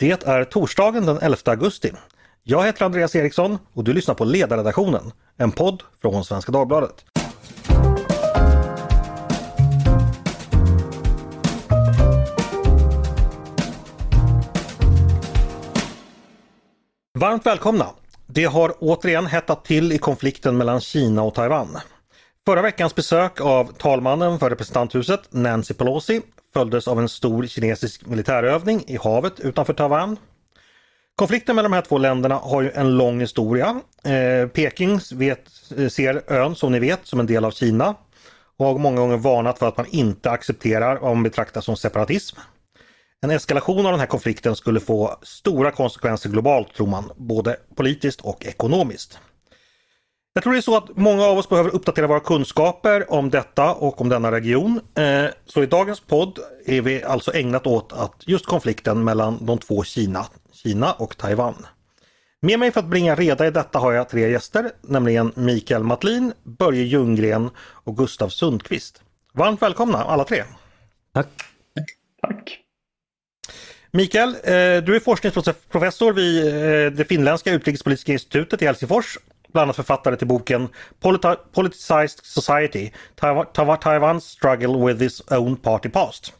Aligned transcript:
Det 0.00 0.26
är 0.26 0.44
torsdagen 0.44 1.06
den 1.06 1.18
11 1.18 1.36
augusti. 1.44 1.92
Jag 2.42 2.66
heter 2.66 2.84
Andreas 2.84 3.16
Eriksson 3.16 3.58
och 3.72 3.84
du 3.84 3.92
lyssnar 3.92 4.14
på 4.14 4.24
Ledarredaktionen, 4.24 5.12
en 5.36 5.52
podd 5.52 5.82
från 6.02 6.24
Svenska 6.24 6.52
Dagbladet. 6.52 7.04
Varmt 17.18 17.46
välkomna! 17.46 17.86
Det 18.26 18.44
har 18.44 18.74
återigen 18.78 19.26
hettat 19.26 19.64
till 19.64 19.92
i 19.92 19.98
konflikten 19.98 20.56
mellan 20.56 20.80
Kina 20.80 21.22
och 21.22 21.34
Taiwan. 21.34 21.78
Förra 22.46 22.62
veckans 22.62 22.94
besök 22.94 23.40
av 23.40 23.72
talmannen 23.72 24.38
för 24.38 24.50
representanthuset 24.50 25.20
Nancy 25.30 25.74
Pelosi 25.74 26.20
följdes 26.52 26.88
av 26.88 26.98
en 26.98 27.08
stor 27.08 27.46
kinesisk 27.46 28.06
militärövning 28.06 28.84
i 28.86 28.96
havet 28.96 29.40
utanför 29.40 29.72
Taiwan. 29.72 30.16
Konflikten 31.16 31.56
mellan 31.56 31.70
de 31.70 31.74
här 31.74 31.82
två 31.82 31.98
länderna 31.98 32.34
har 32.34 32.62
ju 32.62 32.70
en 32.70 32.96
lång 32.96 33.20
historia. 33.20 33.80
Eh, 34.04 34.48
Peking 34.48 35.00
vet, 35.12 35.44
eh, 35.78 35.88
ser 35.88 36.32
ön 36.32 36.54
som 36.54 36.72
ni 36.72 36.78
vet 36.78 37.06
som 37.06 37.20
en 37.20 37.26
del 37.26 37.44
av 37.44 37.50
Kina 37.50 37.94
och 38.56 38.66
har 38.66 38.78
många 38.78 39.00
gånger 39.00 39.16
varnat 39.16 39.58
för 39.58 39.68
att 39.68 39.76
man 39.76 39.86
inte 39.90 40.30
accepterar 40.30 40.98
vad 41.00 41.16
man 41.16 41.22
betraktar 41.22 41.60
som 41.60 41.76
separatism. 41.76 42.36
En 43.22 43.30
eskalation 43.30 43.86
av 43.86 43.92
den 43.92 44.00
här 44.00 44.06
konflikten 44.06 44.56
skulle 44.56 44.80
få 44.80 45.16
stora 45.22 45.70
konsekvenser 45.70 46.30
globalt 46.30 46.74
tror 46.74 46.86
man, 46.86 47.12
både 47.16 47.56
politiskt 47.76 48.20
och 48.20 48.46
ekonomiskt. 48.46 49.18
Jag 50.32 50.42
tror 50.42 50.52
det 50.52 50.58
är 50.58 50.62
så 50.62 50.76
att 50.76 50.96
många 50.96 51.24
av 51.24 51.38
oss 51.38 51.48
behöver 51.48 51.74
uppdatera 51.74 52.06
våra 52.06 52.20
kunskaper 52.20 53.12
om 53.12 53.30
detta 53.30 53.74
och 53.74 54.00
om 54.00 54.08
denna 54.08 54.32
region. 54.32 54.80
Eh, 54.94 55.24
så 55.46 55.62
i 55.62 55.66
dagens 55.66 56.00
podd 56.00 56.38
är 56.66 56.80
vi 56.80 57.02
alltså 57.02 57.34
ägnat 57.34 57.66
åt 57.66 57.92
att 57.92 58.14
just 58.26 58.46
konflikten 58.46 59.04
mellan 59.04 59.46
de 59.46 59.58
två 59.58 59.84
Kina, 59.84 60.26
Kina 60.52 60.92
och 60.92 61.16
Taiwan. 61.16 61.66
Med 62.42 62.58
mig 62.58 62.70
för 62.70 62.80
att 62.80 62.86
bringa 62.86 63.14
reda 63.14 63.46
i 63.46 63.50
detta 63.50 63.78
har 63.78 63.92
jag 63.92 64.08
tre 64.08 64.30
gäster, 64.30 64.70
nämligen 64.80 65.32
Mikael 65.34 65.82
Matlin, 65.82 66.32
Börje 66.42 66.82
Ljunggren 66.82 67.50
och 67.58 67.96
Gustav 67.96 68.28
Sundqvist. 68.28 69.02
Varmt 69.34 69.62
välkomna 69.62 70.04
alla 70.04 70.24
tre! 70.24 70.44
Tack! 71.14 71.28
Tack! 72.22 72.60
Mikael, 73.90 74.28
eh, 74.28 74.84
du 74.84 74.96
är 74.96 75.00
forskningsprofessor 75.00 76.12
vid 76.12 76.46
eh, 76.46 76.92
det 76.92 77.04
finländska 77.04 77.52
utrikespolitiska 77.52 78.12
institutet 78.12 78.62
i 78.62 78.66
Helsingfors 78.66 79.18
bland 79.52 79.62
annat 79.62 79.76
författare 79.76 80.16
till 80.16 80.26
boken 80.26 80.68
Politi 81.00 81.28
Politicized 81.52 82.24
Society, 82.24 82.90
Taiwan's 83.20 84.20
Struggle 84.20 84.86
with 84.86 85.02
its 85.02 85.22
own 85.30 85.56
party 85.56 85.88
past. 85.88 86.32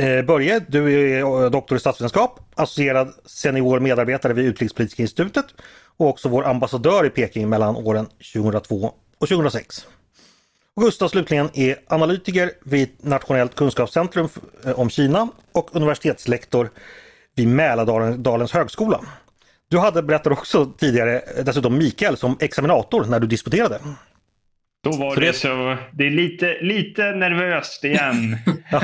Eh, 0.00 0.22
Börje, 0.22 0.60
du 0.68 0.92
är 0.92 1.20
eh, 1.20 1.50
doktor 1.50 1.76
i 1.76 1.80
statsvetenskap, 1.80 2.40
associerad 2.54 3.14
senior 3.24 3.80
medarbetare 3.80 4.32
vid 4.32 4.44
Utrikespolitiska 4.46 5.02
institutet 5.02 5.46
och 5.96 6.08
också 6.08 6.28
vår 6.28 6.44
ambassadör 6.44 7.06
i 7.06 7.10
Peking 7.10 7.48
mellan 7.48 7.76
åren 7.76 8.06
2002 8.34 8.94
och 9.18 9.28
2006. 9.28 9.86
Och 10.76 10.82
Gustav 10.82 11.08
slutligen 11.08 11.50
är 11.54 11.76
analytiker 11.86 12.50
vid 12.64 12.88
Nationellt 12.98 13.54
kunskapscentrum 13.54 14.28
eh, 14.64 14.78
om 14.78 14.90
Kina 14.90 15.28
och 15.52 15.76
universitetslektor 15.76 16.70
vid 17.34 17.48
Mälardalens 17.48 18.52
högskola. 18.52 19.00
Du 19.68 19.78
hade, 19.78 20.02
berättat 20.02 20.32
också 20.32 20.66
tidigare, 20.66 21.22
dessutom 21.44 21.78
Mikael 21.78 22.16
som 22.16 22.36
examinator 22.40 23.04
när 23.04 23.20
du 23.20 23.26
disputerade. 23.26 23.80
Då 24.84 24.90
var 24.90 25.14
så 25.14 25.20
det, 25.20 25.32
så. 25.32 25.76
Det 25.92 26.06
är 26.06 26.10
lite, 26.10 26.58
lite 26.60 27.02
nervöst 27.02 27.84
igen. 27.84 28.36
ja. 28.70 28.80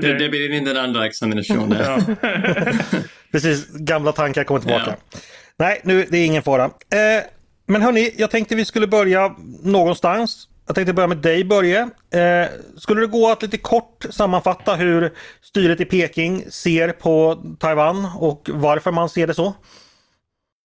det, 0.00 0.18
det 0.18 0.28
blir 0.28 0.52
inte 0.52 0.72
den 0.72 0.84
andra 0.84 1.06
examinationen. 1.06 1.78
ja. 1.80 2.00
Precis, 3.32 3.68
gamla 3.68 4.12
tankar 4.12 4.44
kommer 4.44 4.60
tillbaka. 4.60 4.96
Ja. 5.12 5.18
Nej, 5.56 5.80
nu, 5.84 6.06
det 6.10 6.18
är 6.18 6.26
ingen 6.26 6.42
fara. 6.42 6.64
Eh, 6.64 7.24
men 7.66 7.82
hörni, 7.82 8.14
jag 8.16 8.30
tänkte 8.30 8.54
vi 8.54 8.64
skulle 8.64 8.86
börja 8.86 9.34
någonstans. 9.62 10.48
Jag 10.66 10.74
tänkte 10.74 10.92
börja 10.92 11.06
med 11.06 11.18
dig 11.18 11.44
Börje. 11.44 11.80
Eh, 12.14 12.48
skulle 12.76 13.00
det 13.00 13.06
gå 13.06 13.30
att 13.30 13.42
lite 13.42 13.58
kort 13.58 14.06
sammanfatta 14.10 14.74
hur 14.74 15.12
styret 15.42 15.80
i 15.80 15.84
Peking 15.84 16.44
ser 16.50 16.92
på 16.92 17.44
Taiwan 17.58 18.08
och 18.18 18.50
varför 18.52 18.92
man 18.92 19.08
ser 19.08 19.26
det 19.26 19.34
så? 19.34 19.54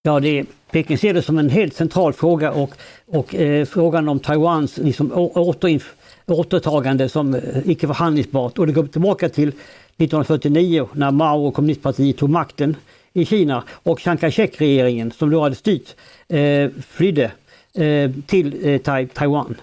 Ja, 0.06 0.20
det 0.20 0.46
Peking 0.72 0.98
ser 0.98 1.14
det 1.14 1.22
som 1.22 1.38
en 1.38 1.50
helt 1.50 1.74
central 1.74 2.14
fråga 2.14 2.52
och, 2.52 2.72
och 3.08 3.36
eh, 3.36 3.66
frågan 3.66 4.10
om 4.10 4.20
Taiwans 4.20 4.78
liksom, 4.78 5.12
återinf, 5.14 5.94
återtagande 6.26 7.10
som 7.10 7.34
eh, 7.34 7.42
icke 7.66 7.88
förhandlingsbart. 7.88 8.60
Och 8.60 8.68
det 8.68 8.74
går 8.74 8.88
tillbaka 8.88 9.30
till 9.30 9.48
1949 9.48 10.90
när 10.94 11.12
Mao 11.12 11.46
och 11.46 11.54
kommunistpartiet 11.54 12.18
tog 12.18 12.30
makten 12.30 12.76
i 13.14 13.26
Kina 13.26 13.64
och 13.70 14.00
Chiang 14.00 14.18
Kai-shek-regeringen 14.18 15.12
som 15.12 15.30
då 15.30 15.42
hade 15.42 15.56
styrt 15.56 15.96
eh, 16.28 16.70
flydde 16.90 17.32
eh, 17.74 18.12
till 18.28 18.68
eh, 18.70 19.08
Taiwan. 19.14 19.56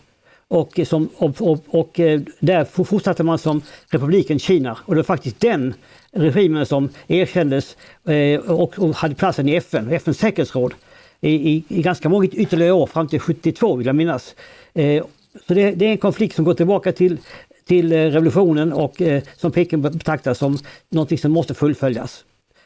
Och, 0.49 0.81
som, 0.85 1.09
och, 1.17 1.43
och, 1.43 1.65
och, 1.69 2.01
eh, 2.01 2.21
där 2.41 2.85
fortsatte 2.85 3.23
man 3.23 3.39
som 3.39 3.63
republiken 3.89 4.39
Kina 4.39 4.79
och 4.85 4.95
det 4.95 4.99
var 4.99 5.05
faktiskt 5.05 5.41
den 5.41 5.75
regimen 6.13 6.67
som 6.67 6.89
erkändes 7.09 7.77
eh, 8.05 8.41
och, 8.41 8.95
hade 8.95 9.15
platsen 9.15 9.49
i 9.49 9.57
FN, 9.57 9.93
FNs 9.93 10.19
säkerhetsråd 10.19 10.75
i, 11.21 11.65
i, 11.69 11.83
ganska 11.83 12.09
många 12.09 12.27
ytterligare 12.27 12.73
år 12.73 12.87
fram 12.87 13.09
till 13.09 13.21
72 13.21 13.77
vill 13.77 13.87
jag 13.87 13.97
minnas. 13.97 14.35
Eh, 14.75 15.05
så 15.49 15.55
det, 15.55 15.71
det, 15.71 15.87
är 15.87 15.91
en 15.91 15.99
konflikt 15.99 16.37
som 16.37 16.45
går 16.45 16.55
tillbaka 16.55 16.93
till, 16.93 17.19
till 17.67 17.93
eh, 17.93 17.97
revolutionen 17.97 18.73
och 18.73 19.03
som 19.37 19.53
Peking 19.53 19.83
betraktar 19.83 20.35
som 20.35 20.59
någonting 20.89 21.19
som 21.19 21.33
måste 21.33 21.55
fullföljas. 21.55 22.25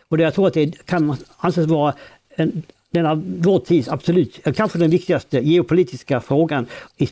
Och 0.08 0.16
det, 0.16 0.22
jag 0.22 0.34
tror 0.34 0.46
att 0.46 0.54
det 0.54 0.86
kan 0.86 1.16
anses 1.36 1.66
vara 1.66 1.94
en, 2.36 2.62
denna 2.90 3.14
vår 3.38 3.58
tids 3.58 3.88
absolut, 3.88 4.40
kanske 4.56 4.78
den 4.78 4.90
viktigaste 4.90 5.40
geopolitiska 5.40 6.20
frågan 6.20 6.66
i, 6.96 7.04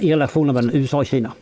i 0.00 0.12
relationen 0.12 0.54
mellan 0.54 0.74
USA 0.74 0.98
och 0.98 1.06
Kina. 1.06 1.32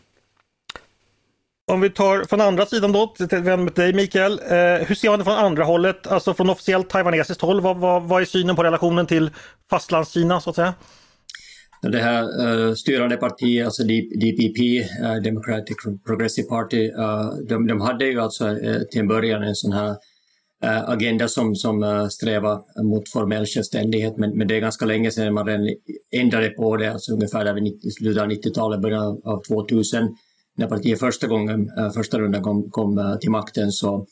Om 1.72 1.80
vi 1.80 1.90
tar 1.90 2.24
från 2.24 2.40
andra 2.40 2.66
sidan 2.66 2.92
då, 2.92 3.14
vänder 3.18 3.56
med 3.56 3.72
dig 3.72 3.92
Mikael. 3.92 4.32
Eh, 4.32 4.86
hur 4.86 4.94
ser 4.94 5.10
man 5.10 5.18
det 5.18 5.24
från 5.24 5.34
andra 5.34 5.64
hållet, 5.64 6.06
alltså 6.06 6.34
från 6.34 6.50
officiellt 6.50 6.90
taiwanesiskt 6.90 7.42
håll? 7.42 7.60
Vad, 7.60 7.76
vad, 7.76 8.02
vad 8.02 8.22
är 8.22 8.26
synen 8.26 8.56
på 8.56 8.62
relationen 8.62 9.06
till 9.06 9.30
fastlandskina 9.70 10.40
så 10.40 10.50
att 10.50 10.56
säga? 10.56 10.74
Det 11.82 11.98
här 11.98 12.46
uh, 12.46 12.74
styrande 12.74 13.16
partiet, 13.16 13.64
alltså 13.64 13.82
DPP, 13.82 14.60
uh, 14.60 15.12
eh, 15.12 15.22
Democratic 15.22 15.76
Progressive 16.06 16.48
Party, 16.48 16.90
uh, 16.90 17.30
de, 17.48 17.66
de, 17.66 17.80
hade 17.80 18.04
ju 18.04 18.20
alltså 18.20 18.46
uh, 18.48 18.82
till 18.90 19.00
en 19.00 19.08
början 19.08 19.42
en 19.42 19.54
sån 19.54 19.72
här 19.72 19.96
agenda 20.86 21.28
som, 21.28 21.54
som 21.54 22.08
strävar 22.10 22.82
mot 22.82 23.08
formell 23.08 23.46
självständighet, 23.46 24.16
men, 24.16 24.38
men 24.38 24.48
det 24.48 24.56
är 24.56 24.60
ganska 24.60 24.84
länge 24.84 25.10
sedan 25.10 25.34
man 25.34 25.48
ändrade 26.10 26.48
på 26.48 26.76
det, 26.76 26.92
alltså 26.92 27.12
ungefär 27.12 27.44
där 27.44 27.54
vid 27.54 27.94
slutet 27.94 28.22
av 28.22 28.28
90-talet, 28.28 28.80
början 28.80 29.20
av 29.24 29.42
2000, 29.48 30.16
när 30.56 30.66
partiet 30.66 31.00
första 31.00 31.26
gången, 31.26 31.70
eh, 31.78 31.90
första 31.90 32.18
rundan 32.18 32.42
kom, 32.42 32.70
kom 32.70 32.98
eh, 32.98 33.16
till 33.16 33.30
makten, 33.30 33.72
så, 33.72 34.06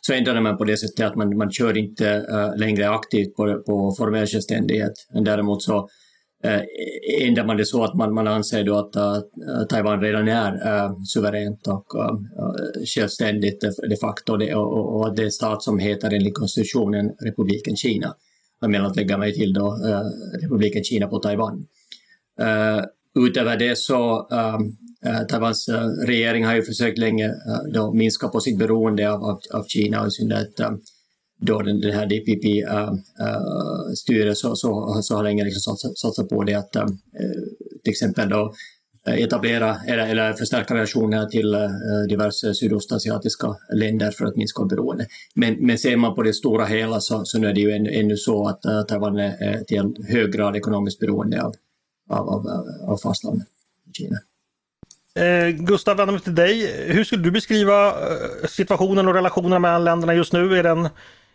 så 0.00 0.12
ändrade 0.12 0.40
man 0.40 0.56
på 0.56 0.64
det 0.64 0.76
sättet 0.76 1.06
att 1.06 1.16
man, 1.16 1.36
man 1.36 1.50
kör 1.52 1.76
inte 1.76 2.08
eh, 2.08 2.56
längre 2.56 2.90
aktivt 2.90 3.36
på, 3.36 3.62
på 3.66 3.94
formell 3.98 4.26
självständighet, 4.26 4.92
men 5.12 5.24
däremot 5.24 5.62
så 5.62 5.88
ändrar 7.20 7.44
man 7.44 7.56
det 7.56 7.66
så 7.66 7.84
att 7.84 7.94
man, 7.94 8.14
man 8.14 8.26
anser 8.26 8.64
då 8.64 8.78
att 8.78 8.96
uh, 8.96 9.66
Taiwan 9.68 10.00
redan 10.00 10.28
är 10.28 10.52
uh, 10.52 10.96
suveränt 11.04 11.66
och 11.66 11.94
uh, 11.94 12.84
självständigt 12.94 13.64
de 13.88 13.96
facto 13.96 14.36
det, 14.36 14.54
och, 14.54 15.00
och 15.00 15.16
det 15.16 15.22
är 15.22 15.30
stat 15.30 15.62
som 15.62 15.78
heter 15.78 16.14
enligt 16.14 16.34
konstitutionen 16.34 17.10
Republiken 17.20 17.76
Kina. 17.76 18.14
Jag 18.60 18.70
menar 18.70 18.86
att 18.86 18.96
lägga 18.96 19.18
mig 19.18 19.34
till 19.34 19.52
då 19.52 19.66
uh, 19.66 20.00
Republiken 20.42 20.84
Kina 20.84 21.06
på 21.06 21.18
Taiwan. 21.18 21.66
Utöver 23.16 23.56
det 23.56 23.78
så 23.78 24.28
ehm, 24.32 24.76
eh, 25.04 25.20
äh, 25.20 25.26
Taiwans 25.26 25.68
eh, 25.68 25.88
regering 26.06 26.44
har 26.44 26.54
ju 26.54 26.62
försökt 26.62 26.98
länge 26.98 27.26
eh, 27.26 27.62
då 27.74 27.92
minska 27.92 28.28
på 28.28 28.40
sitt 28.40 28.58
beroende 28.58 29.10
av, 29.12 29.24
av, 29.24 29.40
av 29.52 29.64
Kina, 29.64 30.06
i 30.06 30.10
synnerhet 30.10 30.60
ehm, 30.60 30.78
då 31.40 31.62
den, 31.62 31.80
den 31.80 31.92
här 31.92 32.06
DPP-styret 32.06 32.68
ehm, 34.28 34.34
så, 34.34 34.56
så, 34.56 34.98
så 35.02 35.16
har 35.16 35.22
länge 35.22 35.44
liksom 35.44 35.60
satsat, 35.60 35.98
satsat 35.98 36.28
på 36.28 36.44
det 36.44 36.54
att 36.54 36.72
till 37.84 37.90
exempel 37.90 38.28
då 38.28 38.54
etablera 39.06 39.76
eller, 39.86 40.06
eller 40.06 40.32
förstärka 40.32 40.74
relationer 40.74 41.26
till 41.26 41.56
diverse 42.08 42.54
sydostasiatiska 42.54 43.56
länder 43.74 44.10
för 44.10 44.24
att 44.24 44.36
minska 44.36 44.64
beroende. 44.64 45.06
Men, 45.34 45.66
men 45.66 45.78
ser 45.78 45.96
man 45.96 46.14
på 46.14 46.22
det 46.22 46.32
stora 46.32 46.64
hela 46.64 47.00
så, 47.00 47.24
så 47.24 47.38
nu 47.38 47.46
är 47.46 47.54
det 47.54 47.60
ju 47.60 47.70
ännu, 47.70 47.90
ännu 47.90 48.16
så 48.16 48.48
att 48.48 48.88
Taiwan 48.88 49.18
är 49.18 49.64
till 49.64 49.78
en 49.78 49.94
hög 50.08 50.32
grad 50.32 50.56
ekonomiskt 50.56 51.00
beroende 51.00 51.42
av, 51.42 51.54
av, 52.10 52.28
av, 52.28 52.46
av 52.88 52.96
fastlandet, 52.96 53.48
Kina. 53.92 54.16
Eh, 55.14 55.48
Gustav, 55.48 55.96
vänder 55.96 56.12
mig 56.12 56.22
till 56.22 56.34
dig. 56.34 56.84
Hur 56.92 57.04
skulle 57.04 57.22
du 57.22 57.30
beskriva 57.30 57.94
situationen 58.48 59.08
och 59.08 59.14
relationerna 59.14 59.58
mellan 59.58 59.84
länderna 59.84 60.14
just 60.14 60.32
nu? 60.32 60.58
Är 60.58 60.62
den 60.62 60.88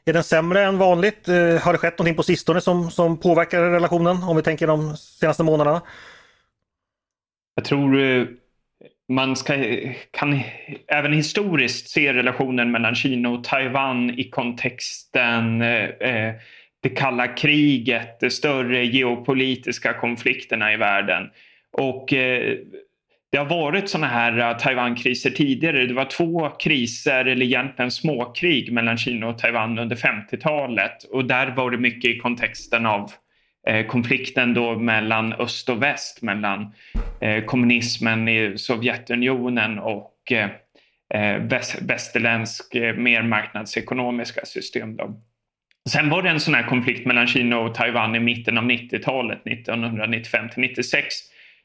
är 0.06 0.14
den 0.14 0.24
sämre 0.24 0.64
än 0.64 0.78
vanligt? 0.78 1.28
Eh, 1.28 1.36
har 1.36 1.72
det 1.72 1.78
skett 1.78 1.98
någonting 1.98 2.16
på 2.16 2.24
sistone 2.24 2.62
som, 2.62 2.92
som 2.92 3.18
påverkar 3.18 3.70
relationen 3.70 4.24
om 4.24 4.36
vi 4.36 4.44
tänker 4.44 4.68
de 4.68 4.98
senaste 4.98 5.44
månaderna? 5.44 5.82
Jag 7.56 7.66
tror 7.66 8.02
eh, 8.02 8.26
man 9.10 9.36
ska, 9.36 9.54
kan 10.12 10.42
även 10.88 11.14
historiskt 11.14 11.90
se 11.90 12.14
relationen 12.14 12.72
mellan 12.72 12.96
Kina 12.96 13.30
och 13.30 13.44
Taiwan 13.44 14.10
i 14.10 14.30
kontexten 14.30 15.62
eh, 15.62 16.34
det 16.82 16.90
kalla 16.90 17.28
kriget, 17.28 18.20
de 18.20 18.30
större 18.30 18.86
geopolitiska 18.86 19.94
konflikterna 19.94 20.74
i 20.74 20.78
världen. 20.78 21.30
Och 21.72 22.14
eh, 22.14 22.58
det 23.32 23.38
har 23.38 23.46
varit 23.46 23.90
sådana 23.90 24.08
här 24.08 24.40
eh, 24.40 24.58
Taiwan-kriser 24.58 25.30
tidigare. 25.30 25.86
Det 25.86 25.94
var 25.94 26.06
två 26.06 26.50
kriser, 26.50 27.26
eller 27.26 27.46
egentligen 27.46 27.92
småkrig 27.92 28.72
mellan 28.72 28.98
Kina 28.98 29.28
och 29.28 29.38
Taiwan 29.38 29.80
under 29.80 29.96
50-talet. 29.96 31.04
Och 31.04 31.26
där 31.26 31.56
var 31.56 31.72
det 31.72 31.78
mycket 31.78 32.12
i 32.12 32.18
kontexten 32.18 32.86
av 32.86 33.12
eh, 33.68 33.86
konflikten 33.86 34.54
då 34.54 34.76
mellan 34.76 35.34
öst 35.34 35.70
och 35.70 35.84
väst, 35.84 36.22
mellan 36.22 36.74
eh, 37.22 37.44
kommunismen 37.44 38.28
i 38.28 38.58
Sovjetunionen 38.58 39.80
och 39.80 40.32
eh, 40.32 40.50
eh, 41.14 41.42
västerländsk, 41.82 42.74
mer 42.98 43.22
marknadsekonomiska 43.22 44.46
system. 44.46 44.96
Då. 44.96 45.22
Sen 45.90 46.10
var 46.10 46.22
det 46.22 46.30
en 46.30 46.40
sån 46.40 46.54
här 46.54 46.64
konflikt 46.64 47.06
mellan 47.06 47.28
Kina 47.28 47.60
och 47.60 47.74
Taiwan 47.74 48.16
i 48.16 48.20
mitten 48.20 48.58
av 48.58 48.64
90-talet, 48.64 49.48
1995 49.48 50.50
till 50.50 50.62
96, 50.62 51.16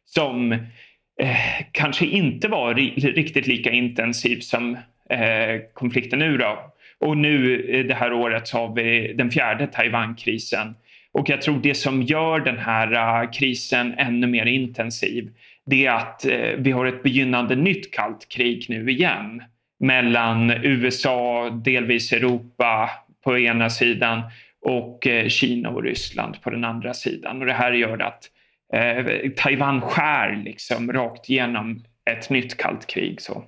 som 0.05 0.53
eh, 0.53 1.37
kanske 1.73 2.07
inte 2.07 2.49
var 2.49 2.75
riktigt 3.15 3.47
lika 3.47 3.71
intensiv 3.71 4.41
som 4.41 4.75
eh, 5.11 5.61
konflikten 5.75 6.19
nu 6.19 6.37
då. 6.37 6.73
Och 6.99 7.17
nu 7.17 7.67
eh, 7.71 7.87
det 7.87 7.95
här 7.95 8.13
året 8.13 8.49
så 8.49 8.59
har 8.59 8.75
vi 8.75 9.13
den 9.13 9.31
fjärde 9.31 9.67
Taiwankrisen. 9.67 10.75
Och 11.13 11.29
jag 11.29 11.43
tror 11.43 11.61
det 11.63 11.75
som 11.75 12.03
gör 12.03 12.41
den 12.41 12.59
här 12.59 13.23
uh, 13.23 13.31
krisen 13.31 13.95
ännu 13.99 14.27
mer 14.27 14.47
intensiv 14.47 15.31
det 15.67 15.87
är 15.87 15.93
att 15.93 16.27
uh, 16.29 16.55
vi 16.59 16.71
har 16.71 16.87
ett 16.87 17.03
begynnande 17.03 17.57
nytt 17.57 17.95
kallt 17.95 18.29
krig 18.29 18.67
nu 18.69 18.91
igen 18.91 19.43
mellan 19.81 20.51
USA, 20.51 21.51
delvis 21.51 22.13
Europa 22.13 22.91
på 23.27 23.39
ena 23.39 23.71
sidan 23.71 24.23
och 24.61 25.07
uh, 25.07 25.29
Kina 25.29 25.69
och 25.71 25.83
Ryssland 25.83 26.43
på 26.43 26.51
den 26.51 26.65
andra 26.65 26.95
sidan. 26.95 27.41
Och 27.41 27.47
det 27.47 27.53
här 27.53 27.73
gör 27.73 28.03
att 28.03 28.25
eh, 28.73 29.31
Taiwan 29.37 29.81
skär 29.81 30.43
liksom 30.45 30.93
rakt 30.93 31.31
igenom 31.31 31.85
ett 32.11 32.31
nytt 32.31 32.57
kallt 32.57 32.87
krig. 32.87 33.21
Så. 33.21 33.45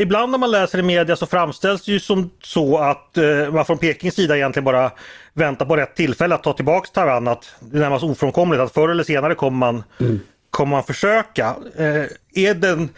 Ibland 0.00 0.30
när 0.30 0.38
man 0.38 0.50
läser 0.50 0.78
i 0.78 0.82
media 0.82 1.16
så 1.16 1.26
framställs 1.26 1.84
det 1.84 1.92
ju 1.92 2.00
som 2.00 2.30
så 2.42 2.78
att 2.78 3.16
eh, 3.16 3.52
man 3.52 3.64
från 3.64 3.78
Pekings 3.78 4.14
sida 4.14 4.36
egentligen 4.36 4.64
bara 4.64 4.90
väntar 5.32 5.66
på 5.66 5.76
rätt 5.76 5.94
tillfälle 5.94 6.34
att 6.34 6.42
ta 6.42 6.52
tillbaks 6.52 6.90
Taiwan. 6.90 7.28
Att 7.28 7.54
det 7.60 7.76
är 7.76 7.80
närmast 7.80 8.04
ofrånkomligt 8.04 8.60
att 8.60 8.72
förr 8.72 8.88
eller 8.88 9.04
senare 9.04 9.34
kommer 9.34 9.58
man, 9.58 9.82
mm. 10.00 10.20
kommer 10.50 10.70
man 10.70 10.84
försöka. 10.84 11.54
Eh, 11.78 12.44
är 12.44 12.54
den 12.54 12.88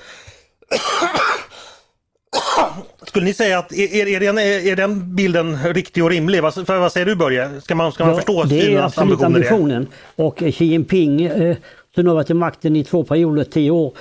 skulle 3.07 3.25
ni 3.25 3.35
säga 3.35 3.59
att 3.59 3.73
är, 3.73 4.09
är, 4.09 4.21
den, 4.21 4.39
är 4.39 4.77
den 4.77 5.17
bilden 5.17 5.75
riktig 5.75 6.05
och 6.05 6.11
rimlig? 6.11 6.43
Vad, 6.43 6.55
vad 6.67 6.93
säger 6.93 7.07
du 7.07 7.17
Börje? 7.17 7.61
Ska 7.61 7.75
man, 7.75 7.93
ska 7.93 8.05
man 8.05 8.13
ja, 8.13 8.17
förstå 8.17 8.45
Det 8.45 8.75
är 8.75 8.83
absolut 8.83 9.23
ambitionen. 9.23 9.87
Och 10.17 10.39
Xi 10.39 10.65
Jinping 10.65 11.23
eh, 11.23 11.57
som 11.95 12.07
har 12.07 12.15
varit 12.15 12.31
i 12.31 12.35
makten 12.35 12.77
i 12.77 12.85
två 12.85 13.05
perioder, 13.05 13.45
tio 13.45 13.71
år, 13.71 13.93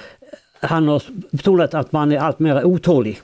han 0.59 0.87
har 0.87 1.03
betonat 1.31 1.73
att 1.73 1.91
man 1.91 2.11
är 2.11 2.17
allt 2.17 2.39
mer 2.39 2.65
otålig. 2.65 3.21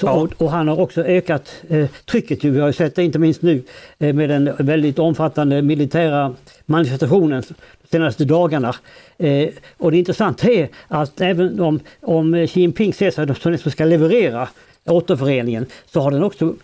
Så, 0.00 0.06
ja. 0.06 0.12
och, 0.12 0.42
och, 0.42 0.50
han 0.50 0.68
har 0.68 0.80
också 0.80 1.02
ökat 1.04 1.54
eh, 1.68 1.86
trycket. 2.10 2.44
Vi 2.44 2.60
har 2.60 2.72
sett 2.72 2.96
det 2.96 3.04
inte 3.04 3.18
minst 3.18 3.42
nu 3.42 3.62
eh, 3.98 4.14
med 4.14 4.28
den 4.28 4.50
väldigt 4.58 4.98
omfattande 4.98 5.62
militära 5.62 6.34
manifestationen 6.66 7.42
senaste 7.94 8.24
dagarna. 8.24 8.74
Eh, 9.18 9.48
och 9.78 9.90
det 9.90 9.98
intressanta 9.98 10.50
är 10.50 10.68
att 10.88 11.20
även 11.20 11.60
om, 11.60 11.80
om 12.00 12.46
Xi 12.46 12.60
Jinping 12.60 12.94
ser 12.94 13.10
sig 13.10 13.34
som 13.34 13.52
den 13.52 13.58
som 13.58 13.70
ska 13.70 13.84
leverera 13.84 14.48
återföreningen 14.86 15.66
så 15.86 16.00
har 16.00 16.10
den 16.10 16.22
också 16.22 16.54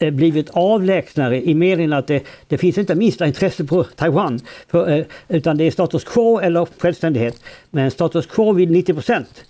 eh, 0.00 0.10
blivit 0.10 0.50
avlägsnare 0.50 1.42
i 1.48 1.54
meningen 1.54 1.92
att 1.92 2.06
det, 2.06 2.22
det 2.48 2.58
finns 2.58 2.78
inte 2.78 2.94
minsta 2.94 3.26
intresse 3.26 3.64
på 3.64 3.84
Taiwan. 3.84 4.40
För, 4.68 4.90
eh, 4.90 5.04
utan 5.28 5.56
det 5.56 5.64
är 5.64 5.70
status 5.70 6.04
quo 6.04 6.40
eller 6.40 6.66
självständighet. 6.78 7.42
Men 7.70 7.90
status 7.90 8.26
quo 8.26 8.52
vid 8.52 8.70
90 8.70 8.94
procent 8.94 9.44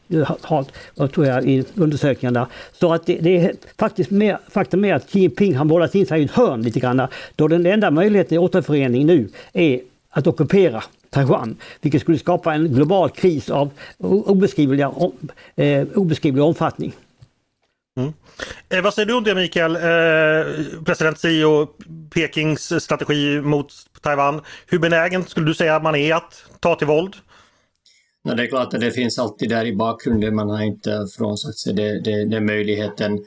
tror 1.15 1.27
jag, 1.27 1.49
i 1.49 1.65
undersökningarna. 1.75 2.47
Så 2.73 2.93
att 2.93 3.07
det, 3.07 3.19
det 3.21 3.37
är 3.37 3.55
faktiskt 3.79 4.11
mer, 4.11 4.39
faktum 4.49 4.85
är 4.85 4.95
att 4.95 5.07
Xi 5.09 5.21
Jinping 5.21 5.57
har 5.57 5.65
målat 5.65 5.95
in 5.95 6.07
sig 6.07 6.21
i 6.21 6.25
ett 6.25 6.31
hörn 6.31 6.63
lite 6.63 6.81
grann. 6.81 7.03
Då 7.37 7.49
den 7.49 7.67
enda 7.67 7.91
möjligheten 7.91 8.29
till 8.29 8.39
återförening 8.39 9.07
nu 9.07 9.29
är 9.53 9.81
att 10.11 10.27
ockupera 10.27 10.83
Taiwan, 11.13 11.57
vilket 11.81 12.01
skulle 12.01 12.19
skapa 12.19 12.55
en 12.55 12.75
global 12.75 13.11
kris 13.11 13.51
av 13.51 13.71
obeskrivlig, 13.99 14.81
eh, 15.57 15.87
obeskrivlig 15.95 16.45
omfattning. 16.45 16.93
Mm. 17.97 18.13
Eh, 18.69 18.83
vad 18.83 18.95
säger 18.95 19.07
du 19.07 19.15
om 19.15 19.25
det 19.25 19.35
Mikael? 19.35 19.77
Eh, 19.77 20.83
president 20.85 21.19
Xi 21.19 21.45
och 21.45 21.77
Pekings 22.15 22.83
strategi 22.83 23.41
mot 23.41 23.73
Taiwan. 24.01 24.41
Hur 24.67 24.79
benägen 24.79 25.25
skulle 25.25 25.47
du 25.47 25.55
säga 25.55 25.77
att 25.77 25.83
man 25.83 25.95
är 25.95 26.15
att 26.15 26.45
ta 26.61 26.75
till 26.75 26.87
våld? 26.87 27.17
Ja, 28.23 28.35
det 28.35 28.43
är 28.43 28.47
klart 28.47 28.75
att 28.75 28.81
det 28.81 28.91
finns 28.91 29.19
alltid 29.19 29.49
där 29.49 29.65
i 29.65 29.77
bakgrunden. 29.77 30.35
Man 30.35 30.51
har 30.51 30.63
inte 30.63 31.07
frånsagt 31.19 31.59
sig 31.59 31.75
den 32.27 32.47
möjligheten. 32.47 33.25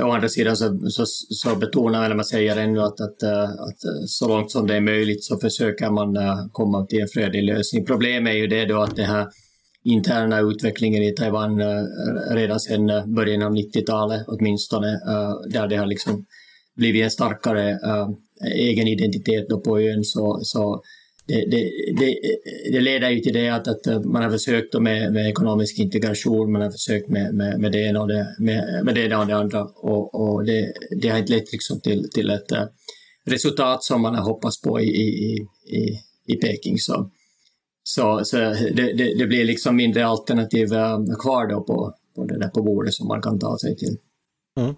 Å 0.00 0.10
andra 0.10 0.28
sidan 0.28 0.56
så, 0.56 0.78
så, 0.88 1.06
så 1.06 1.56
betonar 1.56 2.02
väl 2.02 2.16
man 2.16 2.24
säger 2.24 2.56
ännu 2.56 2.80
att, 2.80 3.00
att, 3.00 3.22
eh, 3.22 3.42
att, 3.42 3.84
eh, 3.84 4.04
så 4.06 4.28
långt 4.28 4.50
som 4.50 4.66
det 4.66 4.76
är 4.76 4.80
möjligt 4.80 5.24
så 5.24 5.38
försöker 5.38 5.90
man 5.90 6.16
eh, 6.16 6.46
komma 6.52 6.86
till 6.86 7.00
en 7.00 7.08
fredlig 7.08 7.42
lösning. 7.42 7.84
Problemet 7.84 8.30
är 8.30 8.36
ju 8.36 8.46
det 8.46 8.64
då 8.64 8.80
att 8.80 8.96
den 8.96 9.06
här 9.06 9.26
interna 9.84 10.40
utvecklingen 10.40 11.02
i 11.02 11.14
Taiwan 11.14 11.60
redan 12.30 12.60
sedan 12.60 13.14
början 13.14 13.42
av 13.42 13.52
90-talet 13.52 14.24
åtminstone, 14.26 15.00
där 15.46 15.68
det 15.68 15.76
har 15.76 15.86
liksom 15.86 16.24
blivit 16.76 17.04
en 17.04 17.10
starkare 17.10 17.78
egen 18.54 18.88
identitet 18.88 19.48
då 19.48 19.60
på 19.60 19.80
ön 19.80 20.04
så, 20.04 20.38
så 20.42 20.82
det, 21.32 21.44
det, 21.50 21.70
det, 21.98 22.18
det, 22.72 22.80
leder 22.80 23.10
ju 23.10 23.20
till 23.20 23.32
det 23.32 23.48
att, 23.48 23.68
att 23.68 23.86
eh, 23.86 24.00
man 24.00 24.22
har 24.22 24.30
försökt 24.30 24.80
med, 24.80 25.12
med 25.12 25.30
ekonomisk 25.30 25.78
integration, 25.78 26.52
man 26.52 26.62
har 26.62 26.70
försökt 26.70 27.08
med, 27.08 27.34
med, 27.34 27.60
med 27.60 27.72
det 27.72 27.78
ena 27.78 28.00
och 28.00 28.08
det, 28.08 28.36
med, 28.38 28.84
med 28.84 28.94
det 28.94 29.00
ena 29.00 29.20
och 29.20 29.26
det 29.26 29.36
andra 29.36 29.64
och, 29.64 30.14
och 30.14 30.44
det, 30.44 30.72
det 31.00 31.08
har 31.08 31.18
inte 31.18 31.32
lett 31.32 31.52
liksom 31.52 31.80
till, 31.80 32.10
till 32.10 32.30
ett 32.30 32.52
eh, 32.52 32.64
resultat 33.26 33.84
som 33.84 34.02
man 34.02 34.14
har 34.14 34.22
hoppats 34.22 34.62
på 34.62 34.80
i, 34.80 34.86
i, 34.86 35.46
i, 35.66 36.00
i 36.26 36.36
Peking. 36.36 36.78
Så, 36.78 37.10
så, 37.82 38.20
så 38.24 38.36
det, 38.36 38.92
det, 38.92 39.14
det, 39.18 39.26
blir 39.26 39.44
liksom 39.44 39.76
mindre 39.76 40.06
alternativ 40.06 40.72
eh, 40.72 40.98
kvar 41.22 41.46
då 41.46 41.62
på, 41.62 41.94
på 42.16 42.24
det 42.24 42.38
där 42.38 42.48
på 42.48 42.62
bordet 42.62 42.94
som 42.94 43.08
man 43.08 43.22
kan 43.22 43.38
ta 43.38 43.58
sig 43.58 43.76
till. 43.76 43.96
Mm. 44.60 44.74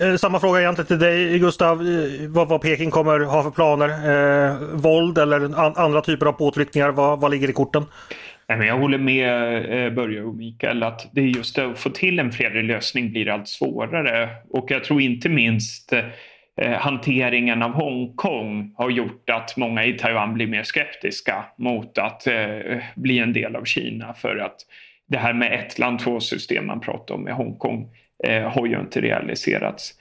Eh, 0.00 0.16
samma 0.16 0.40
fråga 0.40 0.60
egentligen 0.60 0.86
till 0.86 0.98
dig 0.98 1.38
Gustav. 1.38 1.80
Eh, 1.80 2.28
vad, 2.28 2.48
vad 2.48 2.60
Peking 2.60 2.90
kommer 2.90 3.20
ha 3.20 3.42
för 3.42 3.50
planer? 3.50 3.88
Eh, 3.88 4.56
våld 4.72 5.18
eller 5.18 5.40
an, 5.58 5.72
andra 5.76 6.00
typer 6.00 6.26
av 6.26 6.32
påtryckningar? 6.32 6.90
Vad, 6.90 7.20
vad 7.20 7.30
ligger 7.30 7.50
i 7.50 7.52
korten? 7.52 7.84
Jag 8.46 8.78
håller 8.78 8.98
med 8.98 9.56
eh, 9.86 9.92
Börje 9.92 10.22
och 10.22 10.34
Mikael 10.34 10.82
att 10.82 11.08
det 11.12 11.20
är 11.20 11.26
just 11.26 11.58
att 11.58 11.78
få 11.78 11.90
till 11.90 12.18
en 12.18 12.32
fredlig 12.32 12.64
lösning 12.64 13.12
blir 13.12 13.28
allt 13.28 13.48
svårare. 13.48 14.28
Och 14.50 14.70
jag 14.70 14.84
tror 14.84 15.00
inte 15.00 15.28
minst 15.28 15.92
hanteringen 16.78 17.62
av 17.62 17.70
Hongkong 17.70 18.74
har 18.76 18.90
gjort 18.90 19.30
att 19.30 19.56
många 19.56 19.84
i 19.84 19.92
Taiwan 19.92 20.34
blir 20.34 20.46
mer 20.46 20.62
skeptiska 20.62 21.44
mot 21.58 21.98
att 21.98 22.26
bli 22.94 23.18
en 23.18 23.32
del 23.32 23.56
av 23.56 23.64
Kina 23.64 24.14
för 24.14 24.36
att 24.36 24.56
det 25.08 25.18
här 25.18 25.32
med 25.32 25.52
ett 25.52 25.78
land, 25.78 25.98
två 25.98 26.20
system 26.20 26.66
man 26.66 26.80
pratar 26.80 27.14
om 27.14 27.22
med 27.22 27.34
Hongkong 27.34 27.88
eh, 28.22 28.42
har 28.42 28.66
ju 28.66 28.80
inte 28.80 29.00
realiserats. 29.00 29.94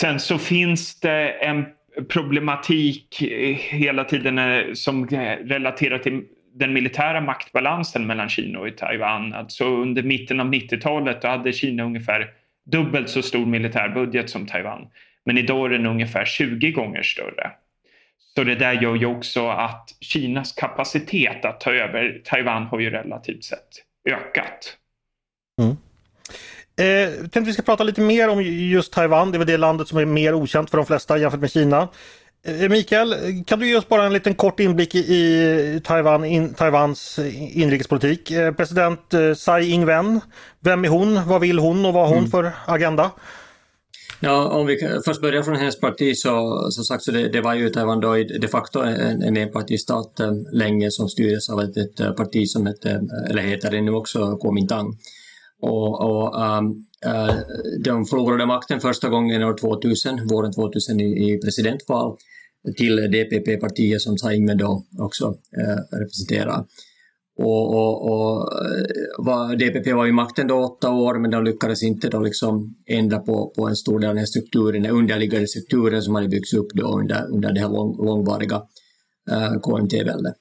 Sen 0.00 0.20
så 0.20 0.38
finns 0.38 1.00
det 1.00 1.30
en 1.30 1.64
problematik 2.08 3.22
eh, 3.22 3.56
hela 3.56 4.04
tiden 4.04 4.38
eh, 4.38 4.72
som 4.74 5.08
eh, 5.08 5.36
relaterar 5.44 5.98
till 5.98 6.24
den 6.54 6.72
militära 6.72 7.20
maktbalansen 7.20 8.06
mellan 8.06 8.28
Kina 8.28 8.58
och 8.58 8.76
Taiwan. 8.76 9.34
Alltså 9.34 9.64
under 9.64 10.02
mitten 10.02 10.40
av 10.40 10.46
90-talet 10.46 11.24
hade 11.24 11.52
Kina 11.52 11.82
ungefär 11.82 12.30
dubbelt 12.66 13.08
så 13.08 13.22
stor 13.22 13.46
militärbudget 13.46 14.30
som 14.30 14.46
Taiwan. 14.46 14.88
Men 15.24 15.38
idag 15.38 15.66
är 15.66 15.70
den 15.70 15.86
ungefär 15.86 16.24
20 16.24 16.70
gånger 16.70 17.02
större. 17.02 17.50
Så 18.36 18.44
det 18.44 18.54
där 18.54 18.82
gör 18.82 18.94
ju 18.94 19.06
också 19.06 19.48
att 19.48 19.88
Kinas 20.00 20.52
kapacitet 20.52 21.44
att 21.44 21.60
ta 21.60 21.72
över 21.72 22.20
Taiwan 22.24 22.62
har 22.62 22.78
ju 22.78 22.90
relativt 22.90 23.44
sett 23.44 23.68
ökat. 24.04 24.76
Mm. 25.60 25.76
Eh, 26.78 27.10
tänkte 27.20 27.40
vi 27.40 27.52
ska 27.52 27.62
prata 27.62 27.84
lite 27.84 28.00
mer 28.00 28.28
om 28.28 28.42
just 28.42 28.92
Taiwan. 28.92 29.30
Det 29.30 29.36
är 29.36 29.38
väl 29.38 29.46
det 29.46 29.56
landet 29.56 29.88
som 29.88 29.98
är 29.98 30.04
mer 30.04 30.34
okänt 30.34 30.70
för 30.70 30.76
de 30.76 30.86
flesta 30.86 31.18
jämfört 31.18 31.40
med 31.40 31.50
Kina. 31.50 31.88
Eh, 32.46 32.68
Mikael, 32.68 33.14
kan 33.46 33.58
du 33.58 33.68
ge 33.68 33.76
oss 33.76 33.88
bara 33.88 34.04
en 34.04 34.12
liten 34.12 34.34
kort 34.34 34.60
inblick 34.60 34.94
i 34.94 35.80
Taiwan, 35.84 36.24
in, 36.24 36.54
Taiwans 36.54 37.18
inrikespolitik? 37.52 38.30
Eh, 38.30 38.54
president 38.54 39.14
eh, 39.14 39.34
Tsai 39.34 39.72
Ing-wen, 39.72 40.20
vem 40.60 40.84
är 40.84 40.88
hon? 40.88 41.28
Vad 41.28 41.40
vill 41.40 41.58
hon 41.58 41.86
och 41.86 41.94
vad 41.94 42.02
har 42.02 42.14
hon 42.14 42.18
mm. 42.18 42.30
för 42.30 42.52
agenda? 42.66 43.10
Ja, 44.20 44.48
om 44.48 44.66
vi 44.66 45.00
först 45.04 45.20
börjar 45.20 45.42
från 45.42 45.56
hennes 45.56 45.80
parti 45.80 46.16
så, 46.16 46.66
som 46.70 46.84
sagt, 46.84 47.02
så 47.02 47.10
det, 47.10 47.28
det 47.28 47.40
var 47.40 47.54
ju 47.54 47.70
Taiwan 47.70 48.00
då 48.00 48.14
de 48.14 48.48
facto 48.48 48.80
en, 48.80 49.22
en 49.22 49.36
enpartistat 49.36 50.20
eh, 50.20 50.32
länge 50.52 50.90
som 50.90 51.08
styrdes 51.08 51.50
av 51.50 51.60
ett, 51.60 51.76
ett 51.76 52.16
parti 52.16 52.48
som 52.48 52.66
hette, 52.66 53.00
eller 53.30 53.42
heter 53.42 53.70
det 53.70 53.80
nu 53.80 53.92
också, 53.92 54.36
Kuomintang. 54.36 54.96
Och, 55.62 56.00
och 56.00 56.40
um, 56.42 56.66
uh, 57.06 57.40
de 57.84 58.04
förlorade 58.04 58.46
makten 58.46 58.80
första 58.80 59.08
gången 59.08 59.42
år 59.42 59.58
2000, 59.58 60.26
våren 60.28 60.52
2000 60.52 61.00
i, 61.00 61.32
i 61.32 61.38
presidentval 61.38 62.16
till 62.76 62.96
DPP-partiet 62.96 64.00
som 64.00 64.16
Tsai 64.16 64.54
då 64.58 64.84
också 64.98 65.26
uh, 65.28 65.98
representerar. 65.98 66.64
Och, 67.38 67.74
och, 67.74 68.10
och 68.10 68.52
eh, 68.52 68.84
var, 69.18 69.56
DPP 69.56 69.92
var 69.92 70.06
i 70.06 70.12
makten 70.12 70.46
då 70.46 70.54
åtta 70.54 70.90
år, 70.90 71.18
men 71.18 71.30
de 71.30 71.44
lyckades 71.44 71.82
inte 71.82 72.08
då 72.08 72.20
liksom 72.20 72.74
ändra 72.86 73.18
på, 73.18 73.52
på 73.56 73.68
en 73.68 73.76
stor 73.76 74.00
del 74.00 74.10
av 74.10 74.16
den 74.16 74.26
strukturen, 74.26 74.82
den 74.82 74.92
underliggande 74.92 75.48
strukturen 75.48 76.02
som 76.02 76.14
hade 76.14 76.28
byggts 76.28 76.54
upp 76.54 76.68
då 76.74 76.98
under, 76.98 77.26
under 77.30 77.52
det 77.52 77.60
här 77.60 77.68
lång, 77.68 78.06
långvariga 78.06 78.62
KMT-väldet. 79.62 80.34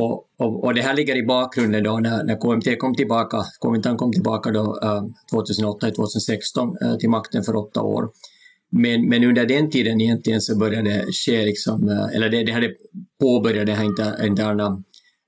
Och, 0.00 0.24
och, 0.38 0.64
och, 0.64 0.74
det 0.74 0.82
här 0.82 0.94
ligger 0.94 1.16
i 1.16 1.26
bakgrunden 1.26 1.84
då 1.84 1.98
när, 1.98 2.24
när 2.24 2.36
KMT 2.36 2.78
kom 2.78 2.94
tillbaka, 2.94 3.44
Kuomintang 3.60 3.96
kom 3.96 4.12
tillbaka 4.12 4.50
då, 4.50 4.78
eh, 4.82 5.02
2008-2016 5.32 6.82
eh, 6.82 6.96
till 6.96 7.10
makten 7.10 7.42
för 7.42 7.56
åtta 7.56 7.82
år. 7.82 8.10
Men, 8.70 9.08
men 9.08 9.24
under 9.24 9.46
den 9.46 9.70
tiden 9.70 10.00
egentligen 10.00 10.40
så 10.40 10.58
började 10.58 10.90
det 10.90 11.12
ske, 11.12 11.44
liksom, 11.44 11.88
eh, 11.88 12.16
eller 12.16 12.28
det, 12.28 12.44
det 12.44 12.52
hade 12.52 12.74
påbörjat 13.20 13.66
den 13.66 13.76
här 13.76 14.26
interna 14.26 14.82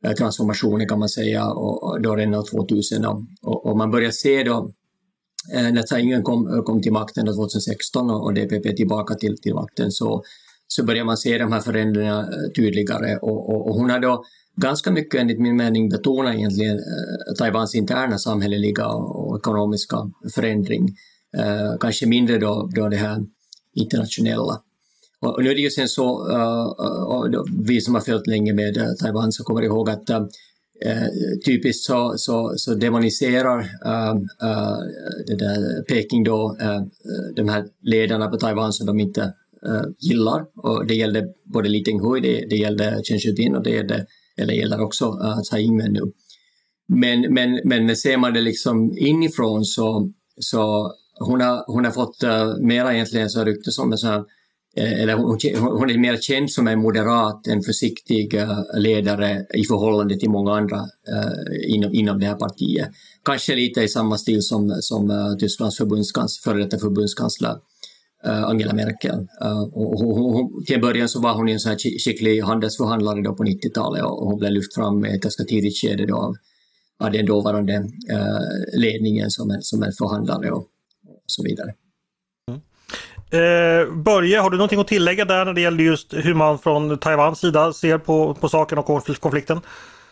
Eh, 0.04 0.14
kan 0.86 0.98
man 0.98 1.08
säga, 1.08 1.50
och, 1.50 2.02
då 2.02 2.16
redan 2.16 2.44
2000. 2.44 3.04
Och, 3.42 3.66
och 3.66 3.76
man 3.76 3.90
börjar 3.90 4.10
se 4.10 4.42
då 4.42 4.70
eh, 5.54 5.72
när 5.72 5.82
Tsai 5.82 6.02
Ing-wen 6.02 6.22
kom, 6.22 6.54
eh, 6.54 6.62
kom 6.62 6.82
till 6.82 6.92
makten 6.92 7.26
2016 7.26 8.10
och 8.10 8.34
DPP 8.34 8.76
tillbaka 8.76 9.14
till, 9.14 9.36
till 9.42 9.54
makten 9.54 9.90
så, 9.90 10.22
så 10.66 10.84
börjar 10.84 11.04
man 11.04 11.16
se 11.16 11.38
de 11.38 11.52
här 11.52 11.60
förändringarna 11.60 12.20
eh, 12.20 12.52
tydligare 12.56 13.16
och, 13.16 13.48
och, 13.48 13.68
och 13.68 13.74
hon 13.74 13.90
har 13.90 14.00
då 14.00 14.24
ganska 14.56 14.90
mycket 14.90 15.20
enligt 15.20 15.40
min 15.40 15.56
mening 15.56 15.88
betonar 15.88 16.32
egentligen 16.32 16.76
eh, 16.76 17.34
Taiwans 17.38 17.74
interna 17.74 18.18
samhälleliga 18.18 18.86
och 18.88 19.38
ekonomiska 19.38 19.96
förändring. 20.34 20.88
Eh, 21.38 21.78
kanske 21.80 22.06
mindre 22.06 22.38
då, 22.38 22.70
då 22.74 22.88
det 22.88 22.96
här 22.96 23.18
internationella. 23.74 24.60
Och 25.20 25.44
nu 25.44 25.50
är 25.50 25.54
det 25.54 25.60
ju 25.60 25.70
sen 25.70 25.88
så, 25.88 26.28
uh, 26.28 27.44
vi 27.66 27.80
som 27.80 27.94
har 27.94 28.00
följt 28.00 28.26
länge 28.26 28.52
med 28.52 28.96
Taiwan 29.00 29.32
så 29.32 29.44
kommer 29.44 29.62
ihåg 29.62 29.90
att 29.90 30.10
typiskt 31.46 31.84
så, 31.84 32.14
så, 32.16 32.52
så 32.56 32.74
demoniserar 32.74 33.58
det 35.26 35.36
där 35.36 35.82
Peking 35.82 36.24
då 36.24 36.56
de 37.36 37.48
här 37.48 37.64
ledarna 37.82 38.28
på 38.28 38.36
Taiwan 38.36 38.72
som 38.72 38.86
de 38.86 39.00
inte 39.00 39.32
gillar. 39.98 40.44
Och 40.56 40.86
det 40.86 40.94
gällde 40.94 41.26
både 41.44 41.68
Li 41.68 41.84
Tinghui, 41.84 42.20
det, 42.20 42.46
det 42.50 42.56
gällde 42.56 43.00
Chen 43.04 43.18
Shui-bian 43.18 43.56
och 43.56 43.62
det 43.62 43.70
gällde, 43.70 44.06
eller 44.40 44.54
gäller 44.54 44.80
också 44.80 45.04
eh, 45.04 45.38
att 45.38 45.44
Tsai 45.44 45.62
Ing-wen 45.62 45.92
nu. 45.92 46.12
Men, 46.88 47.34
men, 47.34 47.60
men 47.64 47.96
ser 47.96 48.16
man 48.16 48.34
det 48.34 48.40
liksom 48.40 48.98
inifrån 48.98 49.64
så, 49.64 50.10
så 50.40 50.92
hon 51.20 51.40
har, 51.40 51.64
hon 51.66 51.84
har 51.84 51.92
fått 51.92 52.24
uh, 52.24 52.66
mera 52.66 52.94
egentligen 52.94 53.30
så 53.30 53.44
rykte 53.44 53.70
som 53.70 53.92
en 53.92 53.98
sån 53.98 54.10
här 54.10 54.24
eh, 54.76 55.02
eller 55.02 55.14
hon, 55.14 55.38
hon 55.78 55.90
är 55.90 55.98
mer 55.98 56.16
känd 56.16 56.50
som 56.50 56.68
en 56.68 56.80
moderat, 56.80 57.46
en 57.46 57.62
försiktig 57.62 58.34
ledare 58.78 59.46
i 59.54 59.64
förhållande 59.64 60.18
till 60.18 60.30
många 60.30 60.52
andra 60.52 60.76
uh, 60.78 61.74
inom, 61.74 61.94
inom 61.94 62.20
det 62.20 62.26
här 62.26 62.36
partiet. 62.36 62.88
Kanske 63.24 63.54
lite 63.54 63.82
i 63.82 63.88
samma 63.88 64.18
stil 64.18 64.42
som, 64.42 64.78
som 64.80 65.10
uh, 65.10 65.36
Tysklands 65.36 65.76
förbundskans, 65.76 66.40
före 66.44 66.58
detta 66.58 66.78
förbundskansler 66.78 67.56
Angela 68.22 68.72
Merkel. 68.72 69.26
och 69.72 69.98
hon, 69.98 70.32
hon, 70.32 70.64
till 70.66 70.80
början 70.80 71.08
så 71.08 71.20
var 71.20 71.34
hon 71.34 71.48
en 71.48 71.60
så 71.60 71.68
här 71.68 71.76
skicklig 72.04 72.40
handelsförhandlare 72.40 73.22
då 73.22 73.34
på 73.34 73.44
90-talet 73.44 74.02
och 74.02 74.26
hon 74.26 74.38
blev 74.38 74.52
lyft 74.52 74.74
fram 74.74 75.06
i 75.06 75.14
ett 75.14 75.22
ganska 75.22 75.44
tidigt 75.44 75.80
skede 75.80 76.06
då 76.06 76.16
av, 76.16 76.34
av 77.04 77.12
den 77.12 77.26
dåvarande 77.26 77.88
ledningen 78.76 79.30
som 79.30 79.50
en, 79.50 79.62
som 79.62 79.82
en 79.82 79.92
förhandlare 79.92 80.50
och, 80.50 80.58
och 81.06 81.24
så 81.26 81.42
vidare. 81.42 81.74
Eh, 83.32 83.94
Börje, 83.94 84.38
har 84.38 84.50
du 84.50 84.56
någonting 84.56 84.80
att 84.80 84.88
tillägga 84.88 85.24
där 85.24 85.44
när 85.44 85.52
det 85.52 85.60
gäller 85.60 85.84
just 85.84 86.14
hur 86.14 86.34
man 86.34 86.58
från 86.58 86.98
Taiwans 86.98 87.38
sida 87.38 87.72
ser 87.72 87.98
på, 87.98 88.34
på 88.34 88.48
saken 88.48 88.78
och 88.78 89.04
konflikten? 89.20 89.60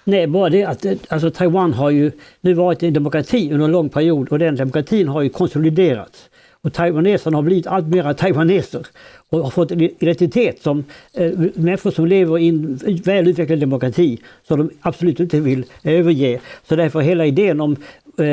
Nej, 0.05 0.27
bara 0.27 0.49
det 0.49 0.65
att 0.65 0.87
alltså, 1.09 1.31
Taiwan 1.31 1.73
har 1.73 1.91
ju 1.91 2.13
nu 2.41 2.55
varit 2.55 2.83
en 2.83 2.93
demokrati 2.93 3.53
under 3.53 3.65
en 3.65 3.73
lång 3.73 3.89
period 3.89 4.29
och 4.29 4.39
den 4.39 4.57
demokratin 4.57 5.09
har 5.09 5.23
ju 5.23 5.29
konsoliderats. 5.29 6.29
Och 6.69 6.75
taiwaneserna 6.75 7.37
har 7.37 7.43
blivit 7.43 7.67
allt 7.67 7.87
mera 7.87 8.15
taiwaneser 8.15 8.87
och 9.29 9.39
har 9.39 9.51
fått 9.51 9.71
en 9.71 9.81
identitet 9.81 10.63
som 10.63 10.85
eh, 11.13 11.33
människor 11.55 11.91
som 11.91 12.07
lever 12.07 12.39
i 12.39 12.49
en 12.49 12.77
väl 13.05 13.29
utvecklad 13.29 13.59
demokrati 13.61 14.19
som 14.49 14.59
de 14.59 14.71
absolut 14.81 15.21
inte 15.21 15.41
vill 15.41 15.65
överge. 15.85 16.41
Så 16.69 16.77
därför 16.77 17.01
hela 17.01 17.27
idén 17.27 17.61
om 17.61 17.77
eh, 18.19 18.27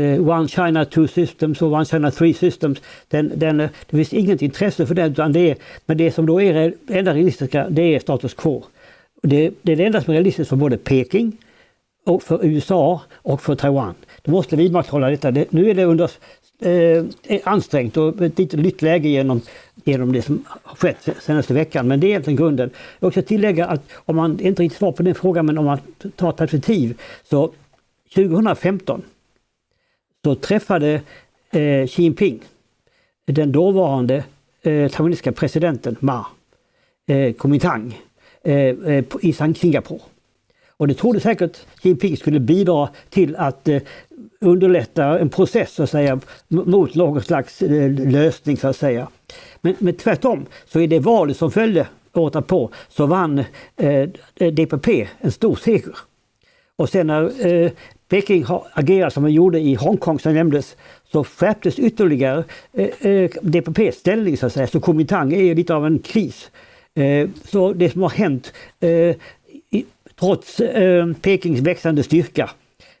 eh, 0.00 0.28
One 0.28 0.48
China 0.48 0.84
Two 0.84 1.06
Systems 1.06 1.62
och 1.62 1.72
One 1.72 1.84
China 1.84 2.10
Three 2.10 2.34
Systems. 2.34 2.82
Den, 3.08 3.32
den, 3.36 3.56
det 3.56 3.96
finns 3.96 4.12
inget 4.12 4.42
intresse 4.42 4.86
för 4.86 4.94
det, 4.94 5.06
utan 5.06 5.32
det 5.32 5.50
är, 5.50 5.56
men 5.86 5.96
det 5.96 6.12
som 6.12 6.26
då 6.26 6.42
är 6.42 6.54
det 6.54 6.98
enda 6.98 7.14
realistiska 7.14 7.66
det 7.70 7.94
är 7.94 7.98
status 7.98 8.34
quo. 8.34 8.64
Det, 9.22 9.50
det 9.62 9.72
är 9.72 9.76
det 9.76 9.84
enda 9.84 10.00
som 10.00 10.10
är 10.10 10.14
realistiskt 10.14 10.48
för 10.48 10.56
både 10.56 10.76
Peking, 10.76 11.36
och 12.06 12.22
för 12.22 12.44
USA 12.44 13.00
och 13.14 13.42
för 13.42 13.54
Taiwan. 13.54 13.94
Du 14.22 14.30
måste 14.30 14.56
vidmakthålla 14.56 15.10
detta. 15.10 15.30
Det, 15.30 15.52
nu 15.52 15.70
är 15.70 15.74
det 15.74 15.84
under 15.84 16.10
eh, 16.58 17.04
ansträngt 17.44 17.96
och 17.96 18.22
ett 18.22 18.38
litet 18.38 18.60
nytt 18.60 18.82
läge 18.82 19.08
genom, 19.08 19.40
genom 19.84 20.12
det 20.12 20.22
som 20.22 20.44
har 20.62 20.76
skett 20.76 21.08
senaste 21.20 21.54
veckan. 21.54 21.88
Men 21.88 22.00
det 22.00 22.06
är 22.06 22.08
egentligen 22.08 22.36
grunden. 22.36 22.70
Jag 22.98 23.12
ska 23.12 23.22
tillägga 23.22 23.66
att 23.66 23.82
om 23.94 24.16
man 24.16 24.40
inte 24.40 24.62
riktigt 24.62 24.78
svar 24.78 24.92
på 24.92 25.02
den 25.02 25.14
frågan, 25.14 25.46
men 25.46 25.58
om 25.58 25.64
man 25.64 25.78
tar 26.16 26.30
ett 26.30 26.36
perspektiv 26.36 27.00
så 27.30 27.52
2015 28.14 29.02
så 30.24 30.34
träffade 30.34 31.00
eh, 31.50 31.86
Xi 31.86 32.02
Jinping 32.02 32.40
den 33.26 33.52
dåvarande 33.52 34.24
eh, 34.62 34.90
taiwanesiska 34.90 35.32
presidenten 35.32 35.96
Ma 36.00 36.26
eh, 37.06 37.32
Kuomintang 37.32 38.00
eh, 38.44 38.54
eh 38.54 39.04
i 39.20 39.32
Singapore. 39.32 40.00
Och 40.78 40.88
det 40.88 40.94
trodde 40.94 41.20
säkert 41.20 41.56
Xi 41.56 41.88
Jinping 41.88 42.16
skulle 42.16 42.40
bidra 42.40 42.88
till 43.10 43.36
att 43.36 43.68
eh, 43.68 43.82
underlätta 44.40 45.18
en 45.18 45.28
process 45.28 45.72
så 45.72 45.82
att 45.82 45.90
säga 45.90 46.20
mot 46.48 46.94
någon 46.94 47.22
slags 47.22 47.62
eh, 47.62 47.90
lösning 47.90 48.56
så 48.56 48.68
att 48.68 48.76
säga. 48.76 49.08
Men, 49.60 49.74
men 49.78 49.94
tvärtom 49.94 50.46
så 50.66 50.80
i 50.80 50.86
det 50.86 50.98
valet 50.98 51.36
som 51.36 51.50
följde 51.50 51.86
året 52.12 52.46
på 52.46 52.70
så 52.88 53.06
vann 53.06 53.44
eh, 53.76 54.08
DPP 54.52 55.08
en 55.20 55.32
stor 55.32 55.56
seger. 55.56 55.96
Och 56.76 56.88
sen 56.88 57.06
när 57.06 57.46
eh, 57.46 57.70
Peking 58.08 58.44
agerade 58.72 59.10
som 59.10 59.22
man 59.22 59.32
gjorde 59.32 59.60
i 59.60 59.74
Hongkong 59.74 60.18
som 60.18 60.34
nämndes, 60.34 60.76
så 61.12 61.24
skärptes 61.24 61.78
ytterligare 61.78 62.44
eh, 62.72 62.88
eh 63.00 63.30
DPPs 63.42 63.96
ställning 63.96 64.36
så 64.36 64.46
att 64.46 64.52
säga. 64.52 64.66
Så 64.66 64.80
Kuomintang 64.80 65.32
är 65.32 65.54
lite 65.54 65.74
av 65.74 65.86
en 65.86 65.98
kris. 65.98 66.50
Eh, 66.94 67.28
så 67.44 67.72
det 67.72 67.90
som 67.90 68.02
har 68.02 68.10
hänt 68.10 68.52
eh, 68.80 69.16
trots 70.20 70.60
eh, 70.60 71.12
Pekings 71.12 71.60
växande 71.60 72.02
styrka, 72.02 72.50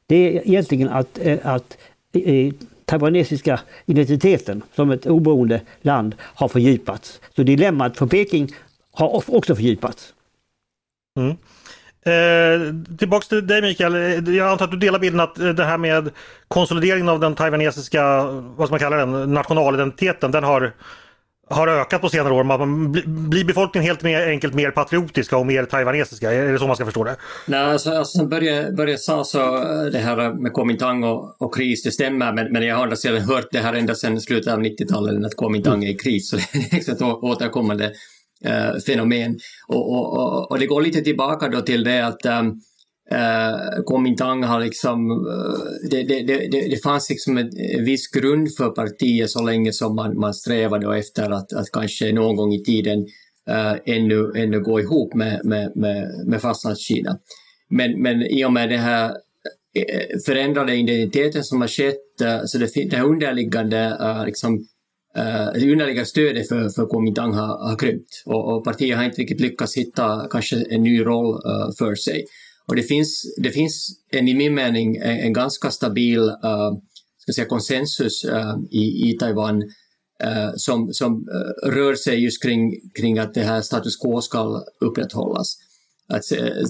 det 0.06 0.16
är 0.16 0.48
egentligen 0.48 0.88
att, 0.88 1.18
eh, 1.22 1.38
att 1.42 1.76
eh, 2.12 2.52
taiwanesiska 2.84 3.60
identiteten 3.86 4.62
som 4.74 4.90
ett 4.90 5.06
oberoende 5.06 5.60
land 5.82 6.14
har 6.20 6.48
fördjupats. 6.48 7.20
Så 7.36 7.42
dilemmat 7.42 7.96
för 7.96 8.06
Peking 8.06 8.48
har 8.92 9.22
också 9.34 9.54
fördjupats. 9.54 10.12
Mm. 11.18 11.36
Eh, 12.06 12.74
tillbaks 12.98 13.28
till 13.28 13.46
dig 13.46 13.62
Mikael. 13.62 13.94
Eh, 13.94 14.34
jag 14.34 14.48
antar 14.48 14.64
att 14.64 14.70
du 14.70 14.76
delar 14.76 14.98
bilden 14.98 15.20
att 15.20 15.38
eh, 15.38 15.48
det 15.48 15.64
här 15.64 15.78
med 15.78 16.10
konsolideringen 16.48 17.08
av 17.08 17.20
den 17.20 17.34
taiwanesiska, 17.34 18.22
vad 18.56 18.68
ska 18.68 18.72
man 18.72 18.78
kalla 18.78 18.96
den, 18.96 19.34
nationalidentiteten, 19.34 20.30
den 20.30 20.44
har, 20.44 20.72
har 21.48 21.68
ökat 21.68 22.00
på 22.00 22.08
senare 22.08 22.34
år. 22.34 22.44
Man 22.44 22.92
blir 23.30 23.44
befolkningen 23.44 23.86
helt 23.86 24.02
mer, 24.02 24.28
enkelt 24.28 24.54
mer 24.54 24.70
patriotiska 24.70 25.36
och 25.36 25.46
mer 25.46 25.64
taiwanesiska? 25.64 26.32
Är 26.32 26.52
det 26.52 26.58
så 26.58 26.66
man 26.66 26.76
ska 26.76 26.84
förstå 26.84 27.04
det? 27.04 27.16
Nej, 27.46 27.60
alltså, 27.60 27.90
alltså 27.90 28.18
som 28.18 28.28
Börje, 28.28 28.72
började 28.72 28.98
sa 28.98 29.24
så 29.24 29.56
eh, 29.56 29.84
det 29.92 29.98
här 29.98 30.32
med 30.32 30.54
Kuomintang 30.54 31.04
och, 31.04 31.42
och 31.42 31.54
kris, 31.54 31.82
det 31.82 31.90
stämmer, 31.90 32.32
men, 32.32 32.52
men 32.52 32.62
jag 32.62 32.76
har 32.76 32.82
andra 32.82 32.96
sidan 32.96 33.20
hört 33.20 33.48
det 33.52 33.58
här 33.58 33.74
ända 33.74 33.94
sedan 33.94 34.20
slutet 34.20 34.52
av 34.52 34.60
90-talet, 34.60 35.24
att 35.24 35.36
Kuomintang 35.36 35.84
är 35.84 35.90
i 35.90 35.94
kris, 35.94 36.30
så 36.30 36.36
det 36.52 36.88
är 36.88 36.92
ett 36.92 37.02
återkommande 37.02 37.92
eh, 38.44 38.74
fenomen. 38.86 39.38
Och, 39.68 39.92
och, 39.92 40.12
och, 40.12 40.50
och, 40.50 40.58
det 40.58 40.66
går 40.66 40.80
lite 40.82 41.00
tillbaka 41.00 41.48
då 41.48 41.60
till 41.60 41.84
det 41.84 42.06
att 42.06 42.26
um, 42.26 42.60
Uh, 43.12 43.82
Kuomintang 43.86 44.42
har 44.42 44.60
liksom, 44.60 45.10
uh, 45.10 45.88
det, 45.90 46.02
det, 46.02 46.22
det, 46.22 46.68
det 46.70 46.82
fanns 46.82 47.10
liksom 47.10 47.38
en 47.38 47.50
viss 47.84 48.08
grund 48.10 48.54
för 48.56 48.70
partiet 48.70 49.30
så 49.30 49.42
länge 49.42 49.72
som 49.72 49.94
man, 49.94 50.18
man 50.18 50.34
strävade 50.34 50.98
efter 50.98 51.30
att, 51.30 51.52
att 51.52 51.70
kanske 51.72 52.12
någon 52.12 52.36
gång 52.36 52.52
i 52.52 52.64
tiden 52.64 52.98
uh, 53.50 53.74
ännu, 53.84 54.32
ännu 54.36 54.60
gå 54.60 54.80
ihop 54.80 55.14
med, 55.14 55.40
med, 55.44 55.72
med, 55.76 56.26
med 56.26 56.42
Fastlandskina. 56.42 57.18
Men, 57.68 58.02
men 58.02 58.22
i 58.22 58.44
och 58.44 58.52
med 58.52 58.70
den 58.70 58.80
här 58.80 59.12
förändrade 60.26 60.76
identiteten 60.76 61.44
som 61.44 61.60
har 61.60 61.68
skett, 61.68 61.96
så 62.46 62.58
det, 62.58 62.90
det 62.90 62.96
här 62.96 63.04
underliggande 63.04 63.96
liksom, 64.26 64.66
Uh, 65.18 65.52
det 65.54 65.72
underliga 65.72 66.04
stödet 66.04 66.48
för, 66.48 66.68
för 66.68 66.86
Kuomintang 66.86 67.32
har, 67.34 67.68
har 67.68 67.78
krympt 67.78 68.22
och, 68.26 68.56
och 68.56 68.64
partiet 68.64 68.96
har 68.96 69.04
inte 69.04 69.20
riktigt 69.20 69.40
lyckats 69.40 69.76
hitta 69.76 70.28
kanske 70.30 70.56
en 70.70 70.82
ny 70.82 71.04
roll 71.04 71.34
uh, 71.34 71.70
för 71.78 71.94
sig. 71.94 72.24
Och 72.68 72.76
det 72.76 72.82
finns, 72.82 73.34
det 73.42 73.50
finns 73.50 73.88
en, 74.12 74.28
i 74.28 74.34
min 74.34 74.54
mening 74.54 74.96
en, 74.96 75.18
en 75.18 75.32
ganska 75.32 75.70
stabil 75.70 76.20
uh, 76.20 76.72
ska 77.26 77.32
säga, 77.32 77.48
konsensus 77.48 78.24
eh, 78.24 78.54
i, 78.70 79.10
i 79.10 79.16
Taiwan 79.20 79.62
eh, 80.22 80.50
som, 80.56 80.92
som 80.92 81.26
rör 81.62 81.94
sig 81.94 82.24
just 82.24 82.42
kring, 82.42 82.72
kring 83.00 83.18
att 83.18 83.34
det 83.34 83.42
här 83.42 83.60
status 83.60 83.96
quo 83.96 84.20
ska 84.20 84.64
upprätthållas. 84.80 85.56
Att, 86.08 86.22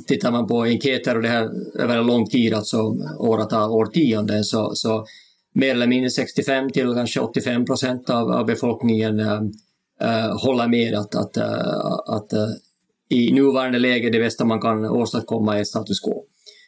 tittar 0.06 0.32
man 0.32 0.46
på 0.46 0.62
enkäter 0.62 1.16
och 1.16 1.22
det 1.22 1.28
här 1.28 1.50
över 1.78 1.96
en 1.96 2.06
lång 2.06 2.26
tid, 2.26 2.54
alltså 2.54 2.78
åratal, 3.18 3.70
årtionden, 3.70 4.44
så, 4.44 4.70
så 4.74 5.06
mer 5.54 5.70
eller 5.70 5.86
mindre 5.86 6.10
65 6.10 6.70
till 6.70 6.94
kanske 6.94 7.20
85 7.20 7.64
procent 7.64 8.10
av, 8.10 8.30
av 8.30 8.46
befolkningen 8.46 9.20
äh, 9.20 10.36
håller 10.44 10.68
med 10.68 10.94
att, 10.94 11.14
att, 11.14 11.36
att 12.08 12.32
i 13.10 13.32
nuvarande 13.32 13.78
läge 13.78 14.10
det 14.10 14.18
bästa 14.18 14.44
man 14.44 14.60
kan 14.60 14.84
åstadkomma 14.84 15.58
är 15.58 15.64
status 15.64 16.00
quo. 16.00 16.24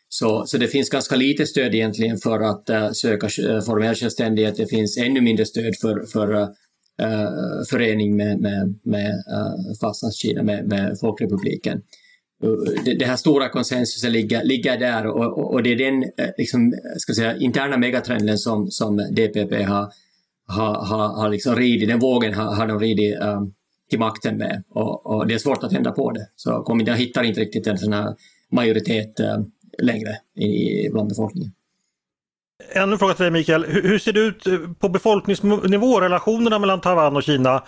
Så, 0.09 0.47
så 0.47 0.59
det 0.59 0.69
finns 0.69 0.91
ganska 0.91 1.17
lite 1.17 1.47
stöd 1.47 1.75
egentligen 1.75 2.19
för 2.19 2.41
att 2.41 2.71
uh, 2.71 2.91
söka 2.93 3.27
eh, 3.27 3.61
formell 3.61 3.95
självständighet. 3.95 4.57
Det 4.57 4.67
finns 4.67 4.99
ännu 4.99 5.21
mindre 5.21 5.47
stöd 5.47 5.77
för, 5.81 6.07
för 6.13 6.33
uh, 6.33 6.49
förening 7.71 8.17
med, 8.17 8.41
med, 8.41 8.79
med 8.85 9.11
uh, 9.11 9.75
Fastlandskina, 9.81 10.43
med, 10.43 10.69
med 10.69 10.99
Folkrepubliken 11.01 11.83
det 12.99 13.05
här 13.05 13.17
stora 13.17 13.49
konsensuset 13.49 14.13
ligger, 14.13 14.45
ligger 14.45 14.79
där 14.79 15.07
och, 15.07 15.53
och, 15.53 15.63
det 15.63 15.73
är 15.73 15.77
den 15.77 16.05
liksom, 16.39 16.75
ska 16.97 17.15
säga, 17.15 17.37
interna 17.37 17.77
megatrenden 17.77 18.39
som, 18.39 18.71
som 18.71 18.97
DPP 18.97 19.65
har, 19.65 19.93
har, 20.47 20.75
har, 20.85 21.09
har 21.09 21.29
liksom 21.29 21.57
ridit, 21.57 21.89
den 21.89 21.99
vågen 21.99 22.35
har, 22.35 22.55
har 22.55 22.67
de 22.67 22.81
ridit 22.81 23.19
um, 23.23 23.53
till 23.91 23.99
makten 23.99 24.37
med 24.37 24.63
och, 24.71 25.07
och, 25.07 25.27
det 25.27 25.35
är 25.35 25.39
svårt 25.39 25.65
att 25.65 25.73
ändra 25.73 25.93
på 25.93 26.11
det. 26.11 26.29
Så 26.37 26.65
jag 26.87 26.97
hittar 26.97 27.23
inte 27.23 27.41
riktigt 27.41 27.67
en 27.67 27.79
sån 27.79 27.93
här 27.93 28.15
majoritet 28.53 29.21
eh, 29.21 29.39
längre 29.83 30.17
i, 30.37 30.89
bland 30.91 31.09
befolkningen. 31.09 31.53
Ännu 32.73 32.93
en 32.93 32.99
fråga 32.99 33.15
till 33.15 33.23
dig 33.23 33.33
Mikael. 33.33 33.65
Hur, 33.65 33.83
hur 33.83 33.99
ser 33.99 34.13
det 34.13 34.21
ut 34.21 34.47
eh, 34.47 34.59
på 34.79 34.89
befolkningsnivå, 34.89 36.01
relationerna 36.01 36.59
mellan 36.59 36.81
Taiwan 36.81 37.17
och 37.17 37.23
Kina? 37.23 37.63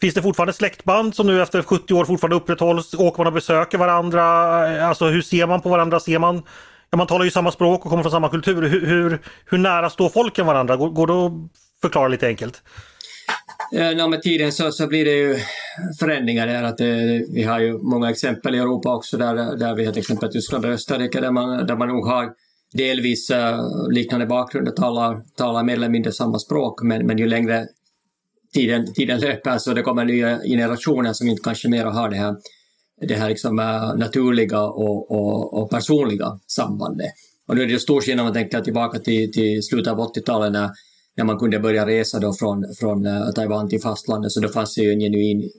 Finns 0.00 0.14
det 0.14 0.22
fortfarande 0.22 0.52
släktband 0.52 1.14
som 1.14 1.26
nu 1.26 1.42
efter 1.42 1.62
70 1.62 1.94
år 1.94 2.04
fortfarande 2.04 2.36
upprätthålls? 2.36 2.94
Åker 2.94 3.18
man 3.18 3.26
och 3.26 3.32
besöker 3.32 3.78
varandra? 3.78 4.22
Eh, 4.76 4.88
alltså 4.88 5.06
hur 5.06 5.22
ser 5.22 5.46
man 5.46 5.60
på 5.60 5.68
varandra? 5.68 6.00
Ser 6.00 6.18
man 6.18 6.42
Ja, 6.94 6.96
man 6.96 7.06
talar 7.06 7.24
ju 7.24 7.30
samma 7.30 7.52
språk 7.52 7.84
och 7.84 7.90
kommer 7.90 8.02
från 8.02 8.12
samma 8.12 8.28
kultur. 8.28 8.62
Hur, 8.62 8.86
hur, 8.86 9.18
hur 9.44 9.58
nära 9.58 9.90
står 9.90 10.08
folken 10.08 10.46
varandra? 10.46 10.76
Går, 10.76 10.90
går 10.90 11.06
det 11.06 11.12
att 11.12 11.32
förklara 11.82 12.08
lite 12.08 12.26
enkelt? 12.26 12.62
Eh, 13.74 13.90
ja, 13.90 14.08
med 14.08 14.22
tiden 14.22 14.52
så, 14.52 14.72
så 14.72 14.86
blir 14.86 15.04
det 15.04 15.10
ju 15.10 15.36
förändringar 16.00 16.46
där. 16.46 16.62
Att 16.62 16.78
det, 16.78 17.24
vi 17.28 17.42
har 17.42 17.60
ju 17.60 17.78
många 17.78 18.10
exempel 18.10 18.54
i 18.54 18.58
Europa 18.58 18.96
också 18.96 19.16
där, 19.16 19.56
där 19.56 19.74
vi 19.74 19.84
har 19.84 19.92
till 19.92 20.00
exempel 20.00 20.32
Tyskland 20.32 20.64
och 20.64 20.70
Österrike 20.70 21.20
där 21.20 21.30
man, 21.30 21.66
där 21.66 21.76
man 21.76 21.88
nog 21.88 22.06
har 22.06 22.32
delvis 22.72 23.30
uh, 23.30 23.88
liknande 23.90 24.26
bakgrund 24.26 24.68
och 24.68 24.76
talar, 24.76 25.22
talar 25.36 25.62
mer 25.62 25.74
eller 25.74 25.88
mindre 25.88 26.12
samma 26.12 26.38
språk 26.38 26.82
men, 26.82 27.06
men 27.06 27.18
ju 27.18 27.26
längre 27.26 27.66
tiden, 28.54 28.94
tiden 28.94 29.20
löper 29.20 29.58
så 29.58 29.74
det 29.74 29.82
kommer 29.82 30.04
nya 30.04 30.38
generationer 30.38 31.12
som 31.12 31.28
inte 31.28 31.42
kanske 31.44 31.68
mer 31.68 31.84
har 31.84 32.10
det 32.10 32.16
här, 32.16 32.36
det 33.08 33.14
här 33.14 33.28
liksom, 33.28 33.58
uh, 33.58 33.96
naturliga 33.96 34.62
och, 34.62 35.10
och, 35.10 35.62
och, 35.62 35.70
personliga 35.70 36.38
sambandet. 36.46 37.12
Och 37.48 37.56
nu 37.56 37.62
är 37.62 37.66
det 37.66 37.78
stor 37.78 38.00
skillnad 38.00 38.20
om 38.20 38.26
man 38.26 38.34
tänker 38.34 38.60
tillbaka 38.60 38.98
till, 38.98 39.32
till 39.32 39.62
slutet 39.62 39.92
av 39.92 39.98
80-talet 39.98 40.52
när, 40.52 40.70
när 41.16 41.24
man 41.24 41.38
kunde 41.38 41.58
börja 41.58 41.86
resa 41.86 42.18
då 42.18 42.32
från, 42.32 42.74
från 42.78 43.06
eh, 43.06 43.30
Taiwan 43.30 43.68
till 43.68 43.80
fastlandet 43.80 44.32
så 44.32 44.40
då 44.40 44.48
fanns 44.48 44.74
det 44.74 44.82
ju 44.82 44.92
en 44.92 45.00
genuin 45.00 45.50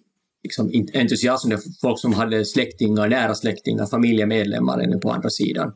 liksom, 0.44 0.72
entusiasm, 0.94 1.52
folk 1.82 2.00
som 2.00 2.14
hade 2.14 2.46
släktingar, 2.46 3.08
nära 3.08 3.36
släktingar, 3.36 3.86
familjemedlemmar 3.86 4.80
ännu 4.80 4.98
på 4.98 5.12
andra 5.12 5.30
sidan. 5.30 5.72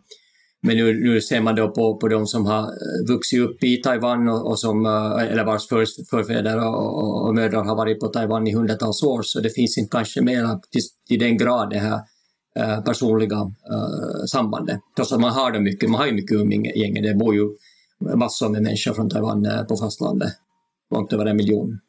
Men 0.61 0.77
nu, 0.77 0.93
nu 0.93 1.21
ser 1.21 1.41
man 1.41 1.55
då 1.55 1.71
på, 1.71 1.97
på 1.97 2.07
de 2.07 2.27
som 2.27 2.45
har 2.45 2.61
eh, 2.61 3.13
vuxit 3.13 3.39
upp 3.39 3.63
i 3.63 3.77
Taiwan 3.77 4.29
och, 4.29 4.47
och 4.47 4.59
som, 4.59 4.85
eh, 4.85 5.31
eller 5.31 5.45
vars 5.45 5.67
för, 5.67 5.85
förfäder 6.09 6.57
och, 6.57 6.97
och, 6.97 7.27
och, 7.27 7.35
mödrar 7.35 7.63
har 7.63 7.75
varit 7.75 7.99
på 7.99 8.07
Taiwan 8.07 8.47
i 8.47 8.53
hundratals 8.53 9.03
år, 9.03 9.21
så 9.21 9.39
det 9.39 9.49
finns 9.49 9.77
inte 9.77 9.89
kanske 9.91 10.21
mer 10.21 10.59
till, 10.71 10.81
till 11.07 11.19
den 11.19 11.37
grad 11.37 11.69
det 11.69 11.79
här 11.79 11.99
personliga 12.85 13.35
uh, 13.35 14.25
sambandet. 14.31 14.79
Trots 14.95 15.11
att 15.13 15.19
man 15.19 15.31
har 15.31 15.51
det 15.51 15.59
mycket, 15.59 15.89
man 15.89 15.99
har 15.99 16.07
ju 16.07 16.13
mycket 16.13 16.37
umgänge, 16.37 17.01
det 17.01 17.15
bor 17.15 17.35
ju 17.35 17.49
massor 17.99 18.49
med 18.49 18.61
människor 18.61 18.93
från 18.93 19.09
Taiwan 19.09 19.45
eh, 19.45 19.63
på 19.63 19.77
fastlandet, 19.77 20.33
långt 20.91 21.13
över 21.13 21.25
en 21.25 21.37
miljon. 21.37 21.79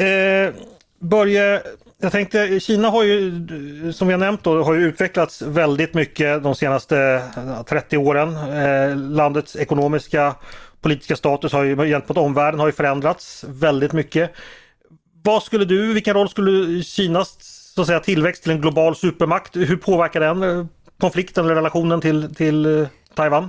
Eh, 0.00 0.54
Börje, 1.00 1.62
jag 2.00 2.12
tänkte, 2.12 2.60
Kina 2.60 2.90
har 2.90 3.04
ju, 3.04 3.32
som 3.92 4.08
vi 4.08 4.14
har 4.14 4.20
nämnt, 4.20 4.44
då, 4.44 4.62
har 4.62 4.74
ju 4.74 4.86
utvecklats 4.86 5.42
väldigt 5.42 5.94
mycket 5.94 6.42
de 6.42 6.54
senaste 6.54 7.22
30 7.68 7.96
åren. 7.96 8.36
Eh, 8.36 8.96
landets 8.96 9.56
ekonomiska 9.56 10.34
politiska 10.80 11.16
status 11.16 11.52
har 11.52 11.64
ju 11.64 11.76
gentemot 11.76 12.18
omvärlden 12.18 12.60
har 12.60 12.66
ju 12.66 12.72
förändrats 12.72 13.44
väldigt 13.48 13.92
mycket. 13.92 14.30
Vad 15.24 15.42
skulle 15.42 15.64
du, 15.64 15.92
vilken 15.92 16.14
roll 16.14 16.28
skulle 16.28 16.82
Kinas 16.82 17.58
så 17.74 17.80
att 17.80 17.86
säga, 17.86 18.00
tillväxt 18.00 18.42
till 18.42 18.52
en 18.52 18.60
global 18.60 18.96
supermakt, 18.96 19.56
hur 19.56 19.76
påverkar 19.76 20.20
den 20.20 20.42
eh, 20.42 20.66
konflikten 21.00 21.44
eller 21.44 21.54
relationen 21.54 22.00
till, 22.00 22.34
till 22.34 22.80
eh, 22.80 22.88
Taiwan? 23.18 23.48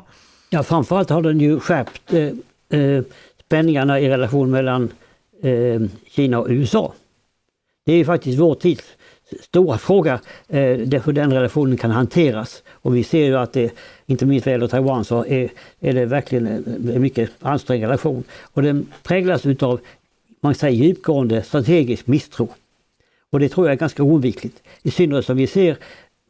Ja, 0.49 0.63
framförallt 0.63 1.09
har 1.09 1.21
den 1.21 1.39
ju 1.39 1.59
skärpt 1.59 2.13
eh, 2.13 2.79
eh 2.79 3.03
spänningarna 3.45 3.99
i 3.99 4.09
relation 4.09 4.51
mellan 4.51 4.91
eh, 5.41 5.81
Kina 6.07 6.39
och 6.39 6.47
USA. 6.49 6.93
Det 7.85 7.93
är 7.93 8.05
faktiskt 8.05 8.39
vår 8.39 8.55
tids 8.55 8.83
stora 9.41 9.77
fråga 9.77 10.19
eh, 10.47 11.01
hur 11.05 11.11
den 11.11 11.33
relationen 11.33 11.77
kan 11.77 11.91
hanteras. 11.91 12.63
Och 12.69 12.95
vi 12.95 13.03
ser 13.03 13.25
ju 13.25 13.37
att 13.37 13.53
det, 13.53 13.73
inte 14.05 14.25
minst 14.25 14.45
vad 14.45 14.53
gäller 14.53 14.67
Taiwan, 14.67 15.05
så 15.05 15.25
är, 15.25 15.49
är 15.79 15.93
det 15.93 16.05
verkligen 16.05 16.47
en 16.47 17.01
mycket 17.01 17.29
ansträngd 17.39 17.83
relation. 17.83 18.23
Och 18.41 18.61
den 18.61 18.87
präglas 19.03 19.45
utav, 19.45 19.79
man 20.41 20.55
säger 20.55 20.83
djupgående 20.83 21.43
strategisk 21.43 22.07
misstro. 22.07 22.49
Och 23.29 23.39
det 23.39 23.49
tror 23.49 23.67
jag 23.67 23.73
är 23.73 23.79
ganska 23.79 24.03
oundvikligt. 24.03 24.63
I 24.81 24.91
synnerhet 24.91 25.25
som 25.25 25.37
vi 25.37 25.47
ser 25.47 25.77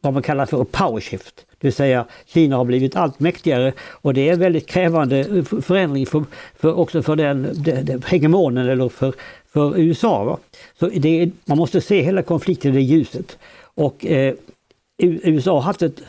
vad 0.00 0.12
man 0.12 0.22
kallar 0.22 0.46
för 0.46 0.64
power 0.64 1.00
shift. 1.00 1.34
Det 1.36 1.66
vill 1.66 1.72
säga 1.72 2.04
Kina 2.26 2.56
har 2.56 2.64
blivit 2.64 2.96
allt 2.96 3.20
mäktigare 3.20 3.72
och 3.80 4.14
det 4.14 4.28
är 4.28 4.32
en 4.32 4.38
väldigt 4.40 4.66
krävande 4.66 5.18
eh, 5.18 5.44
förändring 5.44 6.06
för, 6.06 6.24
för 6.56 6.78
också 6.78 7.02
för 7.02 7.16
den, 7.16 7.42
den 7.54 7.84
den 7.84 8.02
hegemonen 8.06 8.68
eller 8.68 8.88
för 8.88 9.14
för 9.52 9.78
USA. 9.78 10.24
Va? 10.24 10.38
Så 10.78 10.88
det, 10.88 11.30
man 11.44 11.58
måste 11.58 11.80
se 11.80 12.02
hela 12.02 12.22
konflikten 12.22 12.72
i 12.72 12.74
det 12.74 12.80
ljuset. 12.80 13.38
Och 13.74 14.06
eh, 14.06 14.34
USA 14.98 15.52
har 15.52 15.60
haft 15.60 15.82
ett 15.82 16.02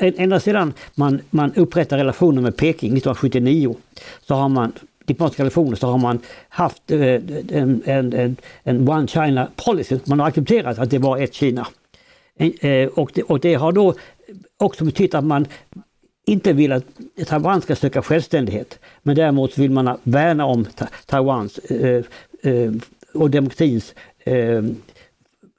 Ända 0.00 0.40
sedan 0.40 0.72
man, 0.94 1.20
man 1.30 1.52
upprättade 1.54 2.02
relationer 2.02 2.42
med 2.42 2.56
Peking 2.56 2.96
1979 2.96 3.76
så 4.26 4.34
har 4.34 4.48
man 4.48 4.72
diplomatiska 5.04 5.42
relationer 5.42 5.76
så 5.76 5.86
har 5.86 5.98
man 5.98 6.18
haft 6.48 6.90
eh, 6.90 7.00
en, 7.00 7.82
en, 7.84 8.12
en, 8.12 8.36
en 8.62 8.88
One 8.88 9.06
China 9.06 9.48
policy. 9.64 9.98
Man 10.04 10.20
har 10.20 10.28
accepterat 10.28 10.78
att 10.78 10.90
det 10.90 10.98
var 10.98 11.18
ett 11.18 11.34
Kina. 11.34 11.66
Eh, 12.38 12.88
och, 12.88 13.10
det, 13.14 13.22
och 13.22 13.40
det 13.40 13.54
har 13.54 13.72
då 13.72 13.94
också 14.56 14.84
betytt 14.84 15.14
att 15.14 15.24
man 15.24 15.46
inte 16.26 16.52
vill 16.52 16.72
att 16.72 16.84
Taiwan 17.26 17.60
ska 17.60 17.76
söka 17.76 18.02
självständighet. 18.02 18.78
Men 19.02 19.16
däremot 19.16 19.58
vill 19.58 19.70
man 19.70 19.98
värna 20.02 20.44
om 20.44 20.66
Taiwans 21.06 21.58
eh, 21.58 22.04
eh, 22.42 22.72
och 23.14 23.30
demokratins 23.30 23.94
eh, 24.24 24.62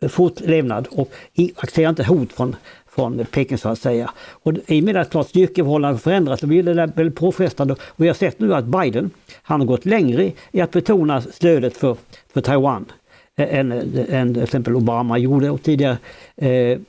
fortlevnad 0.10 0.88
och 0.92 1.12
accepterar 1.56 1.90
inte 1.90 2.04
hot 2.04 2.34
från, 2.34 2.56
från 2.88 3.26
Peking 3.32 3.58
så 3.58 3.70
att 3.70 3.80
säga. 3.80 4.12
Och 4.18 4.54
i 4.68 4.80
och 4.82 4.84
med 4.84 4.98
att 4.98 5.10
klart 5.10 5.28
styrkeförhållandena 5.28 6.00
förändras 6.00 6.40
så 6.40 6.48
blir 6.48 6.64
det 6.64 6.74
väldigt 6.74 7.16
påfrestande. 7.16 7.74
Och 7.74 8.04
vi 8.04 8.08
har 8.08 8.16
sett 8.16 8.40
nu 8.40 8.54
att 8.54 8.66
Biden, 8.66 9.10
han 9.44 9.60
har 9.60 9.68
gått 9.68 9.86
längre 9.86 10.32
i 10.52 10.62
att 10.62 10.72
betona 10.72 11.22
stödet 11.22 11.78
för, 11.78 11.98
för 12.34 12.42
Taiwan 12.42 12.86
än, 13.36 13.72
än 14.10 14.34
till 14.34 14.44
exempel 14.44 14.76
Obama 14.76 15.18
gjorde 15.18 15.50
och 15.50 15.64
tidigare. 15.64 15.98
Eh, 16.36 16.80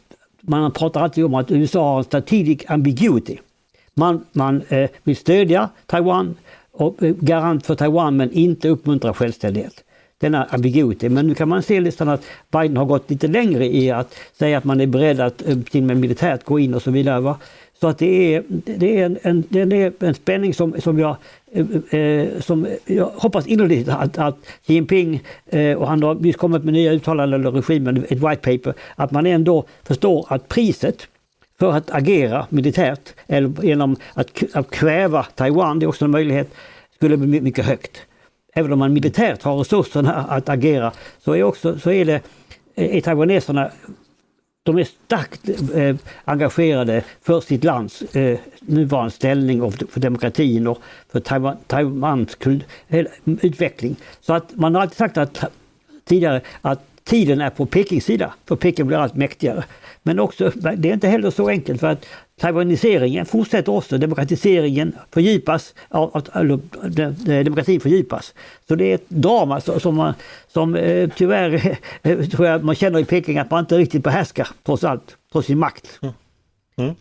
man 0.40 0.72
pratar 0.72 1.00
alltid 1.00 1.24
om 1.24 1.34
att 1.34 1.50
USA 1.50 1.90
har 1.90 1.98
en 1.98 2.04
strategic 2.04 2.62
ambiguity. 2.66 3.38
Man, 3.94 4.24
man 4.32 4.62
eh, 4.68 4.90
vill 5.02 5.16
stödja 5.16 5.68
Taiwan 5.86 6.34
och 6.72 7.02
eh, 7.02 7.14
garant 7.20 7.66
för 7.66 7.74
Taiwan 7.74 8.16
men 8.16 8.32
inte 8.32 8.68
uppmuntra 8.68 9.14
självständighet. 9.14 9.84
Denna 10.18 10.44
ambiguity. 10.44 11.08
Men 11.08 11.26
nu 11.26 11.34
kan 11.34 11.48
man 11.48 11.62
se 11.62 11.80
listan 11.80 12.08
att 12.08 12.22
Biden 12.50 12.76
har 12.76 12.84
gått 12.84 13.10
lite 13.10 13.26
längre 13.26 13.66
i 13.66 13.90
att 13.90 14.14
säga 14.38 14.58
att 14.58 14.64
man 14.64 14.80
är 14.80 14.86
beredd 14.86 15.20
att 15.20 15.48
eh, 15.48 15.58
till 15.58 15.80
och 15.80 15.86
med 15.86 15.96
militärt 15.96 16.44
gå 16.44 16.58
in 16.58 16.74
och 16.74 16.82
så 16.82 16.90
vidare. 16.90 17.20
Va? 17.20 17.38
Så 17.84 17.88
att 17.88 17.98
det 17.98 18.34
är, 18.34 18.44
det 18.48 19.00
är, 19.00 19.06
en, 19.06 19.18
en, 19.22 19.44
det 19.48 19.82
är 19.82 19.92
en 19.98 20.14
spänning 20.14 20.54
som, 20.54 20.80
som, 20.80 20.98
jag, 20.98 21.16
eh, 21.52 22.00
eh 22.00 22.40
som 22.40 22.66
jag 22.86 23.10
hoppas 23.14 23.46
innerligt 23.46 23.88
att, 23.88 24.18
att 24.18 24.36
Xi 24.62 24.74
Jinping, 24.74 25.22
eh, 25.46 25.78
och 25.78 25.88
han 25.88 26.02
har 26.02 26.14
just 26.14 26.38
kommit 26.38 26.64
med 26.64 26.74
nya 26.74 26.92
uttalanden, 26.92 27.40
eller 27.40 27.50
regimen, 27.50 28.04
ett 28.08 28.18
white 28.18 28.36
paper, 28.36 28.74
att 28.94 29.10
man 29.10 29.26
ändå 29.26 29.64
förstår 29.82 30.26
att 30.28 30.48
priset 30.48 31.08
för 31.58 31.72
att 31.72 31.90
agera 31.90 32.46
militärt 32.48 33.14
eller 33.26 33.64
genom 33.64 33.96
att, 34.14 34.42
att 34.52 34.70
kväva 34.70 35.22
Taiwan, 35.22 35.78
det 35.78 35.84
är 35.84 35.88
också 35.88 36.04
en 36.04 36.10
möjlighet, 36.10 36.54
skulle 36.96 37.16
bli 37.16 37.40
mycket 37.40 37.64
högt. 37.64 38.02
även 38.54 38.72
om 38.72 38.78
man 38.78 38.92
militärt 38.92 39.42
har 39.42 39.56
resurserna 39.56 40.14
att 40.14 40.48
agera, 40.48 40.92
så 41.24 41.32
är, 41.32 41.42
också, 41.42 41.78
så 41.78 41.90
är, 41.90 42.04
det, 42.04 42.20
eh, 42.74 42.96
är 42.96 43.00
taiwaneserna 43.00 43.70
de 44.64 44.78
är 44.78 44.84
starkt 44.84 45.48
eh, 45.74 45.96
engagerade 46.24 47.04
för 47.22 47.40
sitt 47.40 47.64
lands 47.64 48.02
eh, 48.02 48.38
nuvarande 48.60 49.10
ställning 49.10 49.62
och 49.62 49.74
för 49.90 50.00
demokratin 50.00 50.66
och 50.66 50.78
för 51.12 51.20
Taiwan, 51.20 51.56
Taiwans 51.66 52.36
utveckling. 53.24 53.96
Så 54.20 54.34
att 54.34 54.56
man 54.56 54.74
har 54.74 54.82
alltid 54.82 54.96
sagt 54.96 55.18
att, 55.18 55.44
tidigare 56.04 56.40
att 56.60 56.80
tiden 57.04 57.40
är 57.40 57.50
på 57.50 57.66
Pekings 57.66 58.04
sida, 58.04 58.34
för 58.46 58.56
Peking 58.56 58.86
blir 58.86 58.96
allt 58.96 59.14
mäktigare. 59.14 59.64
Men 60.02 60.18
också, 60.18 60.52
det 60.54 60.88
är 60.88 60.94
inte 60.94 61.08
heller 61.08 61.30
så 61.30 61.48
enkelt 61.48 61.80
för 61.80 61.86
att 61.86 62.06
taiwaniseringen 62.40 63.26
fortsätter 63.26 63.72
också, 63.72 63.98
demokratiseringen 63.98 64.96
fördjupas, 65.12 65.74
eller, 66.34 67.44
demokratin 67.44 67.80
fördjupas. 67.80 68.34
Så 68.68 68.74
det 68.74 68.84
är 68.84 68.94
ett 68.94 69.08
drama 69.08 69.60
som, 69.60 69.96
man, 69.96 70.14
som 70.48 70.74
eh, 70.74 71.10
tyvärr 71.16 71.78
eh, 72.02 72.26
tror 72.26 72.46
jag 72.46 72.64
man 72.64 72.74
känner 72.74 72.98
i 72.98 73.04
Peking 73.04 73.38
att 73.38 73.50
man 73.50 73.60
inte 73.60 73.78
riktigt 73.78 74.02
behärskar 74.02 74.48
trots 74.66 74.84
allt, 74.84 75.16
trots 75.32 75.46
sin 75.46 75.58
makt. 75.58 75.98
Mm. 76.02 76.14
Mm. 76.76 76.94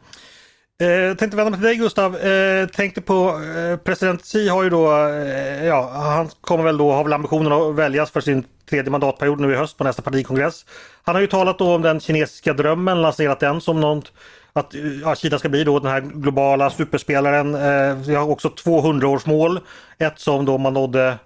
Eh, 0.81 1.15
tänkte 1.15 1.37
vända 1.37 1.49
mig 1.49 1.59
till 1.59 1.67
dig 1.67 1.75
Gustav. 1.75 2.17
Eh, 2.17 2.67
tänkte 2.67 3.01
på 3.01 3.29
eh, 3.29 3.77
president 3.77 4.21
Xi 4.21 4.47
har 4.49 4.63
ju 4.63 4.69
då, 4.69 4.91
eh, 4.91 5.65
ja 5.65 5.91
han 5.93 6.29
kommer 6.41 6.63
väl 6.63 6.77
då, 6.77 6.91
har 6.91 7.03
väl 7.03 7.13
ambitionen 7.13 7.51
att 7.51 7.75
väljas 7.75 8.11
för 8.11 8.21
sin 8.21 8.43
tredje 8.69 8.91
mandatperiod 8.91 9.39
nu 9.39 9.53
i 9.53 9.55
höst 9.55 9.77
på 9.77 9.83
nästa 9.83 10.01
partikongress. 10.01 10.65
Han 11.03 11.15
har 11.15 11.21
ju 11.21 11.27
talat 11.27 11.59
då 11.59 11.75
om 11.75 11.81
den 11.81 11.99
kinesiska 11.99 12.53
drömmen, 12.53 13.01
lanserat 13.01 13.39
den 13.39 13.61
som 13.61 13.81
något 13.81 14.11
att 14.53 14.75
eh, 14.75 14.81
ja, 15.01 15.15
Kina 15.15 15.39
ska 15.39 15.49
bli 15.49 15.63
då 15.63 15.79
den 15.79 15.91
här 15.91 16.01
globala 16.01 16.69
superspelaren. 16.69 17.55
Eh, 17.55 17.95
vi 18.07 18.15
har 18.15 18.29
också 18.29 18.47
200-årsmål. 18.47 19.59
Ett 19.97 20.19
som 20.19 20.45
då 20.45 20.57
man 20.57 20.73
nådde, 20.73 21.17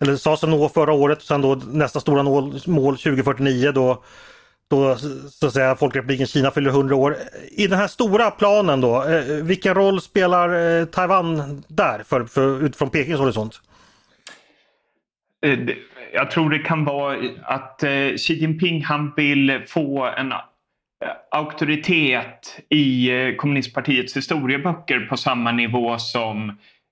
eller 0.00 0.16
sa 0.16 0.36
sig 0.36 0.48
nå 0.48 0.68
förra 0.68 0.92
året, 0.92 1.22
sen 1.22 1.42
då 1.42 1.54
nästa 1.54 2.00
stora 2.00 2.22
mål 2.22 2.52
2049 2.98 3.72
då 3.72 4.02
då 4.70 4.96
så 5.30 5.46
att 5.46 5.52
säga 5.52 5.76
Folkrepubliken 5.76 6.26
Kina 6.26 6.50
fyller 6.50 6.70
100 6.70 6.96
år. 6.96 7.16
I 7.50 7.66
den 7.66 7.78
här 7.78 7.86
stora 7.86 8.30
planen 8.30 8.80
då, 8.80 9.04
eh, 9.04 9.24
vilken 9.24 9.74
roll 9.74 10.00
spelar 10.00 10.78
eh, 10.80 10.84
Taiwan 10.84 11.62
där 11.68 12.02
för, 12.02 12.24
för, 12.24 12.64
utifrån 12.64 12.90
Pekings 12.90 13.20
horisont? 13.20 13.60
Eh, 15.46 15.58
jag 16.12 16.30
tror 16.30 16.50
det 16.50 16.58
kan 16.58 16.84
vara 16.84 17.18
att 17.42 17.82
eh, 17.82 18.14
Xi 18.16 18.34
Jinping 18.34 18.84
han 18.84 19.12
vill 19.16 19.62
få 19.68 20.04
en 20.04 20.32
auktoritet 21.30 22.60
i 22.68 23.10
eh, 23.10 23.34
kommunistpartiets 23.34 24.16
historieböcker 24.16 25.00
på 25.00 25.16
samma 25.16 25.52
nivå 25.52 25.98
som 25.98 26.48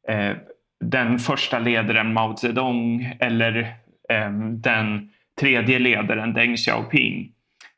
eh, 0.09 0.33
den 0.81 1.19
första 1.19 1.59
ledaren 1.59 2.13
Mao 2.13 2.37
Zedong 2.37 3.17
eller 3.21 3.75
ehm, 4.09 4.61
den 4.61 5.11
tredje 5.41 5.79
ledaren 5.79 6.35
Deng 6.35 6.57
Xiaoping. 6.57 7.33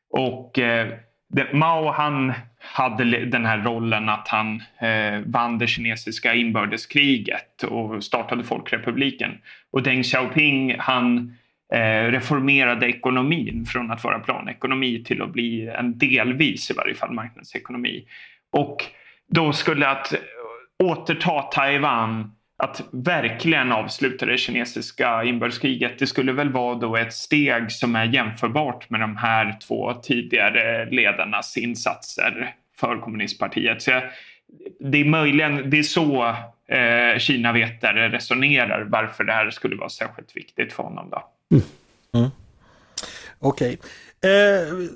Och 0.09 0.59
eh, 0.59 0.87
det, 1.29 1.53
Mao 1.53 1.91
han 1.91 2.33
hade 2.57 3.25
den 3.25 3.45
här 3.45 3.57
rollen 3.57 4.09
att 4.09 4.27
han 4.27 4.63
eh, 4.79 5.19
vann 5.25 5.57
det 5.57 5.67
kinesiska 5.67 6.33
inbördeskriget 6.33 7.63
och 7.63 8.03
startade 8.03 8.43
Folkrepubliken. 8.43 9.31
Och 9.71 9.83
Deng 9.83 10.03
Xiaoping 10.03 10.75
han 10.79 11.35
Eh, 11.73 12.11
reformerade 12.11 12.89
ekonomin 12.89 13.65
från 13.65 13.91
att 13.91 14.03
vara 14.03 14.19
planekonomi 14.19 15.03
till 15.03 15.21
att 15.21 15.33
bli 15.33 15.67
en 15.67 15.97
delvis 15.97 16.71
i 16.71 16.73
varje 16.73 16.95
fall 16.95 17.11
marknadsekonomi. 17.11 18.05
Och 18.51 18.77
då 19.27 19.53
skulle 19.53 19.87
att 19.87 20.13
återta 20.83 21.41
Taiwan 21.41 22.31
att 22.57 22.81
verkligen 22.91 23.71
avsluta 23.71 24.25
det 24.25 24.37
kinesiska 24.37 25.23
inbördeskriget, 25.23 25.99
det 25.99 26.07
skulle 26.07 26.31
väl 26.31 26.51
vara 26.51 26.75
då 26.75 26.95
ett 26.95 27.13
steg 27.13 27.71
som 27.71 27.95
är 27.95 28.05
jämförbart 28.05 28.89
med 28.89 28.99
de 28.99 29.17
här 29.17 29.57
två 29.67 29.93
tidigare 29.93 30.85
ledarnas 30.91 31.57
insatser 31.57 32.55
för 32.79 32.97
kommunistpartiet. 32.97 33.81
Så 33.81 34.01
det 34.79 34.97
är 34.97 35.05
möjligen 35.05 35.69
det 35.69 35.79
är 35.79 35.83
så 35.83 36.35
eh, 36.67 37.17
Kina-vetare 37.17 38.09
resonerar 38.09 38.81
varför 38.81 39.23
det 39.23 39.33
här 39.33 39.49
skulle 39.49 39.75
vara 39.75 39.89
särskilt 39.89 40.37
viktigt 40.37 40.73
för 40.73 40.83
honom. 40.83 41.09
Då. 41.09 41.34
Mm. 41.51 41.63
Mm. 42.13 42.29
Okej. 43.39 43.79
Okay. 44.19 44.31
Eh, 44.31 44.89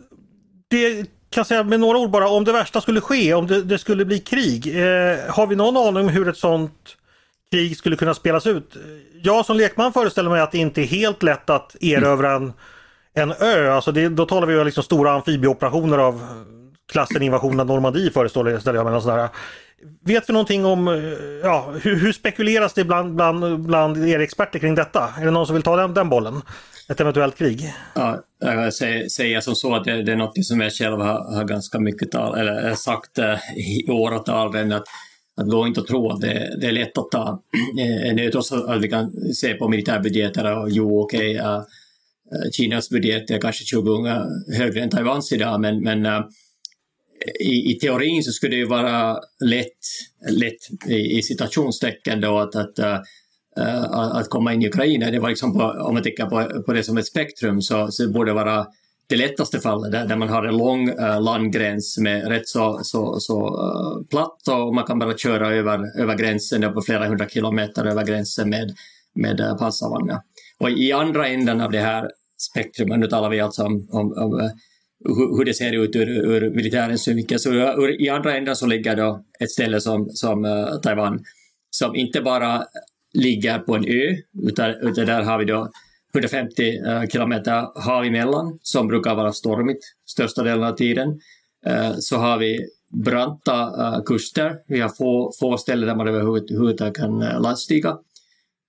det 0.68 1.06
kan 1.30 1.46
säga 1.46 1.64
med 1.64 1.80
några 1.80 1.98
ord 1.98 2.10
bara, 2.10 2.30
om 2.30 2.44
det 2.44 2.52
värsta 2.52 2.82
skulle 2.82 3.02
ske, 3.02 3.34
om 3.34 3.48
det, 3.48 3.64
det 3.64 3.78
skulle 3.78 4.06
bli 4.06 4.20
krig. 4.20 4.68
Eh, 4.68 5.18
har 5.30 5.48
vi 5.48 5.56
någon 5.56 5.78
aning 5.78 6.04
om 6.04 6.10
hur 6.10 6.28
ett 6.28 6.38
sånt 6.38 6.96
krig 7.52 7.78
skulle 7.78 7.96
kunna 7.96 8.14
spelas 8.14 8.48
ut. 8.48 8.78
Jag 9.22 9.46
som 9.46 9.58
lekman 9.58 9.94
föreställer 9.94 10.30
mig 10.30 10.42
att 10.42 10.52
det 10.52 10.58
inte 10.58 10.82
är 10.82 10.86
helt 10.86 11.24
lätt 11.24 11.50
att 11.50 11.76
erövra 11.82 12.32
en, 12.32 12.54
en 13.14 13.32
ö. 13.32 13.72
Alltså 13.72 13.92
det, 13.92 14.10
då 14.10 14.26
talar 14.26 14.48
vi 14.48 14.60
om 14.60 14.66
liksom 14.66 14.84
stora 14.84 15.12
amfibieoperationer 15.12 15.98
av 15.98 16.24
klassen 16.92 17.22
invasion 17.22 17.60
av 17.60 17.66
Normandie 17.66 18.12
föreställer 18.12 18.74
jag 18.74 18.92
mig. 18.92 19.02
Sådär. 19.02 19.30
Vet 20.06 20.30
vi 20.30 20.34
någonting 20.34 20.66
om 20.66 20.88
eh, 20.88 20.94
ja, 21.44 21.74
hur, 21.82 21.96
hur 21.96 22.12
spekuleras 22.14 22.74
det 22.74 22.84
bland, 22.84 23.16
bland, 23.16 23.60
bland 23.60 24.10
er 24.10 24.20
experter 24.20 24.60
kring 24.60 24.76
detta? 24.76 25.14
Är 25.20 25.26
det 25.26 25.32
någon 25.32 25.46
som 25.46 25.56
vill 25.56 25.64
ta 25.64 25.76
den, 25.76 25.94
den 25.94 26.10
bollen? 26.10 26.42
Ett 26.90 27.02
eventuellt 27.02 27.38
krig? 27.38 27.74
Ja, 27.96 28.24
jag 28.40 28.74
säger 28.74 29.42
som 29.42 29.56
så 29.56 29.76
att 29.76 29.84
det, 29.84 30.04
det, 30.04 30.12
är 30.12 30.16
något 30.16 30.46
som 30.46 30.62
jag 30.62 30.74
själv 30.74 30.98
har, 30.98 31.36
har 31.36 31.44
ganska 31.44 31.80
mycket 31.80 32.12
tal, 32.12 32.38
eller 32.38 32.68
eh, 32.68 32.76
sagt 32.76 33.18
eh, 33.18 33.58
i 33.58 33.90
åratal 33.90 34.74
att 34.74 34.84
att 35.40 35.50
gå 35.50 35.68
inte 35.68 35.80
och 35.80 35.88
tro 35.88 36.12
att 36.12 36.22
det, 36.22 36.58
det 36.62 36.68
är 36.68 36.72
lätt 36.72 36.98
att 36.98 37.12
ta. 37.12 37.42
Det 37.76 38.26
är 38.26 38.32
trots 38.32 38.52
att 38.52 38.82
vi 38.82 38.88
kan 38.88 39.12
se 39.34 39.54
på 39.54 39.68
militärbudgeter 39.68 40.58
och 40.58 40.70
jo, 40.70 41.02
okej, 41.02 41.36
okay, 41.36 41.46
uh, 41.46 41.64
Kinas 42.52 42.90
budget 42.90 43.32
är 43.32 43.42
kanske 43.42 43.66
20 43.66 43.82
gånger 43.82 44.26
högre 44.58 44.82
än 44.82 44.90
Taiwans 44.90 45.32
idag, 45.32 45.62
men, 45.62 45.84
men 45.84 46.06
uh, 46.06 46.26
i, 47.40 47.72
i, 47.72 47.80
teorin 47.80 48.24
så 48.24 48.32
skulle 48.32 48.56
det 48.56 48.60
ju 48.60 48.68
vara 48.68 49.20
lätt, 49.46 49.80
lätt 50.30 50.90
i, 50.92 51.18
i 51.18 51.22
citationstecken 51.24 52.22
då 52.22 52.40
att, 52.40 52.56
att, 52.56 52.80
eh, 52.80 53.00
eh, 53.58 53.84
att 53.92 54.30
komma 54.30 54.54
in 54.54 54.62
i 54.62 54.68
Ukraina. 54.68 55.12
Det 55.12 55.20
var 55.20 55.30
liksom 55.30 55.54
på, 55.54 55.64
om 55.64 55.94
man 55.94 56.04
tänker 56.04 56.26
på, 56.26 56.64
på 56.64 56.74
det 56.74 56.84
som 56.84 56.98
ett 56.98 57.06
spektrum 57.06 57.62
så, 57.62 57.92
så 57.92 58.10
borde 58.12 58.30
det 58.30 58.36
vara 58.36 58.68
det 59.10 59.16
lättaste 59.16 59.60
fallet 59.60 59.92
där, 59.92 60.06
där 60.06 60.16
man 60.16 60.30
har 60.30 60.46
en 60.46 60.58
lång 60.58 60.90
uh, 60.90 61.22
landgräns 61.22 61.98
med 61.98 62.28
rätt 62.28 62.48
så, 62.48 62.80
så, 62.84 63.20
så 63.20 63.48
uh, 63.48 64.08
platt 64.10 64.48
och 64.48 64.76
man 64.76 64.84
kan 64.84 65.00
bara 65.00 65.18
köra 65.18 65.56
över, 65.56 66.02
över 66.02 66.16
gränsen 66.16 66.74
på 66.74 66.82
flera 66.82 67.08
hundra 67.08 67.30
kilometer 67.30 67.86
över 67.86 68.06
gränsen 68.06 68.50
med, 68.50 68.76
med 69.16 69.40
uh, 69.40 69.58
pansarvagnar. 69.58 70.22
Och 70.60 70.70
i 70.70 70.92
andra 70.92 71.28
änden 71.28 71.62
av 71.62 71.72
det 71.72 71.80
här 71.80 72.10
spektrumet, 72.38 73.00
nu 73.00 73.08
talar 73.08 73.30
vi 73.30 73.40
alltså 73.40 73.64
om, 73.64 73.88
om, 73.92 74.14
om 74.18 74.52
hur, 75.06 75.38
hur 75.38 75.46
det 75.46 75.54
ser 75.54 75.84
ut 75.84 75.96
ur, 75.96 76.10
ur 76.10 76.50
militärens 76.50 77.04
synvinkel, 77.04 77.40
så 77.40 77.50
ur, 77.52 78.02
i 78.02 78.10
andra 78.10 78.38
änden 78.38 78.56
så 78.56 78.66
ligger 78.66 78.96
då 78.96 79.24
ett 79.40 79.52
ställe 79.52 79.82
som, 79.82 80.10
som 80.10 80.46
uh, 80.46 80.82
Taiwan 80.82 81.24
som 81.70 81.96
inte 81.96 82.22
bara 82.22 82.64
ligger 83.14 83.60
på 83.60 83.76
en 83.76 83.86
ö, 83.86 84.16
utan, 84.48 84.72
utan 84.72 85.06
där 85.06 85.22
har 85.22 85.40
vi 85.40 85.46
då 85.46 85.70
150 86.14 86.64
uh, 86.64 86.92
eh, 86.92 87.08
kilometer 87.08 87.82
hav 87.82 88.06
emellan 88.06 88.60
som 88.62 88.88
brukar 88.88 89.16
vara 89.16 89.34
stormigt 89.34 89.84
största 90.06 90.44
delen 90.44 90.64
av 90.64 90.76
tiden. 90.76 91.10
Uh, 91.68 91.96
så 92.00 92.18
har 92.18 92.38
vi 92.38 92.60
branta 93.06 93.66
uh, 93.66 94.04
kuster. 94.04 94.56
Vi 94.68 94.80
har 94.80 94.90
få, 94.90 95.32
få 95.40 95.58
ställen 95.58 95.88
där 95.88 95.96
man 95.96 96.08
överhuvudtaget 96.08 96.96
kan 96.98 97.20
landstiga. 97.20 97.98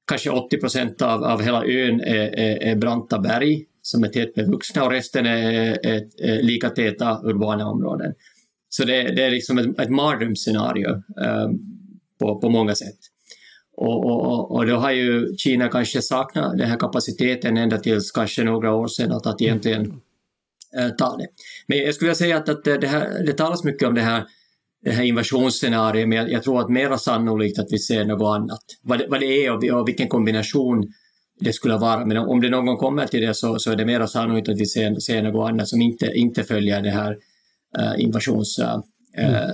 Kanske 0.07 0.31
80 0.31 0.61
procent 0.61 1.03
av, 1.03 1.25
av 1.25 1.43
hela 1.43 1.65
ön 1.65 2.01
är, 2.01 2.39
är, 2.39 2.63
är 2.63 2.77
branta 2.77 3.19
berg 3.19 3.67
som 3.91 4.05
är 4.05 4.09
tätt 4.09 4.35
bevuxna 4.35 4.85
och 4.85 4.91
resten 4.91 5.27
är, 5.27 5.87
är, 5.87 6.03
är 6.23 6.43
lika 6.43 6.71
täta 6.71 7.21
urbana 7.25 7.67
områden. 7.67 8.15
Så 8.69 8.85
det, 8.85 9.03
det 9.03 9.23
är 9.23 9.31
liksom 9.31 9.59
ett, 9.59 9.81
ett 9.81 9.91
mardrömsscenario 9.91 10.91
eh, 11.25 11.51
på, 12.19 12.41
på 12.41 12.49
många 12.49 12.75
sätt. 12.75 12.99
Och, 13.77 14.07
och, 14.07 14.51
och 14.51 14.67
då 14.67 14.77
har 14.77 14.91
ju 14.91 15.37
Kina 15.37 15.69
kanske 15.69 16.03
saknat 16.03 16.59
den 16.59 16.69
här 16.69 16.77
kapaciteten 16.79 17.57
ända 17.57 17.79
tills 17.79 18.11
kanske 18.11 18.45
några 18.45 18.75
år 18.75 18.89
sedan 18.89 19.13
att, 19.13 19.27
att 19.27 19.43
egentligen 19.43 20.01
eh, 20.79 20.89
ta 20.89 21.17
det. 21.17 21.27
Men 21.67 21.79
jag 21.79 21.95
skulle 21.95 22.07
vilja 22.07 22.15
säga 22.15 22.37
att, 22.37 22.49
att 22.49 22.65
det, 22.65 22.87
här, 22.87 23.25
det 23.27 23.33
talas 23.33 23.65
mycket 23.65 23.89
om 23.89 23.95
det 23.95 24.01
här, 24.01 24.25
det 24.85 24.91
här 24.91 25.05
invasionsscenariot, 25.05 26.09
men 26.09 26.19
jag, 26.19 26.31
jag 26.31 26.43
tror 26.43 26.61
att 26.61 26.71
mera 26.71 26.99
sannolikt 26.99 27.59
att 27.59 27.73
vi 27.73 27.79
ser 27.79 28.05
något 28.05 28.37
annat. 28.37 28.65
Vad 28.83 28.99
det, 28.99 29.07
vad 29.09 29.21
det 29.21 29.47
är 29.47 29.53
och, 29.53 29.81
och 29.81 29.89
vilken 29.89 30.09
kombination 30.09 30.93
det 31.41 31.53
skulle 31.53 31.77
vara. 31.77 32.07
Men 32.07 32.17
om 32.17 32.41
det 32.41 32.51
någon 32.51 32.67
gång 32.67 32.77
kommer 32.77 33.07
till 33.07 33.21
det 33.21 33.35
så, 33.35 33.59
så 33.59 33.71
är 33.71 33.77
det 33.77 33.85
mera 33.85 34.07
sannolikt 34.07 34.49
att 34.49 34.61
vi 34.61 34.67
ser, 34.67 34.95
ser 34.95 35.23
något 35.23 35.51
annat 35.51 35.69
som 35.69 35.83
inte, 35.83 36.07
inte 36.07 36.45
följer 36.45 36.83
det 36.83 36.91
här 36.91 37.17
äh, 37.79 38.05
invasions... 38.05 38.59
Äh, 38.59 38.81
mm. 39.17 39.51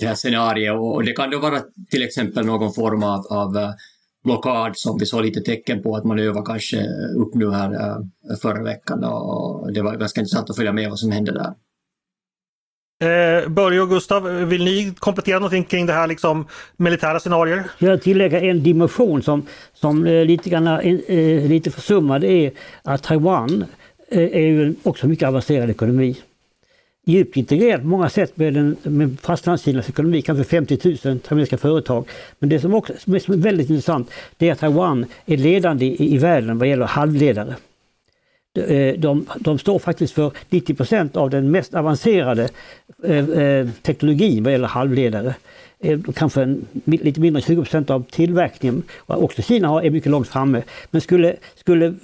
det 0.00 0.06
här 0.06 0.14
scenariot. 0.14 0.94
Och 0.94 1.04
det 1.04 1.12
kan 1.12 1.30
då 1.30 1.38
vara 1.38 1.60
till 1.90 2.02
exempel 2.02 2.46
någon 2.46 2.72
form 2.72 3.02
av, 3.02 3.26
av 3.30 3.56
eh, 3.56 3.70
blockad 4.24 4.76
som 4.76 4.98
vi 4.98 5.06
såg 5.06 5.22
lite 5.22 5.40
tecken 5.40 5.82
på 5.82 5.96
att 5.96 6.04
man 6.04 6.18
övar 6.18 6.44
kanske 6.44 6.86
upp 7.16 7.34
nu 7.34 7.50
här 7.50 7.96
förra 8.42 8.62
veckan 8.62 9.04
och 9.04 9.72
det 9.72 9.82
var 9.82 9.96
ganska 9.96 10.20
intressant 10.20 10.50
att 10.50 10.56
följa 10.56 10.72
med 10.72 10.90
vad 10.90 10.98
som 10.98 11.10
hände 11.10 11.32
där. 11.32 11.54
Eh, 13.02 13.48
Börje 13.48 13.80
och 13.80 13.88
Gustav, 13.88 14.22
vill 14.24 14.64
ni 14.64 14.94
komplettera 14.98 15.38
någonting 15.38 15.64
kring 15.64 15.86
det 15.86 15.92
här 15.92 16.06
liksom 16.06 16.46
militära 16.76 17.20
scenarier? 17.20 17.64
Jag 17.78 17.90
vill 17.90 18.00
tillägga 18.00 18.40
en 18.40 18.62
dimension 18.62 19.22
som, 19.22 19.46
som 19.74 20.06
eh, 20.06 20.24
lite, 20.24 20.50
grann, 20.50 20.66
eh, 20.66 20.94
eh 21.06 21.48
lite 21.48 21.70
försummad 21.70 22.24
är 22.24 22.52
att 22.82 23.02
Taiwan 23.02 23.64
eh, 24.08 24.22
är 24.22 24.40
ju 24.40 24.74
också 24.82 25.06
mycket 25.08 25.28
avancerad 25.28 25.70
ekonomi. 25.70 26.16
Djupt 27.06 27.36
integrerad 27.36 27.80
på 27.80 27.86
många 27.86 28.08
sätt 28.08 28.36
med, 28.36 28.54
den, 28.54 28.76
med 28.82 29.16
fastlandskinas 29.20 29.88
ekonomi, 29.88 30.22
kanske 30.22 30.44
50 30.44 30.78
000 30.84 31.20
taiwanesiska 31.20 31.58
företag. 31.58 32.08
Men 32.38 32.48
det 32.48 32.60
som 32.60 32.74
också 32.74 32.92
som 33.02 33.14
är 33.14 33.36
väldigt 33.36 33.70
intressant 33.70 34.10
det 34.36 34.48
är 34.48 34.52
att 34.52 34.58
Taiwan 34.58 35.06
är 35.26 35.36
ledande 35.36 35.86
i, 35.86 36.14
i 36.14 36.18
världen 36.18 36.58
vad 36.58 36.68
gäller 36.68 36.86
halvledare. 36.86 37.54
Eh, 38.58 38.94
de, 38.98 39.26
de 39.40 39.58
står 39.58 39.78
faktiskt 39.78 40.14
för 40.14 40.32
90% 40.50 41.16
av 41.16 41.30
den 41.30 41.50
mest 41.50 41.74
avancerade 41.74 42.48
eh, 43.04 43.28
eh, 43.28 43.68
teknologin 43.82 44.44
vad 44.44 44.52
gäller 44.52 44.68
halvledare. 44.68 45.34
Kanske 46.14 46.42
en, 46.42 46.66
lite 46.84 47.20
mindre 47.20 47.40
än 47.40 47.64
20 47.64 47.92
av 47.92 48.04
tillverkningen. 48.10 48.82
Också 49.06 49.42
Kina 49.42 49.82
är 49.82 49.90
mycket 49.90 50.10
långt 50.10 50.28
framme. 50.28 50.62
Men 50.90 51.00
skulle, 51.00 51.36
skulle 51.54 51.94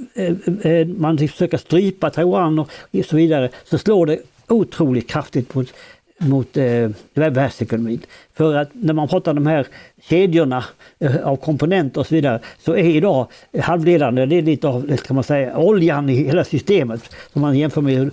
man 0.97 1.19
försöka 1.19 1.59
strypa 1.59 2.11
Taiwan 2.11 2.59
och 2.59 2.71
så 3.07 3.17
vidare 3.17 3.51
så 3.65 3.79
slår 3.79 4.07
det 4.07 4.19
otroligt 4.49 5.09
kraftigt 5.09 5.55
mot 5.55 5.73
mot 6.19 6.57
eh, 6.57 6.91
världsekonomin. 7.15 8.01
För 8.35 8.55
att 8.55 8.69
när 8.73 8.95
man 8.95 9.09
pratar 9.09 9.31
om 9.31 9.35
de 9.35 9.47
här 9.47 9.67
kedjorna 10.09 10.65
eh, 10.99 11.27
av 11.27 11.37
komponenter 11.37 12.01
och 12.01 12.07
så 12.07 12.15
vidare 12.15 12.41
så 12.59 12.73
är 12.77 12.85
idag 12.85 13.27
halvledarna, 13.61 14.27
det 14.27 14.37
är 14.37 14.43
lite 14.43 14.69
av 14.69 14.97
kan 14.97 15.15
man 15.15 15.25
säga, 15.25 15.59
oljan 15.59 16.09
i 16.09 16.15
hela 16.15 16.45
systemet. 16.45 17.15
Om 17.33 17.43
man 17.43 17.59
jämför 17.59 17.81
med 17.81 17.95
hur, 17.95 18.11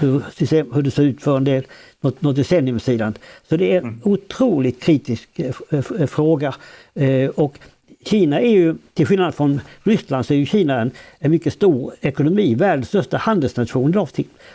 hur, 0.00 0.22
system, 0.34 0.72
hur 0.74 0.82
det 0.82 0.90
ser 0.90 1.02
ut 1.02 1.22
för 1.22 1.36
en 1.36 1.44
del, 1.44 1.66
något, 2.00 2.22
något 2.22 2.36
decennium 2.36 2.80
sedan. 2.80 3.14
Så 3.48 3.56
det 3.56 3.72
är 3.72 3.78
en 3.78 3.84
mm. 3.84 4.00
otroligt 4.02 4.82
kritisk 4.82 5.28
eh, 5.38 5.54
eh 5.70 6.06
fråga. 6.06 6.54
Eh, 6.94 7.28
och 7.28 7.58
Kina 8.04 8.40
är 8.40 8.50
ju, 8.50 8.74
till 8.94 9.06
skillnad 9.06 9.34
från 9.34 9.60
Ryssland, 9.82 10.26
så 10.26 10.34
är 10.34 10.38
ju 10.38 10.46
Kina 10.46 10.80
en, 10.80 10.90
en 11.18 11.30
mycket 11.30 11.52
stor 11.52 11.94
ekonomi, 12.00 12.54
världens 12.54 12.88
största 12.88 13.16
handelsnation 13.16 13.90
idag. 13.90 14.08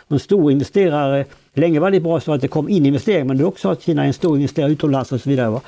En 0.08 0.18
stor 0.18 0.52
investerare. 0.52 1.24
Länge 1.58 1.80
var 1.80 1.90
det 1.90 2.00
bra 2.00 2.20
så 2.20 2.32
att 2.32 2.40
det 2.40 2.48
kom 2.48 2.68
in 2.68 2.86
investeringar 2.86 3.24
men 3.24 3.36
det 3.36 3.44
är 3.44 3.46
också 3.46 3.68
att 3.68 3.82
Kina 3.82 4.02
är 4.02 4.06
en 4.06 4.12
stor 4.12 4.36
investerare 4.36 4.72
utomlands 4.72 5.12
och 5.12 5.20
så 5.20 5.30
vidare. 5.30 5.50
Va? 5.50 5.60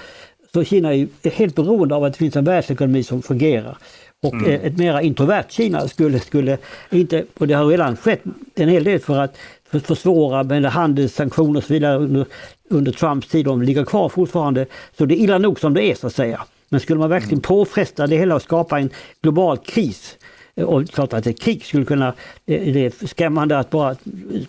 Så 0.53 0.65
Kina 0.65 0.95
är 0.95 1.31
helt 1.31 1.55
beroende 1.55 1.95
av 1.95 2.05
att 2.05 2.13
det 2.13 2.19
finns 2.19 2.37
en 2.37 2.45
världsekonomi 2.45 3.03
som 3.03 3.23
fungerar. 3.23 3.79
Och 4.23 4.35
mm. 4.35 4.61
ett 4.63 4.79
mera 4.79 5.03
introvert 5.03 5.45
Kina 5.49 5.89
skulle, 5.89 6.21
skulle 6.21 6.59
inte, 6.91 7.25
och 7.39 7.49
det 7.49 7.55
har 7.55 7.67
redan 7.67 7.97
skett 7.97 8.23
en 8.55 8.69
hel 8.69 8.85
del 8.85 9.01
för 9.01 9.19
att 9.19 9.37
försvåra 9.85 10.43
med 10.43 10.65
handelssanktioner 10.65 11.59
och 11.59 11.65
så 11.65 11.73
vidare 11.73 11.99
under, 11.99 12.27
under 12.71 12.93
Trumps 12.93 13.29
tid, 13.29 13.45
de 13.45 13.63
ligger 13.63 13.85
kvar 13.85 14.09
fortfarande. 14.09 14.67
Så 14.99 15.05
det 15.05 15.15
är 15.15 15.17
illa 15.17 15.39
nog 15.39 15.61
som 15.61 15.75
det 15.75 15.85
är 15.85 15.95
så 15.95 16.07
att 16.07 16.15
säga. 16.15 16.41
Men 16.69 16.81
skulle 16.81 16.99
man 16.99 17.11
verkligen 17.11 17.33
mm. 17.33 17.43
påfresta 17.43 18.07
det 18.07 18.17
hela 18.17 18.35
och 18.35 18.43
skapa 18.43 18.79
en 18.79 18.91
global 19.23 19.59
kris 19.59 20.17
och 20.55 20.89
klart 20.89 21.13
att 21.13 21.27
ett 21.27 21.41
krig 21.41 21.65
skulle 21.65 21.85
kunna, 21.85 22.15
det 22.45 22.87
är 22.87 23.07
skrämmande 23.07 23.59
att 23.59 23.71
bara 23.71 23.97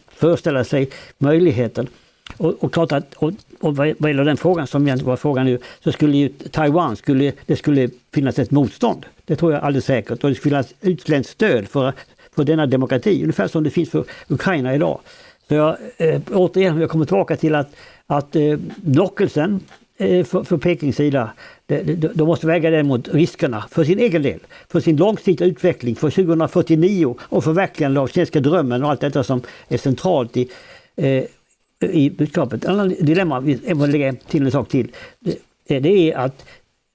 föreställa 0.08 0.64
sig 0.64 0.90
möjligheten. 1.18 1.88
Och, 2.38 2.64
och 2.64 2.74
klart 2.74 2.92
att, 2.92 3.14
och, 3.14 3.32
och 3.60 3.76
vad 3.76 3.88
gäller 3.88 4.26
den 4.26 4.38
frågan 4.38 4.68
som 4.68 4.88
egentligen 4.88 5.10
var 5.10 5.18
frågan 5.18 5.46
nu, 5.46 5.60
så 5.84 5.92
skulle 5.92 6.18
ju 6.18 6.30
Taiwan, 6.30 6.96
skulle, 6.96 7.34
det 7.46 7.56
skulle 7.56 7.90
finnas 8.14 8.40
ett 8.40 8.52
motstånd. 8.52 9.06
Det 9.26 9.36
tror 9.36 9.54
jag 9.54 9.64
alldeles 9.64 9.86
säkert. 9.86 10.24
Och 10.24 10.30
det 10.30 10.36
skulle 10.36 10.52
finnas 10.52 10.74
utländskt 10.82 11.34
stöd 11.34 11.68
för, 11.68 11.94
för 12.36 12.44
denna 12.44 12.66
demokrati, 12.66 13.22
ungefär 13.22 13.48
som 13.48 13.64
det 13.64 13.70
finns 13.70 13.90
för 13.90 14.06
Ukraina 14.28 14.76
idag. 14.76 15.00
Så 15.48 15.56
jag, 15.56 15.78
eh, 15.98 16.22
återigen, 16.32 16.82
jag 16.82 16.90
kommer 16.90 17.06
tillbaka 17.06 17.36
till 17.36 17.56
att, 17.56 17.76
att 18.08 18.36
eh, 18.36 18.60
lockelsen 18.86 19.60
eh, 19.98 20.26
för, 20.26 20.44
för 20.44 20.58
Pekings 20.58 20.96
sida 20.96 21.32
de 22.14 22.24
måste 22.24 22.48
väga 22.48 22.70
det 22.70 22.84
mot 22.84 23.08
riskerna 23.08 23.64
för 23.72 23.84
sin 23.84 24.00
egen 24.00 24.22
del, 24.22 24.40
för 24.70 24.80
sin 24.80 24.98
långsiktiga 24.98 25.48
utveckling, 25.48 25.96
för 25.96 26.10
2049 26.10 27.16
och 27.20 27.44
förverkligandet 27.44 28.02
av 28.02 28.08
kinesiska 28.08 28.40
drömmen 28.40 28.84
och 28.84 28.90
allt 28.90 29.02
detta 29.02 29.24
som 29.24 29.42
är 29.68 29.78
centralt 29.78 30.38
i, 30.38 30.50
eh, 30.96 31.24
i 31.80 32.10
budskapet. 32.10 32.64
Ett 32.64 32.70
annat 32.70 32.94
dilemma, 33.00 33.58
jag 33.66 33.76
vill 33.76 33.92
lägga 33.92 34.14
till 34.14 34.46
en 34.46 34.52
sak 34.52 34.70
till, 34.70 34.92
det, 35.20 35.80
det 35.80 36.12
är 36.12 36.18
att 36.18 36.46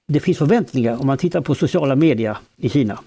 det 0.07 0.19
finns 0.19 0.37
förväntningar 0.37 1.01
om 1.01 1.07
man 1.07 1.17
tittar 1.17 1.41
på 1.41 1.55
sociala 1.55 1.95
medier 1.95 2.37
i 2.57 2.69
Kina 2.69 2.99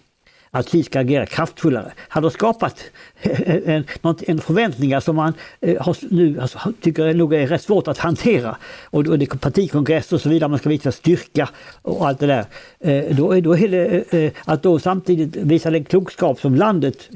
att 0.50 0.68
Kina 0.68 0.84
ska 0.84 1.00
agera 1.00 1.26
kraftfullare. 1.26 1.92
Han 2.08 2.24
har 2.24 2.30
skapat 2.30 2.84
en, 3.22 3.84
en 4.26 4.38
förväntningar 4.38 5.00
som 5.00 5.16
man 5.16 5.34
eh, 5.60 5.82
har, 5.82 5.96
nu 6.10 6.40
alltså, 6.40 6.72
tycker 6.80 7.14
nog 7.14 7.34
är 7.34 7.46
rätt 7.46 7.62
svårt 7.62 7.88
att 7.88 7.98
hantera. 7.98 8.56
Och, 8.84 9.06
och 9.06 9.18
det 9.18 9.32
är 9.32 9.38
partikongress 9.38 10.12
och 10.12 10.20
så 10.20 10.28
vidare, 10.28 10.48
man 10.48 10.58
ska 10.58 10.68
visa 10.68 10.92
styrka 10.92 11.48
och 11.82 12.08
allt 12.08 12.20
det 12.20 12.26
där. 12.26 12.44
Eh, 12.80 13.16
då, 13.16 13.40
då 13.40 13.56
är 13.56 13.68
det 13.68 14.14
eh, 14.14 14.32
att 14.44 14.62
då 14.62 14.78
samtidigt 14.78 15.36
visa 15.36 15.70
den 15.70 15.84
klokskap 15.84 16.40
som 16.40 16.54
landet, 16.54 17.08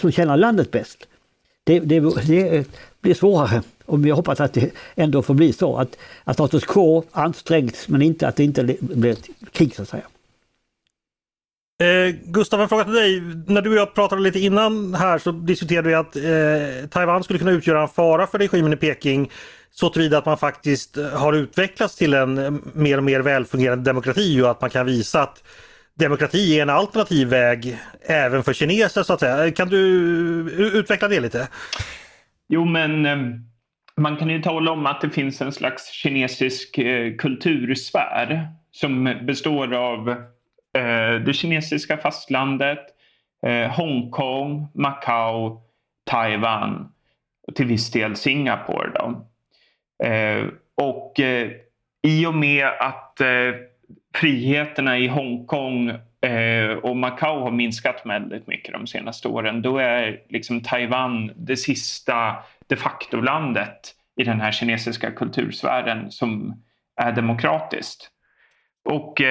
som 0.00 0.12
känner 0.12 0.36
landet 0.36 0.70
bäst. 0.70 1.06
Det, 1.64 1.80
det, 1.80 2.00
det 2.00 2.66
blir 3.00 3.14
svårare. 3.14 3.62
Och 3.86 4.06
jag 4.06 4.16
hoppas 4.16 4.40
att 4.40 4.52
det 4.52 4.70
ändå 4.94 5.22
får 5.22 5.34
bli 5.34 5.52
så 5.52 5.76
att, 5.76 5.96
att 6.24 6.36
status 6.36 6.64
quo 6.64 7.04
ansträngs 7.12 7.88
men 7.88 8.02
inte 8.02 8.28
att 8.28 8.36
det 8.36 8.44
inte 8.44 8.76
blir 8.80 9.10
ett 9.10 9.28
krig 9.52 9.74
så 9.74 9.82
att 9.82 9.88
säga. 9.88 10.04
Eh, 11.80 12.14
Gustav, 12.24 12.60
en 12.60 12.68
fråga 12.68 12.84
till 12.84 12.92
dig. 12.92 13.22
När 13.46 13.62
du 13.62 13.70
och 13.70 13.76
jag 13.76 13.94
pratade 13.94 14.22
lite 14.22 14.40
innan 14.40 14.94
här 14.94 15.18
så 15.18 15.32
diskuterade 15.32 15.88
vi 15.88 15.94
att 15.94 16.16
eh, 16.16 16.88
Taiwan 16.90 17.24
skulle 17.24 17.38
kunna 17.38 17.50
utgöra 17.50 17.82
en 17.82 17.88
fara 17.88 18.26
för 18.26 18.38
regimen 18.38 18.72
i 18.72 18.76
Peking 18.76 19.30
så 19.70 19.88
tillvida 19.88 20.18
att 20.18 20.26
man 20.26 20.38
faktiskt 20.38 20.96
eh, 20.96 21.08
har 21.08 21.32
utvecklats 21.32 21.96
till 21.96 22.14
en 22.14 22.38
eh, 22.38 22.52
mer 22.74 22.98
och 22.98 23.04
mer 23.04 23.20
välfungerande 23.20 23.84
demokrati 23.84 24.40
och 24.40 24.50
att 24.50 24.60
man 24.60 24.70
kan 24.70 24.86
visa 24.86 25.22
att 25.22 25.44
demokrati 25.94 26.58
är 26.58 26.62
en 26.62 26.70
alternativ 26.70 27.28
väg 27.28 27.78
även 28.02 28.42
för 28.42 28.52
kineser 28.52 29.02
så 29.02 29.12
att 29.12 29.20
säga. 29.20 29.50
Kan 29.50 29.68
du 29.68 29.78
utveckla 30.74 31.08
det 31.08 31.20
lite? 31.20 31.48
Jo 32.48 32.64
men 32.64 33.06
eh, 33.06 33.16
man 33.96 34.16
kan 34.16 34.30
ju 34.30 34.42
tala 34.42 34.70
om 34.70 34.86
att 34.86 35.00
det 35.00 35.10
finns 35.10 35.40
en 35.40 35.52
slags 35.52 35.92
kinesisk 35.92 36.78
kultursfär 37.18 38.48
som 38.72 39.18
består 39.26 39.74
av 39.74 40.16
Eh, 40.78 41.20
det 41.20 41.32
kinesiska 41.32 41.96
fastlandet, 41.96 42.86
eh, 43.46 43.70
Hongkong, 43.70 44.68
Macao, 44.74 45.62
Taiwan 46.04 46.92
och 47.46 47.54
till 47.54 47.66
viss 47.66 47.90
del 47.90 48.16
Singapore. 48.16 48.90
Då. 48.94 49.26
Eh, 50.06 50.46
och 50.74 51.20
eh, 51.20 51.50
i 52.02 52.26
och 52.26 52.34
med 52.34 52.66
att 52.66 53.20
eh, 53.20 53.54
friheterna 54.14 54.98
i 54.98 55.08
Hongkong 55.08 55.92
och 56.82 56.96
Macao 56.96 57.40
har 57.40 57.50
minskat 57.50 58.02
väldigt 58.04 58.46
mycket 58.46 58.72
de 58.72 58.86
senaste 58.86 59.28
åren, 59.28 59.62
då 59.62 59.78
är 59.78 60.20
liksom 60.28 60.62
Taiwan 60.62 61.32
det 61.36 61.56
sista 61.56 62.36
de 62.66 62.76
facto-landet 62.76 63.94
i 64.16 64.24
den 64.24 64.40
här 64.40 64.52
kinesiska 64.52 65.10
kultursfären 65.10 66.10
som 66.10 66.62
är 66.96 67.12
demokratiskt. 67.12 68.10
Och 68.84 69.22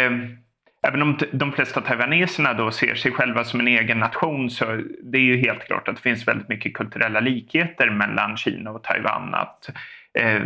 Även 0.87 1.01
om 1.01 1.17
de 1.31 1.51
flesta 1.51 1.81
taiwaneserna 1.81 2.53
då 2.53 2.71
ser 2.71 2.95
sig 2.95 3.11
själva 3.11 3.43
som 3.43 3.59
en 3.59 3.67
egen 3.67 3.99
nation 3.99 4.49
så 4.49 4.65
det 5.03 5.17
är 5.17 5.21
ju 5.21 5.37
helt 5.37 5.63
klart 5.63 5.87
att 5.87 5.95
det 5.95 6.01
finns 6.01 6.27
väldigt 6.27 6.49
mycket 6.49 6.73
kulturella 6.73 7.19
likheter 7.19 7.89
mellan 7.89 8.37
Kina 8.37 8.71
och 8.71 8.83
Taiwan. 8.83 9.33
Att, 9.33 9.69
eh, 10.13 10.41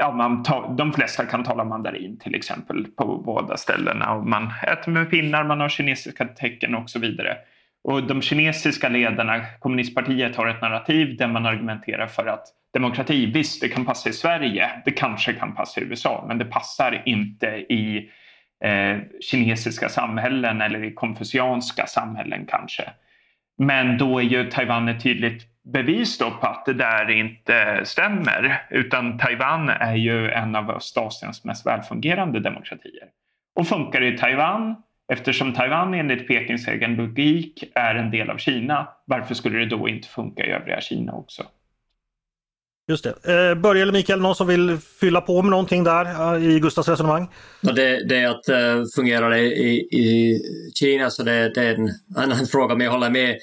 ja, 0.00 0.12
man 0.12 0.42
ta, 0.42 0.74
de 0.78 0.92
flesta 0.92 1.26
kan 1.26 1.44
tala 1.44 1.64
mandarin 1.64 2.18
till 2.18 2.34
exempel 2.34 2.86
på 2.96 3.22
båda 3.26 3.56
ställena 3.56 4.12
och 4.12 4.26
man 4.26 4.50
äter 4.62 4.92
med 4.92 5.10
pinnar, 5.10 5.44
man 5.44 5.60
har 5.60 5.68
kinesiska 5.68 6.24
tecken 6.24 6.74
och 6.74 6.90
så 6.90 6.98
vidare. 6.98 7.36
Och 7.84 8.06
de 8.06 8.22
kinesiska 8.22 8.88
ledarna, 8.88 9.40
kommunistpartiet, 9.58 10.36
har 10.36 10.46
ett 10.46 10.60
narrativ 10.60 11.16
där 11.16 11.28
man 11.28 11.46
argumenterar 11.46 12.06
för 12.06 12.26
att 12.26 12.44
demokrati, 12.74 13.26
visst 13.26 13.60
det 13.60 13.68
kan 13.68 13.84
passa 13.84 14.08
i 14.08 14.12
Sverige, 14.12 14.70
det 14.84 14.90
kanske 14.90 15.32
kan 15.32 15.54
passa 15.54 15.80
i 15.80 15.84
USA, 15.84 16.24
men 16.28 16.38
det 16.38 16.44
passar 16.44 17.02
inte 17.04 17.46
i 17.46 18.10
eh, 18.62 18.98
kinesiska 19.20 19.88
samhällen 19.88 20.60
eller 20.60 20.84
i 20.84 20.94
konfucianska 20.94 21.86
samhällen 21.86 22.46
kanske. 22.48 22.90
Men 23.58 23.98
då 23.98 24.18
är 24.18 24.22
ju 24.22 24.50
Taiwan 24.50 24.88
ett 24.88 25.02
tydligt 25.02 25.46
bevis 25.64 26.18
då 26.18 26.30
på 26.30 26.46
att 26.46 26.64
det 26.64 26.74
där 26.74 27.10
inte 27.10 27.80
stämmer. 27.84 28.62
Utan 28.70 29.18
Taiwan 29.18 29.68
är 29.68 29.94
ju 29.94 30.30
en 30.30 30.56
av 30.56 30.70
Östasiens 30.70 31.44
mest 31.44 31.66
välfungerande 31.66 32.40
demokratier. 32.40 33.08
Och 33.54 33.68
funkar 33.68 34.02
i 34.02 34.18
Taiwan, 34.18 34.76
eftersom 35.12 35.52
Taiwan 35.52 35.94
enligt 35.94 36.28
Pekings 36.28 36.68
egen 36.68 36.94
logik 36.94 37.64
är 37.74 37.94
en 37.94 38.10
del 38.10 38.30
av 38.30 38.36
Kina, 38.36 38.88
varför 39.04 39.34
skulle 39.34 39.58
det 39.58 39.66
då 39.66 39.88
inte 39.88 40.08
funka 40.08 40.46
i 40.46 40.50
övriga 40.50 40.80
Kina 40.80 41.12
också? 41.12 41.42
Just 42.88 43.04
det. 43.04 43.50
Eh, 43.50 43.54
Börje 43.54 43.82
eller 43.82 43.92
Mikael, 43.92 44.20
någon 44.20 44.34
som 44.34 44.46
vill 44.46 44.78
fylla 45.00 45.20
på 45.20 45.42
med 45.42 45.50
någonting 45.50 45.84
där 45.84 46.34
eh, 46.34 46.56
i 46.56 46.60
Gustavs 46.60 46.88
resonemang? 46.88 47.28
Ja, 47.60 47.72
det, 47.72 48.08
det 48.08 48.24
att 48.24 48.48
eh, 48.48 48.56
uh, 48.56 48.84
fungerar 48.94 49.30
det 49.30 49.40
i, 49.40 49.78
i 49.78 50.40
Kina 50.74 51.10
så 51.10 51.22
det, 51.22 51.52
det, 51.54 51.62
är 51.62 51.74
en 51.74 51.90
annan 52.16 52.46
fråga, 52.52 52.74
men 52.74 52.84
jag 52.84 52.92
håller 52.92 53.10
med 53.10 53.38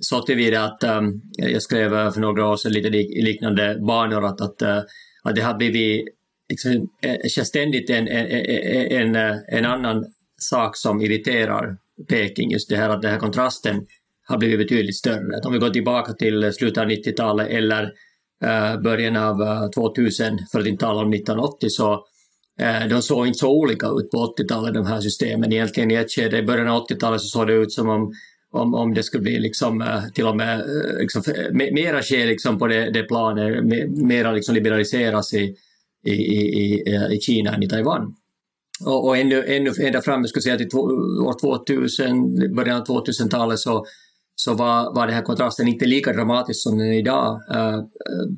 så 0.00 0.22
tillvida 0.22 0.64
att 0.64 0.84
um, 0.84 1.22
jag 1.32 1.62
skrev 1.62 1.94
eh, 1.94 2.12
för 2.12 2.20
några 2.20 2.48
år 2.48 2.56
sedan 2.56 2.72
lite 2.72 2.90
lik, 2.90 3.24
liknande 3.24 3.78
banor 3.86 4.24
att, 4.24 4.40
att 4.40 4.62
uh, 4.62 4.82
att 5.22 5.36
det 5.36 5.42
har 5.42 5.54
blivit 5.54 6.08
liksom, 6.48 6.88
ständigt 7.44 7.90
en, 7.90 8.08
en, 8.08 9.16
en, 9.16 9.40
en 9.48 9.64
annan 9.64 10.04
sak 10.36 10.76
som 10.76 11.00
irriterar 11.00 11.76
Peking, 12.08 12.50
just 12.50 12.68
det 12.68 12.76
här 12.76 12.88
att 12.88 13.02
den 13.02 13.10
här 13.10 13.18
kontrasten 13.18 13.86
har 14.28 14.38
blivit 14.38 14.58
betydligt 14.58 14.96
större. 14.96 15.36
Att 15.36 15.46
om 15.46 15.52
vi 15.52 15.58
går 15.58 15.70
tillbaka 15.70 16.12
till 16.12 16.52
slutet 16.52 16.82
av 16.82 16.88
90-talet 16.88 17.48
eller 17.50 17.92
Eh, 18.42 18.80
början 18.80 19.16
av 19.16 19.42
eh, 19.42 19.68
2000, 19.70 20.38
för 20.52 20.60
att 20.60 20.66
inte 20.66 20.84
tala 20.84 21.02
om 21.02 21.12
1980, 21.12 21.68
så 21.70 21.92
eh, 22.60 22.88
de 22.88 23.02
såg 23.02 23.26
inte 23.26 23.38
så 23.38 23.50
olika 23.50 23.86
ut 23.86 24.10
på 24.10 24.34
80-talet, 24.38 24.74
de 24.74 24.86
här 24.86 25.00
systemen. 25.00 25.52
Egentligen 25.52 25.90
i 25.90 25.94
ett 25.94 26.12
skede, 26.12 26.38
i 26.38 26.42
början 26.42 26.68
av 26.68 26.86
80-talet 26.86 27.20
så 27.20 27.26
såg 27.26 27.46
det 27.46 27.52
ut 27.52 27.72
som 27.72 27.88
om 27.88 28.12
om, 28.54 28.74
om 28.74 28.94
det 28.94 29.02
skulle 29.02 29.22
bli 29.22 29.40
liksom, 29.40 30.00
till 30.14 30.26
och 30.26 30.36
med 30.36 30.64
liksom, 31.00 31.22
mera 31.52 32.02
ske 32.02 32.26
liksom 32.26 32.58
på 32.58 32.66
det, 32.66 32.90
det 32.90 33.02
planet, 33.02 33.64
mera 33.88 34.32
liksom 34.32 34.54
liberaliseras 34.54 35.34
i, 35.34 35.54
i, 36.06 36.12
i, 36.12 36.82
i 37.10 37.20
Kina 37.20 37.54
än 37.54 37.62
i 37.62 37.68
Taiwan. 37.68 38.14
Och, 38.86 39.06
och 39.06 39.16
ännu, 39.16 39.44
ännu 39.44 39.70
ända 39.80 40.02
fram, 40.02 40.20
jag 40.20 40.28
skulle 40.28 40.42
säga 40.42 40.56
till 40.56 40.78
år 40.78 41.40
2000, 41.40 42.54
början 42.54 42.80
av 42.80 42.86
2000-talet 42.86 43.58
så, 43.58 43.86
så 44.44 44.54
var, 44.54 44.94
var 44.94 45.06
den 45.06 45.14
här 45.14 45.22
kontrasten 45.22 45.68
inte 45.68 45.84
lika 45.84 46.12
dramatisk 46.12 46.62
som 46.62 46.78
den 46.78 46.86
är 46.86 46.98
idag 46.98 47.40
uh, 47.54 47.78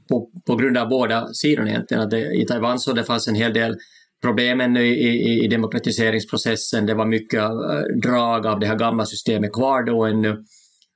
på, 0.09 0.29
på 0.47 0.57
grund 0.57 0.79
av 0.79 0.89
båda 0.89 1.27
sidorna 1.33 1.71
egentligen. 1.71 2.03
Att 2.03 2.11
det, 2.11 2.35
I 2.35 2.47
Taiwan 2.47 2.79
så 2.79 2.93
det 2.93 3.05
fanns 3.05 3.29
en 3.29 3.35
hel 3.35 3.53
del 3.53 3.77
problem 4.23 4.61
ännu 4.61 4.87
i, 4.87 5.09
i, 5.09 5.45
i 5.45 5.49
demokratiseringsprocessen. 5.49 6.87
Det 6.87 6.95
var 6.95 7.07
mycket 7.07 7.41
uh, 7.43 8.01
drag 8.03 8.47
av 8.47 8.61
det 8.61 8.67
här 8.67 8.77
gamla 8.77 9.05
systemet 9.05 9.53
kvar 9.53 9.83
då 9.83 10.05
ännu. 10.05 10.45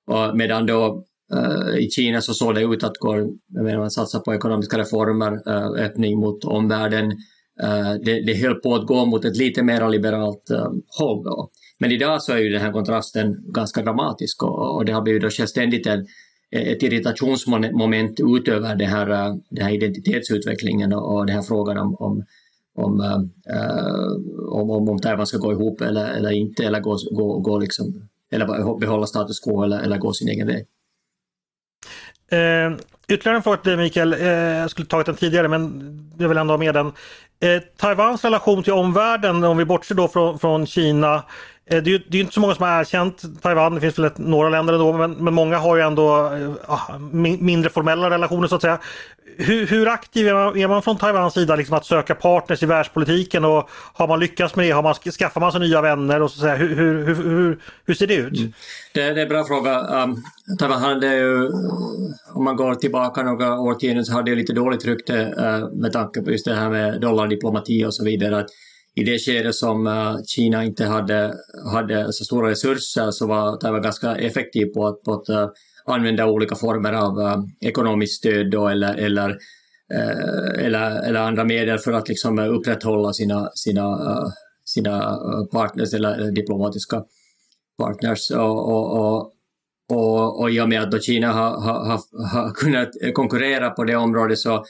Och 0.06 0.36
medan 0.36 0.66
då 0.66 1.02
uh, 1.34 1.78
i 1.78 1.90
Kina 1.90 2.20
så 2.20 2.34
såg 2.34 2.54
det 2.54 2.62
ut 2.62 2.84
att 2.84 2.98
gå, 2.98 3.16
jag 3.54 3.64
menar, 3.64 3.78
man 3.78 3.90
satsar 3.90 4.20
på 4.20 4.34
ekonomiska 4.34 4.78
reformer, 4.78 5.32
öppning 5.78 6.20
mot 6.20 6.44
omvärlden, 6.44 7.12
det, 8.04 8.26
det 8.26 8.34
höll 8.42 8.54
på 8.54 8.74
att 8.74 8.86
gå 8.86 9.04
mot 9.06 9.24
ett 9.24 9.36
lite 9.36 9.62
mer 9.62 9.88
liberalt 9.88 10.50
håll. 10.98 11.24
Då. 11.24 11.50
Men 11.78 11.92
idag 11.92 12.22
så 12.22 12.32
är 12.32 12.38
ju 12.38 12.48
den 12.48 12.60
här 12.60 12.72
kontrasten 12.72 13.36
ganska 13.52 13.82
dramatisk 13.82 14.42
och, 14.42 14.76
och 14.76 14.84
det 14.84 14.92
har 14.92 15.02
blivit 15.02 15.22
då 15.22 15.30
ständigt 15.30 15.86
en, 15.86 16.06
ett 16.50 16.82
irritationsmoment 16.82 18.20
utöver 18.20 18.76
den 18.76 18.88
här, 18.88 19.10
eh, 19.10 19.34
den 19.50 19.64
här 19.64 19.74
identitetsutvecklingen 19.74 20.92
och, 20.92 21.26
den 21.26 21.36
här 21.36 21.42
frågan 21.42 21.78
om, 21.78 21.94
om, 21.94 22.24
om, 22.74 23.00
äh, 23.00 23.16
om, 24.48 24.70
om, 24.70 24.88
om 24.88 24.98
Taiwan 24.98 25.26
ska 25.26 25.38
gå 25.38 25.52
ihop 25.52 25.80
eller, 25.80 26.08
eller 26.08 26.30
inte, 26.30 26.64
eller, 26.64 26.80
gå, 26.80 26.98
gå, 27.10 27.38
gå 27.38 27.58
liksom, 27.58 28.08
eller 28.30 28.78
behålla 28.78 29.06
status 29.06 29.40
quo 29.40 29.62
eller, 29.62 29.80
eller 29.80 29.98
gå 29.98 30.12
sin 30.12 30.28
egen 30.28 30.46
väg. 30.46 30.66
Eh, 32.30 32.78
ytterligare 33.08 33.36
en 33.36 33.42
fråga 33.42 33.56
till 33.56 33.70
dig 33.70 33.76
Mikael. 33.76 34.12
Eh, 34.12 34.28
jag 34.28 34.70
skulle 34.70 34.86
tagit 34.86 35.06
den 35.06 35.16
tidigare 35.16 35.48
men 35.48 35.94
jag 36.18 36.28
vill 36.28 36.38
ändå 36.38 36.52
ha 36.52 36.58
med 36.58 36.74
den. 36.74 36.86
Eh, 37.40 37.62
Taiwans 37.76 38.24
relation 38.24 38.62
till 38.62 38.72
omvärlden, 38.72 39.44
om 39.44 39.56
vi 39.56 39.64
bortser 39.64 39.94
då 39.94 40.08
från, 40.08 40.38
från 40.38 40.66
Kina. 40.66 41.24
Eh, 41.70 41.82
det 41.82 41.90
är 41.90 41.92
ju 41.92 42.00
det 42.08 42.18
är 42.18 42.20
inte 42.20 42.34
så 42.34 42.40
många 42.40 42.54
som 42.54 42.66
har 42.66 42.80
erkänt 42.80 43.42
Taiwan, 43.42 43.74
det 43.74 43.80
finns 43.80 43.98
väl 43.98 44.04
ett, 44.04 44.18
några 44.18 44.48
länder 44.48 44.72
ändå, 44.72 44.92
men, 44.92 45.12
men 45.12 45.34
många 45.34 45.58
har 45.58 45.76
ju 45.76 45.82
ändå 45.82 46.32
äh, 46.68 46.98
mindre 47.40 47.70
formella 47.70 48.10
relationer 48.10 48.48
så 48.48 48.54
att 48.54 48.62
säga. 48.62 48.78
Hur, 49.40 49.66
hur 49.66 49.88
aktiv 49.88 50.28
är 50.28 50.34
man, 50.34 50.56
är 50.56 50.68
man, 50.68 50.82
från 50.82 50.96
Taiwans 50.96 51.34
sida 51.34 51.56
liksom 51.56 51.76
att 51.76 51.84
söka 51.84 52.14
partners 52.14 52.62
i 52.62 52.66
världspolitiken 52.66 53.44
och 53.44 53.68
har 53.70 54.08
man 54.08 54.20
lyckats 54.20 54.56
med 54.56 54.66
det? 54.66 54.70
Har 54.70 54.82
man, 54.82 54.94
skaffar 54.94 55.40
man 55.40 55.52
sig 55.52 55.60
nya 55.60 55.80
vänner? 55.80 56.22
Och 56.22 56.30
så 56.30 56.38
att 56.38 56.42
säga, 56.42 56.56
hur, 56.56 56.76
hur, 56.76 57.14
hur, 57.14 57.58
hur 57.86 57.94
ser 57.94 58.06
det 58.06 58.14
ut? 58.14 58.38
Mm. 58.38 58.52
Det, 58.94 59.00
det, 59.00 59.20
är 59.20 59.22
en 59.22 59.28
bra 59.28 59.44
fråga. 59.44 60.02
Um, 60.02 60.22
Taiwan 60.58 60.82
hade 60.82 61.14
ju, 61.14 61.48
om 62.34 62.44
man 62.44 62.56
går 62.56 62.74
tillbaka 62.74 63.22
några 63.22 63.60
årtionden 63.60 64.04
så 64.04 64.12
hade 64.12 64.30
det 64.30 64.34
lite 64.34 64.52
dåligt 64.52 64.84
rykte 64.84 65.14
uh, 65.14 65.80
med 65.80 65.92
tanke 65.92 66.22
på 66.22 66.30
just 66.30 66.44
det 66.44 66.54
här 66.54 66.70
med 66.70 67.00
dollardiplomati 67.00 67.84
och 67.84 67.94
så 67.94 68.04
vidare. 68.04 68.38
Att 68.38 68.50
i 68.98 69.04
det 69.04 69.18
skede 69.18 69.52
som 69.52 69.86
eh, 69.86 70.16
Kina 70.26 70.64
inte 70.64 70.84
hade, 70.84 71.34
hade 71.72 72.12
så 72.12 72.24
stora 72.24 72.50
resurser 72.50 73.10
så 73.10 73.26
var 73.26 73.56
Taiwan 73.56 73.82
ganska 73.82 74.16
effektiv 74.16 74.66
på 74.66 74.86
att, 74.86 75.02
på 75.02 75.12
att 75.12 75.28
eh, 75.28 75.48
använda 75.84 76.26
olika 76.26 76.54
former 76.54 76.92
av 76.92 77.20
eh, 77.20 77.68
ekonomiskt 77.68 78.14
stöd 78.14 78.50
då, 78.50 78.68
eller, 78.68 78.94
eller, 78.94 79.38
eller, 80.58 81.08
eller 81.08 81.20
andra 81.20 81.44
medel 81.44 81.78
för 81.78 81.92
att 81.92 82.08
liksom 82.08 82.38
upprätthålla 82.38 83.12
sina, 83.12 83.50
sina, 83.54 83.98
sina 84.64 85.18
partners 85.52 85.94
eller, 85.94 86.30
diplomatiska 86.30 87.02
partners. 87.78 88.30
Och, 88.30 88.68
och, 88.68 88.98
och, 88.98 89.32
och, 89.92 90.40
och 90.40 90.50
i 90.50 90.60
och 90.60 90.68
med 90.68 90.94
att 90.94 91.04
Kina 91.04 91.32
har, 91.32 91.60
har, 91.60 92.00
har, 92.32 92.54
kunnat 92.54 92.88
konkurrera 93.14 93.70
på 93.70 93.84
det 93.84 93.96
området 93.96 94.38
så, 94.38 94.64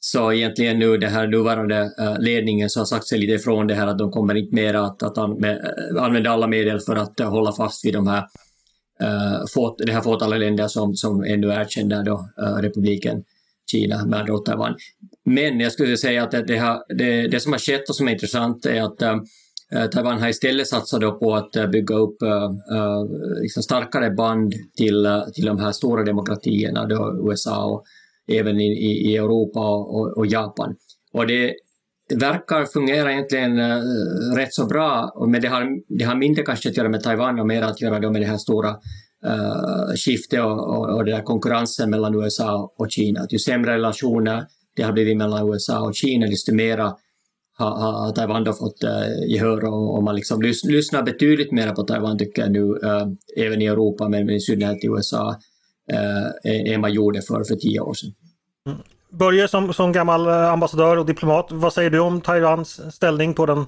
så 0.00 0.32
egentligen 0.32 0.78
nu 0.78 0.96
den 0.96 1.10
här 1.10 1.26
nuvarande 1.26 1.92
eh, 1.98 2.18
ledningen 2.18 2.70
så 2.70 2.80
har 2.80 2.84
sagt 2.84 3.06
sig 3.06 3.18
lite 3.18 3.32
ifrån 3.32 3.66
det 3.66 3.74
här 3.74 3.86
att 3.86 3.98
de 3.98 4.10
kommer 4.10 4.34
inte 4.34 4.54
mer 4.54 4.74
att, 4.74 5.02
att 5.02 5.18
eh, 5.18 5.24
använda 5.98 6.30
alla 6.30 6.46
medel 6.46 6.80
för 6.80 6.96
att 6.96 7.20
eh, 7.20 7.30
hålla 7.30 7.52
fast 7.52 7.84
vid 7.84 7.94
de 7.94 8.06
här 8.06 8.24
uh, 9.02 9.44
fåt, 9.54 9.78
det 9.86 9.92
här 9.92 10.00
fåtalet 10.00 10.40
länder 10.40 10.68
som, 10.68 10.94
som 10.94 11.24
ännu 11.24 11.48
erkänner 11.48 12.04
då, 12.04 12.28
uh, 12.42 12.62
republiken 12.62 13.24
Kina 13.70 14.06
med 14.06 14.20
andra 14.20 14.38
Taiwan. 14.38 14.74
Men 15.24 15.60
jag 15.60 15.72
skulle 15.72 15.96
säga 15.96 16.22
att 16.22 16.30
det, 16.30 16.56
här, 16.56 16.78
det, 16.98 17.28
det, 17.28 17.40
som 17.40 17.52
har 17.52 17.58
skett 17.58 17.88
och 17.88 17.96
som 17.96 18.08
är 18.08 18.12
intressant 18.12 18.66
är 18.66 18.82
att 18.82 19.02
uh, 19.02 19.86
Taiwan 19.90 20.20
har 20.20 20.28
istället 20.28 20.68
satsat 20.68 21.20
på 21.20 21.34
att 21.34 21.70
bygga 21.72 21.94
upp 21.94 22.16
liksom 23.42 23.62
starkare 23.62 24.10
band 24.10 24.52
till, 24.76 25.22
till 25.34 25.46
de 25.46 25.58
här 25.58 25.72
stora 25.72 26.04
demokratierna, 26.04 26.86
då 26.86 27.30
USA 27.30 27.64
och 27.64 27.84
även 28.28 28.60
i, 28.60 29.10
i 29.10 29.16
Europa 29.16 29.60
och, 29.70 30.18
och, 30.18 30.26
Japan. 30.26 30.76
Och 31.12 31.26
det 31.26 31.54
verkar 32.14 32.64
fungera 32.64 33.12
egentligen 33.12 33.58
eh, 33.58 33.80
rätt 34.36 34.54
så 34.54 34.66
bra, 34.66 35.12
men 35.28 35.40
det 35.40 35.48
har, 35.48 35.98
det 35.98 36.04
har 36.04 36.14
mindre 36.14 36.42
kanske 36.42 36.68
att 36.68 36.76
göra 36.76 36.88
med 36.88 37.02
Taiwan 37.02 37.40
och 37.40 37.46
mer 37.46 37.62
att 37.62 37.80
göra 37.80 38.10
med 38.10 38.22
det 38.22 38.26
här 38.26 38.36
stora 38.36 38.68
äh, 39.24 39.94
skiftet 39.96 40.40
och, 40.40 40.68
och, 40.68 40.96
och 40.96 41.04
den 41.04 41.14
där 41.14 41.22
konkurrensen 41.22 41.90
mellan 41.90 42.14
USA 42.14 42.74
och 42.78 42.90
Kina. 42.90 43.20
Att 43.20 43.32
ju 43.32 43.38
sämre 43.38 43.74
relationer 43.74 44.46
det 44.76 44.82
har 44.82 44.92
blivit 44.92 45.16
mellan 45.16 45.48
USA 45.48 45.80
och 45.80 45.94
Kina, 45.94 46.26
desto 46.26 46.54
mera 46.54 46.94
har, 47.58 47.70
har 47.70 48.12
Taiwan 48.12 48.44
då 48.44 48.52
fått 48.52 48.84
äh, 48.84 49.30
gehör 49.32 49.64
och, 49.64 49.96
och 49.96 50.02
man 50.02 50.16
liksom 50.16 50.42
lys, 50.42 50.64
lyssnar 50.64 51.02
betydligt 51.02 51.52
mer 51.52 51.70
på 51.70 51.82
Taiwan 51.82 52.18
tycker 52.18 52.42
jag 52.42 52.52
nu, 52.52 52.74
även 53.36 53.62
i 53.62 53.66
Europa 53.66 54.08
men 54.08 54.30
i 54.30 54.40
synnerhet 54.40 54.84
i 54.84 54.86
USA, 54.86 55.36
uh, 55.92 56.72
än 56.74 56.80
man 56.80 56.92
gjorde 56.92 57.22
för, 57.22 57.44
för 57.44 57.54
tio 57.54 57.80
år 57.80 57.94
sedan. 57.94 58.14
Mm. 58.66 58.78
Börje 59.10 59.48
som, 59.48 59.72
som 59.72 59.92
gammal 59.92 60.28
ambassadör 60.28 60.96
och 60.96 61.06
diplomat, 61.06 61.46
vad 61.50 61.72
säger 61.72 61.90
du 61.90 61.98
om 61.98 62.20
Taiwans 62.20 62.94
ställning 62.94 63.34
på 63.34 63.46
den 63.46 63.66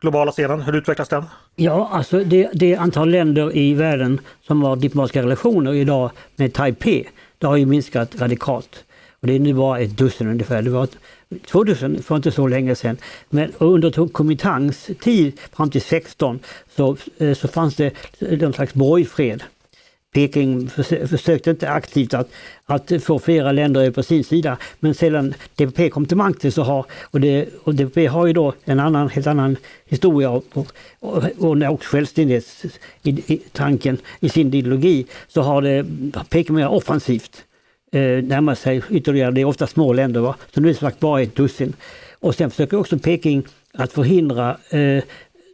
globala 0.00 0.32
scenen? 0.32 0.60
Hur 0.60 0.76
utvecklas 0.76 1.08
den? 1.08 1.24
Ja, 1.56 1.88
alltså 1.92 2.24
det, 2.24 2.50
det 2.52 2.76
antal 2.76 3.10
länder 3.10 3.56
i 3.56 3.74
världen 3.74 4.20
som 4.46 4.62
har 4.62 4.76
diplomatiska 4.76 5.22
relationer 5.22 5.74
idag 5.74 6.10
med 6.36 6.52
Taipei, 6.52 7.08
det 7.38 7.46
har 7.46 7.56
ju 7.56 7.66
minskat 7.66 8.20
radikalt. 8.20 8.84
Och 9.20 9.26
det 9.26 9.34
är 9.34 9.38
nu 9.38 9.54
bara 9.54 9.78
ett 9.80 9.96
dussin 9.96 10.28
ungefär. 10.28 10.62
Det 10.62 10.70
var 10.70 10.88
två 11.46 11.64
dussin 11.64 12.02
för 12.02 12.16
inte 12.16 12.32
så 12.32 12.46
länge 12.46 12.74
sedan. 12.74 12.96
Men 13.30 13.52
under 13.58 14.08
Kuomintangs 14.08 14.90
tid 15.00 15.40
fram 15.52 15.70
till 15.70 15.82
16 15.82 16.38
så, 16.76 16.96
eh, 17.18 17.34
så 17.34 17.48
fanns 17.48 17.76
det 17.76 17.92
någon 18.20 18.52
slags 18.52 18.74
borgfred. 18.74 19.42
Peking 20.12 20.68
försökte 21.08 21.50
inte 21.50 21.70
aktivt 21.70 22.14
att, 22.14 22.30
att 22.66 22.92
få 23.02 23.18
flera 23.18 23.52
länder 23.52 23.90
på 23.90 24.02
sin 24.02 24.24
sida. 24.24 24.56
Men 24.80 24.94
sedan 24.94 25.34
DPP 25.56 25.90
kom 25.90 26.06
till 26.06 26.16
makten 26.16 26.52
så 26.52 26.62
har, 26.62 26.86
och, 27.02 27.20
det, 27.20 27.48
och 27.64 27.74
DPP 27.74 28.06
har 28.06 28.26
ju 28.26 28.32
då 28.32 28.54
en 28.64 28.80
annan, 28.80 29.08
helt 29.08 29.26
annan 29.26 29.56
historia 29.86 30.30
och, 30.30 30.44
och, 30.52 30.72
och, 31.38 31.62
också 31.62 31.90
självständighetstanken 31.90 33.98
i 34.20 34.28
sin 34.28 34.54
ideologi, 34.54 35.06
så 35.28 35.42
har 35.42 35.62
det 35.62 35.86
Peking 36.28 36.54
mer 36.54 36.68
offensivt 36.68 37.44
eh, 37.92 38.00
närmat 38.00 38.58
sig 38.58 38.82
ytterligare, 38.90 39.30
det 39.30 39.40
är 39.40 39.44
ofta 39.44 39.66
små 39.66 39.92
länder, 39.92 40.20
va? 40.20 40.36
så 40.54 40.60
nu 40.60 40.68
är 40.68 40.72
det 40.72 40.78
sagt 40.78 41.00
bara 41.00 41.22
ett 41.22 41.36
dussin. 41.36 41.72
Och 42.20 42.34
sen 42.34 42.50
försöker 42.50 42.76
också 42.76 42.98
Peking 42.98 43.42
att 43.72 43.92
förhindra 43.92 44.56
eh, 44.70 45.02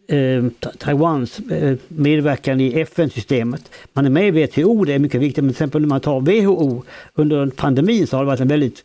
eh, 0.09 0.45
Taiwans 0.79 1.38
eh, 1.38 1.77
medverkan 1.88 2.61
i 2.61 2.81
FN-systemet. 2.81 3.71
Man 3.92 4.07
är 4.07 4.11
med 4.11 4.37
i 4.37 4.47
WTO, 4.47 4.85
det 4.85 4.92
är 4.92 4.99
mycket 4.99 5.21
viktigt, 5.21 5.45
men 5.45 5.53
till 5.53 5.57
exempel 5.57 5.81
när 5.81 5.88
man 5.88 6.01
tar 6.01 6.21
WHO 6.21 6.83
under 7.14 7.47
pandemin 7.47 8.07
så 8.07 8.16
har 8.16 8.25
det 8.25 8.27
varit 8.27 8.40
en 8.40 8.49
väldigt 8.49 8.85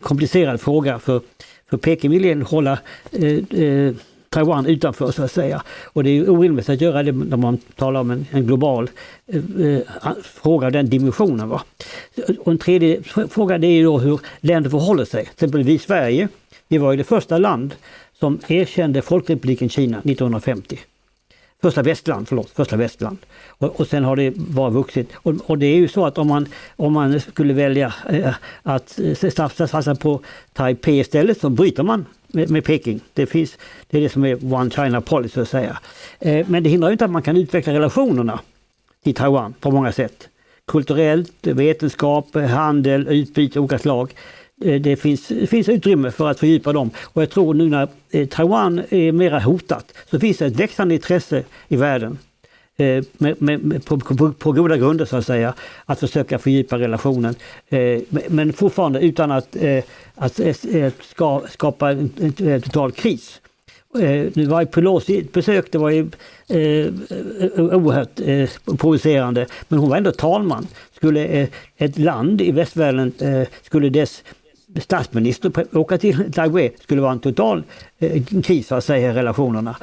komplicerad 0.00 0.60
fråga 0.60 0.98
för, 0.98 1.20
för 1.70 1.76
Peking 1.76 2.10
vill 2.10 2.42
hålla 2.42 2.78
eh, 3.12 3.60
eh, 3.62 3.94
Taiwan 4.32 4.66
utanför 4.66 5.10
så 5.10 5.22
att 5.22 5.32
säga. 5.32 5.62
Och 5.84 6.04
det 6.04 6.10
är 6.10 6.30
orimligt 6.30 6.68
att 6.68 6.80
göra 6.80 7.02
det 7.02 7.12
när 7.12 7.36
man 7.36 7.58
talar 7.76 8.00
om 8.00 8.10
en, 8.10 8.26
en 8.30 8.46
global 8.46 8.90
eh, 9.26 9.66
eh 9.66 9.80
fråga 10.22 10.66
av 10.66 10.72
den 10.72 10.90
dimensionen. 10.90 11.48
Va? 11.48 11.62
Och 12.38 12.52
en 12.52 12.58
tredje 12.58 13.02
fråga 13.30 13.58
det 13.58 13.66
är 13.66 13.84
då 13.84 13.98
hur 13.98 14.20
länder 14.40 14.70
förhåller 14.70 15.04
sig. 15.04 15.24
Till 15.24 15.32
exempel 15.32 15.62
vi 15.62 15.72
i 15.72 15.78
Sverige, 15.78 16.28
vi 16.68 16.78
var 16.78 16.92
ju 16.92 16.98
det 16.98 17.04
första 17.04 17.38
land 17.38 17.74
som 18.22 18.38
erkände 18.48 19.02
Folkrepubliken 19.02 19.68
Kina 19.68 19.98
1950. 19.98 20.78
första 21.62 21.82
västland, 21.82 22.28
förlåt, 22.28 22.50
första 22.50 22.76
västland. 22.76 23.18
Och, 23.46 23.80
och 23.80 23.86
sen 23.86 24.04
har 24.04 24.16
det 24.16 24.36
bara 24.36 24.70
vuxit. 24.70 25.08
Och, 25.14 25.34
och, 25.46 25.58
det 25.58 25.66
är 25.66 25.76
ju 25.76 25.88
så 25.88 26.06
att 26.06 26.18
om 26.18 26.28
man, 26.28 26.46
om 26.76 26.92
man 26.92 27.20
skulle 27.20 27.54
välja 27.54 27.94
eh, 28.10 28.34
att 28.62 28.98
eh, 28.98 29.30
satsa 29.30 29.94
på 29.94 30.20
Taipei 30.52 31.00
istället 31.00 31.40
så 31.40 31.50
bryter 31.50 31.82
man 31.82 32.06
med, 32.26 32.50
med 32.50 32.64
Peking. 32.64 33.00
Det, 33.14 33.26
finns, 33.26 33.58
det 33.90 33.98
är 33.98 34.02
det 34.02 34.08
som 34.08 34.24
är 34.24 34.54
One 34.54 34.70
China 34.70 35.00
policy 35.00 35.34
så 35.34 35.40
att 35.40 35.48
säga. 35.48 35.78
Eh, 36.20 36.46
men 36.48 36.62
det 36.62 36.70
hindrar 36.70 36.92
inte 36.92 37.04
att 37.04 37.10
man 37.10 37.22
kan 37.22 37.36
utveckla 37.36 37.72
relationerna 37.72 38.40
till 39.04 39.14
Taiwan 39.14 39.54
på 39.60 39.70
många 39.70 39.92
sätt. 39.92 40.28
Kulturellt, 40.66 41.46
vetenskap, 41.46 42.34
handel, 42.34 43.08
utbyte 43.08 43.58
av 43.58 43.64
olika 43.64 43.78
slag. 43.78 44.14
Eh, 44.64 44.80
det 44.80 44.96
finns, 44.96 45.28
det 45.28 45.46
finns 45.46 45.68
utrymme 45.68 46.10
för 46.10 46.30
att 46.30 46.40
fördjupa 46.40 46.72
dem. 46.72 46.90
Och 47.02 47.22
jag 47.22 47.30
tror 47.30 47.54
nu 47.54 47.68
när 47.68 47.88
eh, 48.10 48.28
Taiwan 48.28 48.82
är 48.90 49.12
mera 49.12 49.40
hotat 49.40 49.94
så 50.10 50.20
finns 50.20 50.38
det 50.38 50.46
ett 50.46 50.56
växande 50.56 50.94
intresse 50.94 51.42
i 51.68 51.76
världen 51.76 52.18
eh, 52.76 53.04
med, 53.12 53.42
med, 53.42 53.64
med, 53.64 53.84
på, 53.84 53.98
på, 53.98 54.32
på, 54.32 54.52
goda 54.52 54.76
grunder 54.76 55.04
så 55.04 55.16
att 55.16 55.26
säga, 55.26 55.54
att 55.84 56.00
försöka 56.00 56.38
fördjupa 56.38 56.78
relationen. 56.78 57.34
Men 58.28 58.52
fortfarande 58.52 59.00
utan 59.00 59.30
att, 59.30 59.56
att 60.14 60.40
ska, 61.00 61.42
skapa 61.48 61.90
en, 61.90 62.10
en 62.38 62.62
total 62.62 62.92
kris. 62.92 63.40
Nu 64.32 64.46
var 64.46 64.60
ju 64.60 64.66
Pelosi 64.66 65.26
besök, 65.32 65.72
det 65.72 65.78
var 65.78 65.90
ju 65.90 66.10
oerhört 67.56 68.16
provocerande, 68.78 69.46
men 69.68 69.78
hon 69.78 69.90
var 69.90 69.96
ändå 69.96 70.12
talman. 70.12 70.66
Skulle 70.96 71.48
ett 71.76 71.98
land 71.98 72.40
i 72.40 72.52
västvärlden, 72.52 73.12
skulle 73.62 73.88
dess 73.88 74.22
statsminister 74.80 75.76
åka 75.78 75.98
till 75.98 76.32
Taiwan 76.32 76.70
skulle 76.80 77.00
vara 77.00 77.12
en 77.12 77.20
total 77.20 77.62
eh, 77.98 78.22
kris 78.42 78.66
så 78.66 78.74
att 78.74 78.84
säga, 78.84 79.10
i 79.10 79.14
relationerna. 79.14 79.76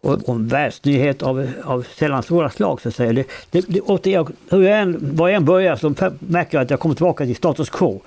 Och, 0.00 0.28
och 0.28 0.34
en 0.34 0.48
världsnyhet 0.48 1.22
av, 1.22 1.50
av 1.64 1.86
sällan 1.96 2.22
svåra 2.22 2.50
slag 2.50 2.80
så 2.80 2.88
att 2.88 2.94
säga. 2.94 3.12
Det, 3.12 3.28
det, 3.50 3.64
det, 3.68 3.80
återigen, 3.80 4.26
hur 4.50 4.62
jag 4.62 4.80
än, 4.80 5.16
var 5.16 5.28
jag 5.28 5.36
än 5.36 5.44
börjar 5.44 5.76
så 5.76 5.94
märker 6.18 6.58
jag 6.58 6.64
att 6.64 6.70
jag 6.70 6.80
kommer 6.80 6.94
tillbaka 6.94 7.24
till 7.24 7.36
status 7.36 7.70
quo 7.70 8.00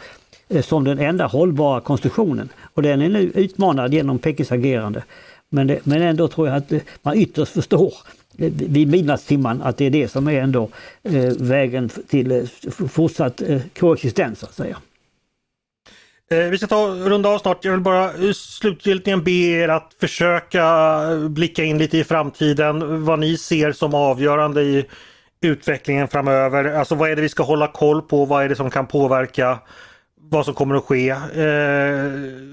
eh, 0.49 0.61
som 0.61 0.83
den 0.83 0.99
enda 0.99 1.25
hållbara 1.25 1.81
konstruktionen. 1.81 2.49
Och 2.73 2.81
den 2.81 3.01
är 3.01 3.09
nu 3.09 3.31
utmanad 3.35 3.93
genom 3.93 4.19
Pekings 4.19 4.51
agerande. 4.51 5.03
Men, 5.49 5.67
det, 5.67 5.79
men 5.83 6.01
ändå 6.01 6.27
tror 6.27 6.47
jag 6.47 6.57
att 6.57 6.71
eh, 6.71 6.79
man 7.01 7.17
ytterst 7.17 7.51
förstår 7.51 7.93
eh, 8.37 8.51
vid 8.53 8.87
midnattstimman 8.87 9.61
att 9.61 9.77
det 9.77 9.85
är 9.85 9.89
det 9.89 10.07
som 10.07 10.27
är 10.27 10.41
ändå 10.41 10.69
eh, 11.03 11.33
vägen 11.39 11.89
till 11.89 12.31
eh, 12.31 12.43
fortsatt 12.87 13.41
koexistens 13.79 14.39
så 14.39 14.45
att 14.45 14.55
säga. 14.55 14.77
Eh, 16.31 16.49
vi 16.49 16.57
ska 16.57 16.67
ta 16.67 16.87
runda 16.87 17.29
av 17.29 17.37
snart. 17.37 17.65
Jag 17.65 17.71
vill 17.71 17.81
bara 17.81 18.05
eh, 18.05 18.31
slutgiltigen 18.33 19.23
be 19.23 19.31
er 19.31 19.69
att 19.69 19.95
försöka 19.99 20.63
eh, 21.11 21.29
blicka 21.29 21.63
in 21.63 21.77
lite 21.77 21.97
i 21.97 22.03
framtiden. 22.03 23.05
Vad 23.05 23.19
ni 23.19 23.37
ser 23.37 23.71
som 23.71 23.93
avgörande 23.93 24.61
i 24.61 24.85
utvecklingen 25.41 26.07
framöver. 26.07 26.65
Alltså 26.65 26.95
vad 26.95 27.11
är 27.11 27.15
det 27.15 27.21
vi 27.21 27.29
ska 27.29 27.43
hålla 27.43 27.67
koll 27.67 28.01
på? 28.01 28.25
Vad 28.25 28.43
är 28.43 28.49
det 28.49 28.55
som 28.55 28.69
kan 28.69 28.87
påverka 28.87 29.59
vad 30.29 30.45
som 30.45 30.53
kommer 30.53 30.75
att 30.75 30.83
ske? 30.83 31.09
Eh, 31.09 32.11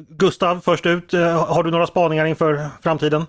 Gustav, 0.09 0.61
först 0.65 0.87
ut. 0.87 1.13
Har 1.49 1.63
du 1.63 1.71
några 1.71 1.87
spaningar 1.87 2.27
inför 2.27 2.67
framtiden? 2.83 3.23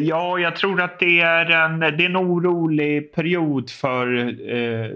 Ja, 0.00 0.38
jag 0.38 0.56
tror 0.56 0.80
att 0.80 0.98
det 0.98 1.20
är 1.20 1.50
en, 1.50 1.80
det 1.80 1.86
är 1.86 2.06
en 2.06 2.16
orolig 2.16 3.12
period 3.14 3.70
för 3.70 4.18
eh, 4.52 4.90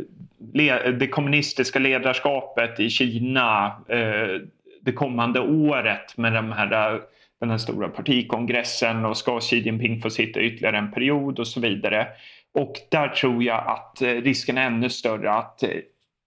det 0.98 1.06
kommunistiska 1.10 1.78
ledarskapet 1.78 2.80
i 2.80 2.90
Kina 2.90 3.66
eh, 3.88 4.40
det 4.80 4.92
kommande 4.92 5.40
året 5.40 6.16
med 6.16 6.32
de 6.32 6.52
här, 6.52 6.94
eh, 6.94 7.00
den 7.40 7.50
här 7.50 7.58
stora 7.58 7.88
partikongressen 7.88 9.04
och 9.04 9.16
ska 9.16 9.40
Xi 9.40 9.56
Jinping 9.56 10.00
få 10.00 10.10
sitta 10.10 10.40
ytterligare 10.40 10.78
en 10.78 10.92
period 10.92 11.38
och 11.38 11.48
så 11.48 11.60
vidare. 11.60 12.06
Och 12.54 12.74
där 12.90 13.08
tror 13.08 13.42
jag 13.42 13.64
att 13.66 14.02
eh, 14.02 14.08
risken 14.08 14.58
är 14.58 14.66
ännu 14.66 14.90
större 14.90 15.32
att 15.32 15.62
eh, 15.62 15.70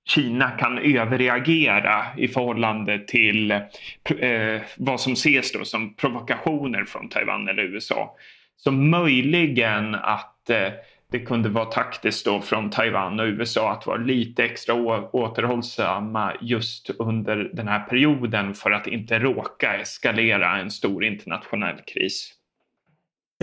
Kina 0.08 0.52
kan 0.52 0.78
överreagera 0.78 2.06
i 2.18 2.28
förhållande 2.28 3.00
till 3.08 3.52
eh, 3.52 4.62
vad 4.78 5.02
som 5.02 5.14
ses 5.14 5.52
då 5.52 5.66
som 5.66 5.94
provokationer 5.96 6.86
från 6.86 7.10
Taiwan 7.10 7.48
eller 7.48 7.64
USA. 7.64 8.16
Så 8.58 8.72
möjligen 8.72 9.96
att 9.96 10.50
eh, 10.50 10.68
det 11.12 11.20
kunde 11.20 11.50
vara 11.50 11.66
taktiskt 11.66 12.26
då 12.26 12.42
från 12.42 12.70
Taiwan 12.70 13.20
och 13.20 13.26
USA 13.26 13.72
att 13.72 13.88
vara 13.88 13.98
lite 13.98 14.44
extra 14.44 14.74
återhållsamma 15.12 16.34
just 16.42 16.90
under 17.00 17.36
den 17.54 17.68
här 17.68 17.80
perioden 17.80 18.54
för 18.54 18.72
att 18.72 18.88
inte 18.88 19.20
råka 19.20 19.74
eskalera 19.74 20.58
en 20.58 20.72
stor 20.72 21.04
internationell 21.04 21.78
kris. 21.88 22.34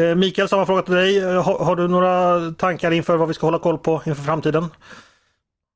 Eh, 0.00 0.14
Mikael, 0.14 0.48
samma 0.48 0.66
fråga 0.66 0.82
till 0.82 0.94
dig. 0.94 1.18
Eh, 1.18 1.42
har, 1.42 1.64
har, 1.64 1.76
du 1.76 1.88
några 1.88 2.40
tankar 2.50 2.90
inför 2.90 3.16
vad 3.16 3.28
vi 3.28 3.34
ska 3.34 3.46
hålla 3.46 3.58
koll 3.58 3.78
på 3.78 4.02
inför 4.06 4.22
framtiden? 4.22 4.64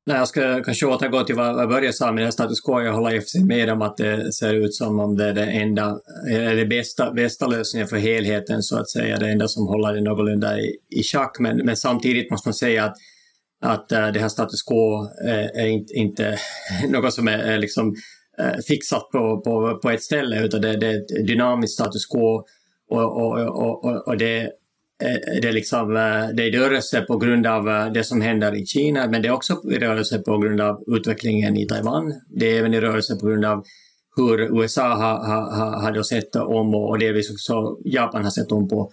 Nej, 0.06 0.16
jag 0.16 0.28
ska 0.28 0.62
kanske 0.62 0.86
återgå 0.86 1.24
till 1.24 1.34
vad 1.34 1.68
Börje 1.68 1.92
sa 1.92 2.12
med 2.12 2.32
status 2.32 2.60
quo. 2.60 2.80
Jag 2.80 2.92
håller 2.92 3.36
i 3.36 3.44
med 3.44 3.70
om 3.70 3.82
att 3.82 3.96
det 3.96 4.32
ser 4.32 4.54
ut 4.54 4.74
som 4.74 5.00
om 5.00 5.16
det 5.16 5.24
är 5.24 5.32
det 5.32 5.44
enda, 5.44 5.98
eller 6.30 6.56
det 6.56 6.66
bästa, 6.66 7.12
bästa 7.12 7.46
lösningen 7.46 7.88
för 7.88 7.96
helheten 7.96 8.62
så 8.62 8.78
att 8.78 8.90
säga, 8.90 9.18
det 9.18 9.28
enda 9.30 9.48
som 9.48 9.66
håller 9.66 9.94
det 9.94 10.00
någorlunda 10.00 10.58
i, 10.58 10.76
i 10.90 11.02
schack. 11.02 11.36
Men, 11.38 11.56
men 11.56 11.76
samtidigt 11.76 12.30
måste 12.30 12.48
man 12.48 12.54
säga 12.54 12.84
att, 12.84 12.96
att 13.62 13.92
eh, 13.92 14.08
det 14.08 14.20
här 14.20 14.28
status 14.28 14.62
quo 14.62 15.04
eh, 15.28 15.62
är 15.62 15.66
inte, 15.66 15.94
inte 15.94 16.38
något 16.88 17.14
som 17.14 17.28
är 17.28 17.52
eh, 17.52 17.58
liksom 17.58 17.94
fixat 18.68 19.10
på, 19.12 19.40
på, 19.40 19.78
på 19.82 19.90
ett 19.90 20.02
ställe 20.02 20.44
utan 20.44 20.60
det, 20.60 20.76
det 20.76 20.86
är 20.86 20.96
ett 20.96 21.26
dynamiskt 21.26 21.74
status 21.74 22.06
quo 22.06 22.44
och, 22.90 23.16
och, 23.16 23.84
och, 23.84 24.08
och 24.08 24.16
det 24.16 24.50
det 25.42 25.48
är, 25.48 25.52
liksom, 25.52 25.96
eh, 25.96 26.28
det 26.34 26.42
är 26.42 26.50
rörelse 26.52 27.00
på 27.00 27.16
grund 27.16 27.46
av 27.46 27.68
eh, 27.68 27.92
det 27.92 28.04
som 28.04 28.20
händer 28.20 28.54
i 28.54 28.66
Kina, 28.66 29.06
men 29.06 29.22
det 29.22 29.28
är 29.28 29.32
också 29.32 29.60
i 29.72 29.78
rörelse 29.78 30.18
på 30.18 30.38
grund 30.38 30.60
av 30.60 30.82
utvecklingen 30.86 31.56
i 31.56 31.66
Taiwan. 31.66 32.12
Det 32.28 32.46
är 32.46 32.58
även 32.58 32.74
i 32.74 32.80
rörelse 32.80 33.16
på 33.16 33.26
grund 33.26 33.44
av 33.44 33.64
hur 34.16 34.60
USA 34.60 34.88
har, 34.88 35.18
har, 35.24 35.94
har 35.94 36.02
sett 36.02 36.36
om 36.36 36.74
och 36.74 36.98
delvis 36.98 37.30
också 37.30 37.76
Japan 37.84 38.24
har 38.24 38.30
sett 38.30 38.52
om 38.52 38.68
på, 38.68 38.90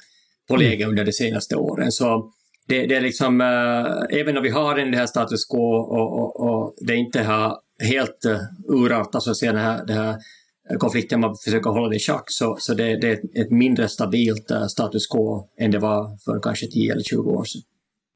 på 0.48 0.56
mm. 0.56 0.70
läget 0.70 0.88
under 0.88 1.06
de 1.06 1.12
senaste 1.12 1.56
åren. 1.56 1.92
Så 1.92 2.32
det, 2.68 2.86
det 2.86 2.96
är 2.96 3.02
liksom, 3.02 3.42
även 4.10 4.38
om 4.38 4.44
vi 4.44 4.50
har 4.50 4.76
den 4.76 4.94
här 4.94 5.06
status 5.06 5.46
quo 5.46 5.76
och, 5.76 6.20
och, 6.20 6.50
och 6.50 6.76
det 6.88 6.96
inte 6.96 7.24
har 7.24 7.58
helt 7.84 8.26
urartat, 8.70 9.24
så 9.24 9.32
att 9.32 9.38
säga, 9.38 9.54
det 9.54 9.60
här, 9.60 9.86
det 9.86 9.94
här 9.94 10.16
konflikten, 10.80 11.20
man 11.20 11.36
försöker 11.36 11.70
hålla 11.70 11.90
det 11.90 11.96
i 11.96 12.00
schack, 12.00 12.24
så, 12.28 12.58
så 12.60 12.74
det, 12.74 12.98
det 12.98 13.10
är 13.10 13.42
ett 13.42 13.52
mindre 13.52 13.88
stabilt 13.88 14.52
uh, 14.52 14.68
status 14.68 15.08
quo 15.08 15.48
än 15.58 15.72
det 15.72 15.80
var 15.80 16.18
för 16.26 16.40
kanske 16.40 16.68
10 16.68 16.92
eller 16.92 17.04
20 17.04 17.32
år 17.32 17.44
sedan. 17.44 17.62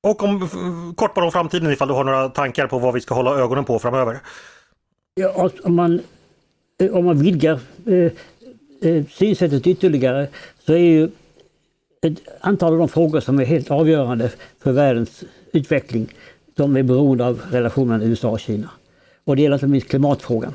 Och 0.03 0.23
om, 0.23 0.49
kort 0.97 1.13
bara 1.13 1.25
om 1.25 1.31
framtiden 1.31 1.71
ifall 1.71 1.87
du 1.87 1.93
har 1.93 2.03
några 2.03 2.29
tankar 2.29 2.67
på 2.67 2.79
vad 2.79 2.93
vi 2.93 3.01
ska 3.01 3.15
hålla 3.15 3.39
ögonen 3.39 3.65
på 3.65 3.79
framöver? 3.79 4.19
Ja, 5.15 5.49
om, 5.63 5.75
man, 5.75 6.01
eh, 6.79 6.91
om 6.91 7.05
man 7.05 7.19
vidgar 7.19 7.59
eh, 7.85 8.11
eh, 8.91 9.05
synsättet 9.09 9.67
ytterligare 9.67 10.27
så 10.65 10.73
är 10.73 10.77
ju 10.77 11.09
ett 12.01 12.19
antal 12.39 12.73
av 12.73 12.79
de 12.79 12.89
frågor 12.89 13.19
som 13.19 13.39
är 13.39 13.45
helt 13.45 13.71
avgörande 13.71 14.31
för 14.59 14.71
världens 14.71 15.23
utveckling, 15.53 16.13
de 16.55 16.77
är 16.77 16.83
beroende 16.83 17.25
av 17.25 17.41
relationen 17.51 17.87
mellan 17.87 18.07
USA 18.07 18.29
och 18.29 18.39
Kina. 18.39 18.69
Och 19.23 19.35
det 19.35 19.41
gäller 19.41 19.55
inte 19.55 19.67
minst 19.67 19.87
klimatfrågan. 19.87 20.53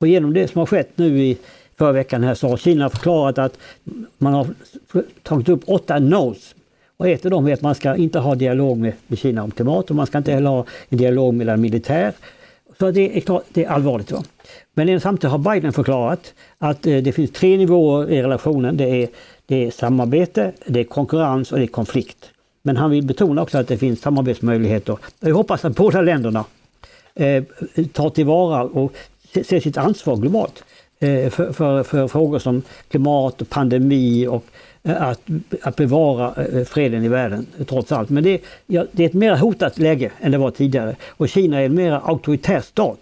Och 0.00 0.06
genom 0.06 0.34
det 0.34 0.48
som 0.48 0.58
har 0.58 0.66
skett 0.66 0.90
nu 0.94 1.22
i 1.22 1.38
förra 1.78 1.92
veckan 1.92 2.24
här 2.24 2.34
så 2.34 2.48
har 2.48 2.56
Kina 2.56 2.90
förklarat 2.90 3.38
att 3.38 3.58
man 4.18 4.34
har 4.34 4.46
tagit 5.22 5.48
upp 5.48 5.62
åtta 5.66 5.98
no's. 5.98 6.54
Och 6.96 7.08
ett 7.08 7.24
av 7.24 7.30
dem 7.30 7.46
är 7.46 7.52
att 7.52 7.62
man 7.62 7.74
ska 7.74 7.96
inte 7.96 8.18
ha 8.18 8.34
dialog 8.34 8.78
med, 8.78 8.92
med 9.06 9.18
Kina 9.18 9.42
om 9.42 9.50
klimat 9.50 9.90
och 9.90 9.96
man 9.96 10.06
ska 10.06 10.18
inte 10.18 10.32
heller 10.32 10.50
ha 10.50 10.64
en 10.88 10.98
dialog 10.98 11.34
mellan 11.34 11.60
militär. 11.60 12.12
Så 12.78 12.90
det 12.90 13.16
är, 13.16 13.20
klart, 13.20 13.44
det 13.48 13.64
är 13.64 13.68
allvarligt. 13.68 14.12
Va? 14.12 14.22
Men 14.74 15.00
samtidigt 15.00 15.30
har 15.30 15.38
Biden 15.38 15.72
förklarat 15.72 16.34
att 16.58 16.86
eh, 16.86 16.96
det 16.96 17.12
finns 17.12 17.30
tre 17.30 17.56
nivåer 17.56 18.10
i 18.10 18.22
relationen. 18.22 18.76
Det 18.76 19.02
är, 19.02 19.08
det 19.46 19.66
är 19.66 19.70
samarbete, 19.70 20.52
det 20.66 20.80
är 20.80 20.84
konkurrens 20.84 21.52
och 21.52 21.58
det 21.58 21.64
är 21.64 21.68
konflikt. 21.68 22.30
Men 22.62 22.76
han 22.76 22.90
vill 22.90 23.04
betona 23.04 23.42
också 23.42 23.58
att 23.58 23.68
det 23.68 23.78
finns 23.78 24.00
samarbetsmöjligheter. 24.00 24.98
Jag 25.20 25.34
hoppas 25.34 25.64
att 25.64 25.76
båda 25.76 26.00
länderna 26.00 26.44
eh, 27.14 27.44
tar 27.92 28.10
tillvara 28.10 28.62
och 28.62 28.92
ser 29.32 29.60
sitt 29.60 29.76
ansvar 29.76 30.16
globalt 30.16 30.64
eh, 30.98 31.30
för, 31.30 31.52
för, 31.52 31.82
för 31.82 32.08
frågor 32.08 32.38
som 32.38 32.62
klimat 32.88 33.42
och 33.42 33.48
pandemi 33.48 34.26
och 34.26 34.44
eh, 34.82 35.02
att, 35.02 35.20
att 35.62 35.76
bevara 35.76 36.44
eh, 36.44 36.64
freden 36.64 37.04
i 37.04 37.08
världen 37.08 37.46
trots 37.66 37.92
allt. 37.92 38.10
Men 38.10 38.24
det, 38.24 38.40
ja, 38.66 38.84
det 38.92 39.02
är 39.02 39.06
ett 39.06 39.14
mer 39.14 39.36
hotat 39.36 39.78
läge 39.78 40.10
än 40.20 40.32
det 40.32 40.38
var 40.38 40.50
tidigare 40.50 40.96
och 41.08 41.28
Kina 41.28 41.60
är 41.60 41.66
en 41.66 41.74
mer 41.74 41.92
auktoritär 42.04 42.60
stat 42.60 43.00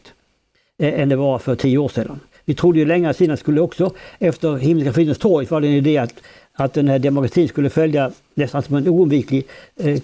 än 0.79 1.09
det 1.09 1.16
var 1.16 1.39
för 1.39 1.55
tio 1.55 1.79
år 1.79 1.89
sedan. 1.89 2.20
Vi 2.45 2.55
trodde 2.55 2.79
ju 2.79 2.85
länge 2.85 3.11
att 3.11 3.18
Kina 3.18 3.37
skulle 3.37 3.61
också, 3.61 3.93
efter 4.18 4.57
Himmelska 4.57 4.93
fridens 4.93 5.18
torg, 5.18 5.47
var 5.47 5.61
det 5.61 5.66
en 5.66 5.72
idé 5.72 5.99
att, 5.99 6.14
att 6.53 6.72
den 6.72 6.89
här 6.89 6.99
demokratin 6.99 7.49
skulle 7.49 7.70
följa 7.70 8.11
nästan 8.35 8.62
som 8.62 8.77
en 8.77 8.89
oundviklig 8.89 9.47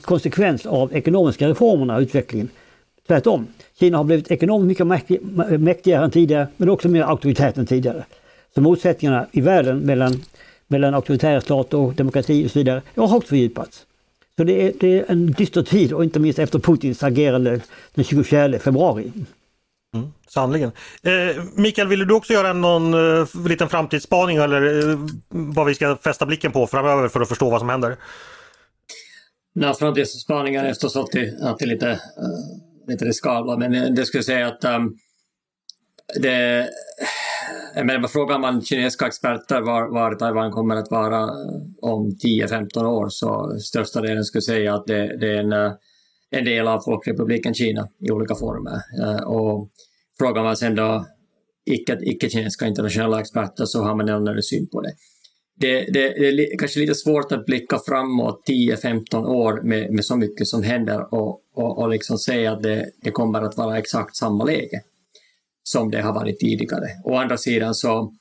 konsekvens 0.00 0.66
av 0.66 0.96
ekonomiska 0.96 1.48
reformerna 1.48 1.96
och 1.96 2.00
utvecklingen. 2.00 2.48
Tvärtom. 3.10 3.46
Kina 3.78 3.96
har 3.96 4.04
blivit 4.04 4.30
ekonomiskt 4.30 4.80
mycket 4.84 5.22
mäktigare 5.60 6.04
än 6.04 6.10
tidigare 6.10 6.48
men 6.56 6.68
också 6.68 6.88
mer 6.88 7.02
auktoritärt 7.02 7.56
än 7.56 7.66
tidigare. 7.66 8.04
Så 8.54 8.60
motsättningarna 8.60 9.26
i 9.32 9.40
världen 9.40 9.78
mellan, 9.78 10.22
mellan 10.68 10.94
auktoritära 10.94 11.40
stater 11.40 11.78
och 11.78 11.94
demokrati 11.94 12.46
och 12.46 12.50
så 12.50 12.58
vidare 12.58 12.82
har 12.96 13.16
också 13.16 13.28
fördjupats. 13.28 13.86
Så 14.36 14.44
det 14.44 14.62
är, 14.62 14.72
det 14.80 14.98
är 14.98 15.04
en 15.08 15.26
dyster 15.32 15.62
tid 15.62 15.92
och 15.92 16.04
inte 16.04 16.20
minst 16.20 16.38
efter 16.38 16.58
Putins 16.58 17.02
agerande 17.02 17.60
den 17.94 18.04
24 18.04 18.58
februari. 18.58 19.12
Mm, 19.94 20.12
Sannligen. 20.28 20.72
Eh, 21.02 21.42
Mikael, 21.54 21.88
vill 21.88 22.06
du 22.06 22.14
också 22.14 22.32
göra 22.32 22.52
någon 22.52 22.94
eh, 22.94 23.26
liten 23.48 23.68
framtidsspaning 23.68 24.36
eller 24.36 24.90
eh, 24.90 24.98
vad 25.28 25.66
vi 25.66 25.74
ska 25.74 25.96
fästa 25.96 26.26
blicken 26.26 26.52
på 26.52 26.66
framöver 26.66 27.08
för 27.08 27.20
att 27.20 27.28
förstå 27.28 27.50
vad 27.50 27.60
som 27.60 27.68
händer? 27.68 27.96
Nej, 29.54 29.74
framtidsspaningar 29.74 30.64
är 30.64 30.68
förstås 30.68 30.96
alltid, 30.96 31.42
alltid 31.42 31.68
lite, 31.68 32.00
inte 32.80 32.92
lite 32.92 33.04
riskabla, 33.04 33.56
men 33.56 33.74
eh, 33.74 33.90
det 33.90 34.04
skulle 34.04 34.22
säga 34.22 34.46
att 34.46 34.64
um, 34.64 34.96
det, 36.20 36.68
jag 37.74 37.86
menar, 37.86 38.08
frågar 38.08 38.38
man 38.38 38.62
kinesiska 38.62 39.06
experter 39.06 39.60
var, 39.60 39.88
var 39.88 40.14
Taiwan 40.14 40.50
kommer 40.50 40.76
att 40.76 40.90
vara 40.90 41.22
eh, 41.22 41.60
om 41.82 42.10
10-15 42.10 42.84
år 42.84 43.08
så 43.08 43.58
största 43.58 44.00
delen 44.00 44.24
skulle 44.24 44.42
säga 44.42 44.74
att 44.74 44.86
det, 44.86 45.18
det 45.20 45.30
är 45.30 45.40
en, 45.40 45.52
eh, 45.52 45.72
en 46.30 46.44
del 46.44 46.68
av 46.68 46.80
Folkrepubliken 46.80 47.54
Kina 47.54 47.88
i 48.00 48.10
olika 48.10 48.34
former. 48.34 48.80
Och 49.26 49.70
frågar 50.18 50.42
man 50.42 50.56
sen 50.56 50.74
då 50.74 51.06
icke-kinesiska 51.64 52.66
internationella 52.66 53.20
experter 53.20 53.64
så 53.64 53.82
har 53.82 53.94
man 53.94 54.08
en 54.08 54.14
annan 54.14 54.42
syn 54.42 54.68
på 54.68 54.80
det. 54.80 54.92
Det, 55.60 55.80
det, 55.80 56.08
det, 56.08 56.28
är 56.28 56.58
kanske 56.58 56.80
lite 56.80 56.94
svårt 56.94 57.32
att 57.32 57.46
blicka 57.46 57.78
framåt 57.86 58.42
10-15 58.48 59.26
år 59.26 59.60
med, 59.62 59.92
med 59.92 60.04
så 60.04 60.16
mycket 60.16 60.46
som 60.46 60.62
händer 60.62 61.14
och, 61.14 61.40
och, 61.60 61.78
och 61.78 61.88
liksom 61.88 62.18
säga 62.18 62.52
att 62.52 62.62
det, 62.62 62.86
det 63.02 63.10
kommer 63.10 63.42
att 63.42 63.56
vara 63.56 63.78
exakt 63.78 64.16
samma 64.16 64.44
läge 64.44 64.82
som 65.62 65.90
det 65.90 66.00
har 66.00 66.14
varit 66.14 66.38
tidigare. 66.38 66.86
Å 67.04 67.14
andra 67.14 67.36
sidan 67.36 67.74
så 67.74 68.12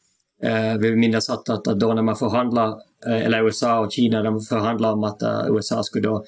eh, 0.43 0.77
vi 0.79 0.95
minns 0.95 1.29
att, 1.29 1.49
att, 1.49 1.63
då 1.63 1.93
när 1.93 2.01
man 2.01 2.15
förhandlar, 2.15 2.69
eh, 3.07 3.25
eller 3.25 3.43
USA 3.43 3.79
och 3.79 3.91
Kina, 3.91 4.23
när 4.23 4.31
man 4.31 4.41
förhandlar 4.41 4.93
om 4.93 5.03
att 5.03 5.21
eh, 5.21 5.45
USA 5.49 5.83
skulle 5.83 6.07
då 6.07 6.23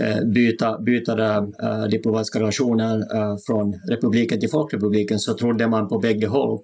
eh, 0.00 0.24
byta, 0.34 0.78
byta 0.78 1.40
uh, 1.40 1.84
diplomatiska 1.90 2.38
relationer 2.38 2.96
uh, 2.96 3.20
eh, 3.20 3.36
från 3.46 3.80
republiken 3.88 4.40
till 4.40 4.50
folkrepubliken 4.50 5.18
så 5.18 5.34
trodde 5.34 5.68
man 5.68 5.88
på 5.88 5.98
bägge 5.98 6.26
håll, 6.26 6.58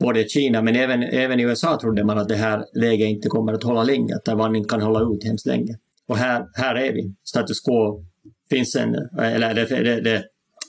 både 0.00 0.24
Kina 0.24 0.62
men 0.62 0.76
även, 0.76 1.02
även 1.02 1.40
i 1.40 1.42
USA 1.42 1.78
trodde 1.80 2.04
man 2.04 2.18
att 2.18 2.28
det 2.28 2.36
här 2.36 2.64
läget 2.74 3.08
inte 3.08 3.28
kommer 3.28 3.52
att 3.52 3.62
hålla 3.62 3.82
länge, 3.82 4.14
att 4.14 4.24
Taiwan 4.24 4.56
inte 4.56 4.68
kan 4.68 4.82
hålla 4.82 5.00
ut 5.00 5.24
hemskt 5.24 5.46
länge. 5.46 5.78
Och 6.08 6.16
här, 6.16 6.46
här 6.54 6.74
är 6.74 6.92
vi, 6.92 7.14
status 7.24 7.60
quo 7.60 8.09
finns 8.50 8.76
ännu, 8.76 9.08
eller 9.18 9.54
det, 9.54 9.64
det, 9.64 10.00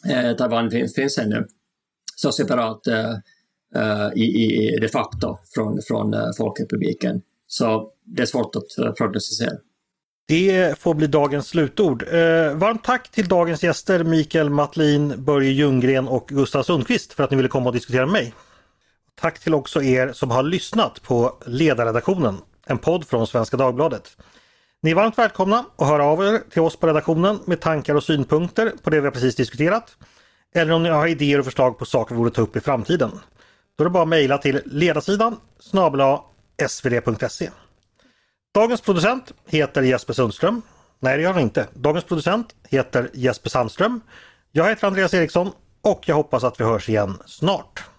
det, 0.03 0.33
Taiwan 0.33 0.71
finns, 0.71 0.95
finns 0.95 1.17
ännu 1.17 1.37
eh, 1.37 1.43
så 2.15 2.31
separat 2.31 2.87
uh, 2.87 4.13
i, 4.15 4.23
i, 4.23 4.77
de 4.81 4.87
facto 4.87 5.37
från, 5.55 5.81
från 5.87 6.15
Folkrepubliken. 6.37 7.21
Så 7.47 7.91
det 8.05 8.21
är 8.21 8.25
svårt 8.25 8.55
att 8.55 8.97
prognostisera. 8.97 9.57
Det 10.31 10.79
får 10.79 10.93
bli 10.93 11.07
dagens 11.07 11.47
slutord. 11.47 12.03
Eh, 12.03 12.53
varmt 12.53 12.83
tack 12.83 13.11
till 13.11 13.27
dagens 13.27 13.63
gäster 13.63 14.03
Mikael 14.03 14.49
Matlin, 14.49 15.13
Börje 15.23 15.51
Ljunggren 15.51 16.07
och 16.07 16.27
Gustav 16.27 16.63
Sundqvist 16.63 17.13
för 17.13 17.23
att 17.23 17.31
ni 17.31 17.37
ville 17.37 17.49
komma 17.49 17.69
och 17.69 17.73
diskutera 17.73 18.05
med 18.05 18.13
mig. 18.13 18.33
Tack 19.15 19.39
till 19.39 19.53
också 19.53 19.83
er 19.83 20.11
som 20.13 20.31
har 20.31 20.43
lyssnat 20.43 21.01
på 21.01 21.37
Ledarredaktionen, 21.45 22.37
en 22.65 22.77
podd 22.77 23.07
från 23.07 23.27
Svenska 23.27 23.57
Dagbladet. 23.57 24.17
Ni 24.83 24.91
är 24.91 24.95
varmt 24.95 25.17
välkomna 25.17 25.65
att 25.77 25.87
höra 25.87 26.03
av 26.05 26.23
er 26.23 26.41
till 26.49 26.61
oss 26.61 26.75
på 26.75 26.87
redaktionen 26.87 27.39
med 27.45 27.61
tankar 27.61 27.95
och 27.95 28.03
synpunkter 28.03 28.73
på 28.83 28.89
det 28.89 29.01
vi 29.01 29.11
precis 29.11 29.35
diskuterat. 29.35 29.97
Eller 30.55 30.73
om 30.73 30.83
ni 30.83 30.89
har 30.89 31.07
idéer 31.07 31.39
och 31.39 31.45
förslag 31.45 31.77
på 31.77 31.85
saker 31.85 32.15
vi 32.15 32.19
borde 32.19 32.31
ta 32.31 32.41
upp 32.41 32.55
i 32.55 32.59
framtiden. 32.59 33.11
Då 33.77 33.83
är 33.83 33.85
det 33.85 33.89
bara 33.89 34.03
att 34.03 34.09
mejla 34.09 34.37
till 34.37 34.61
ledarsidan 34.65 35.37
snabla 35.59 36.21
svd.se. 36.67 37.49
Dagens 38.53 38.81
producent 38.81 39.31
heter 39.47 39.81
Jesper 39.81 40.13
Sundström. 40.13 40.61
Nej, 40.99 41.17
det 41.17 41.23
gör 41.23 41.33
han 41.33 41.41
inte. 41.41 41.67
Dagens 41.73 42.05
producent 42.05 42.55
heter 42.69 43.09
Jesper 43.13 43.49
Sandström. 43.49 44.01
Jag 44.51 44.69
heter 44.69 44.87
Andreas 44.87 45.13
Eriksson 45.13 45.51
och 45.81 46.01
jag 46.05 46.15
hoppas 46.15 46.43
att 46.43 46.59
vi 46.59 46.63
hörs 46.63 46.89
igen 46.89 47.17
snart. 47.25 47.90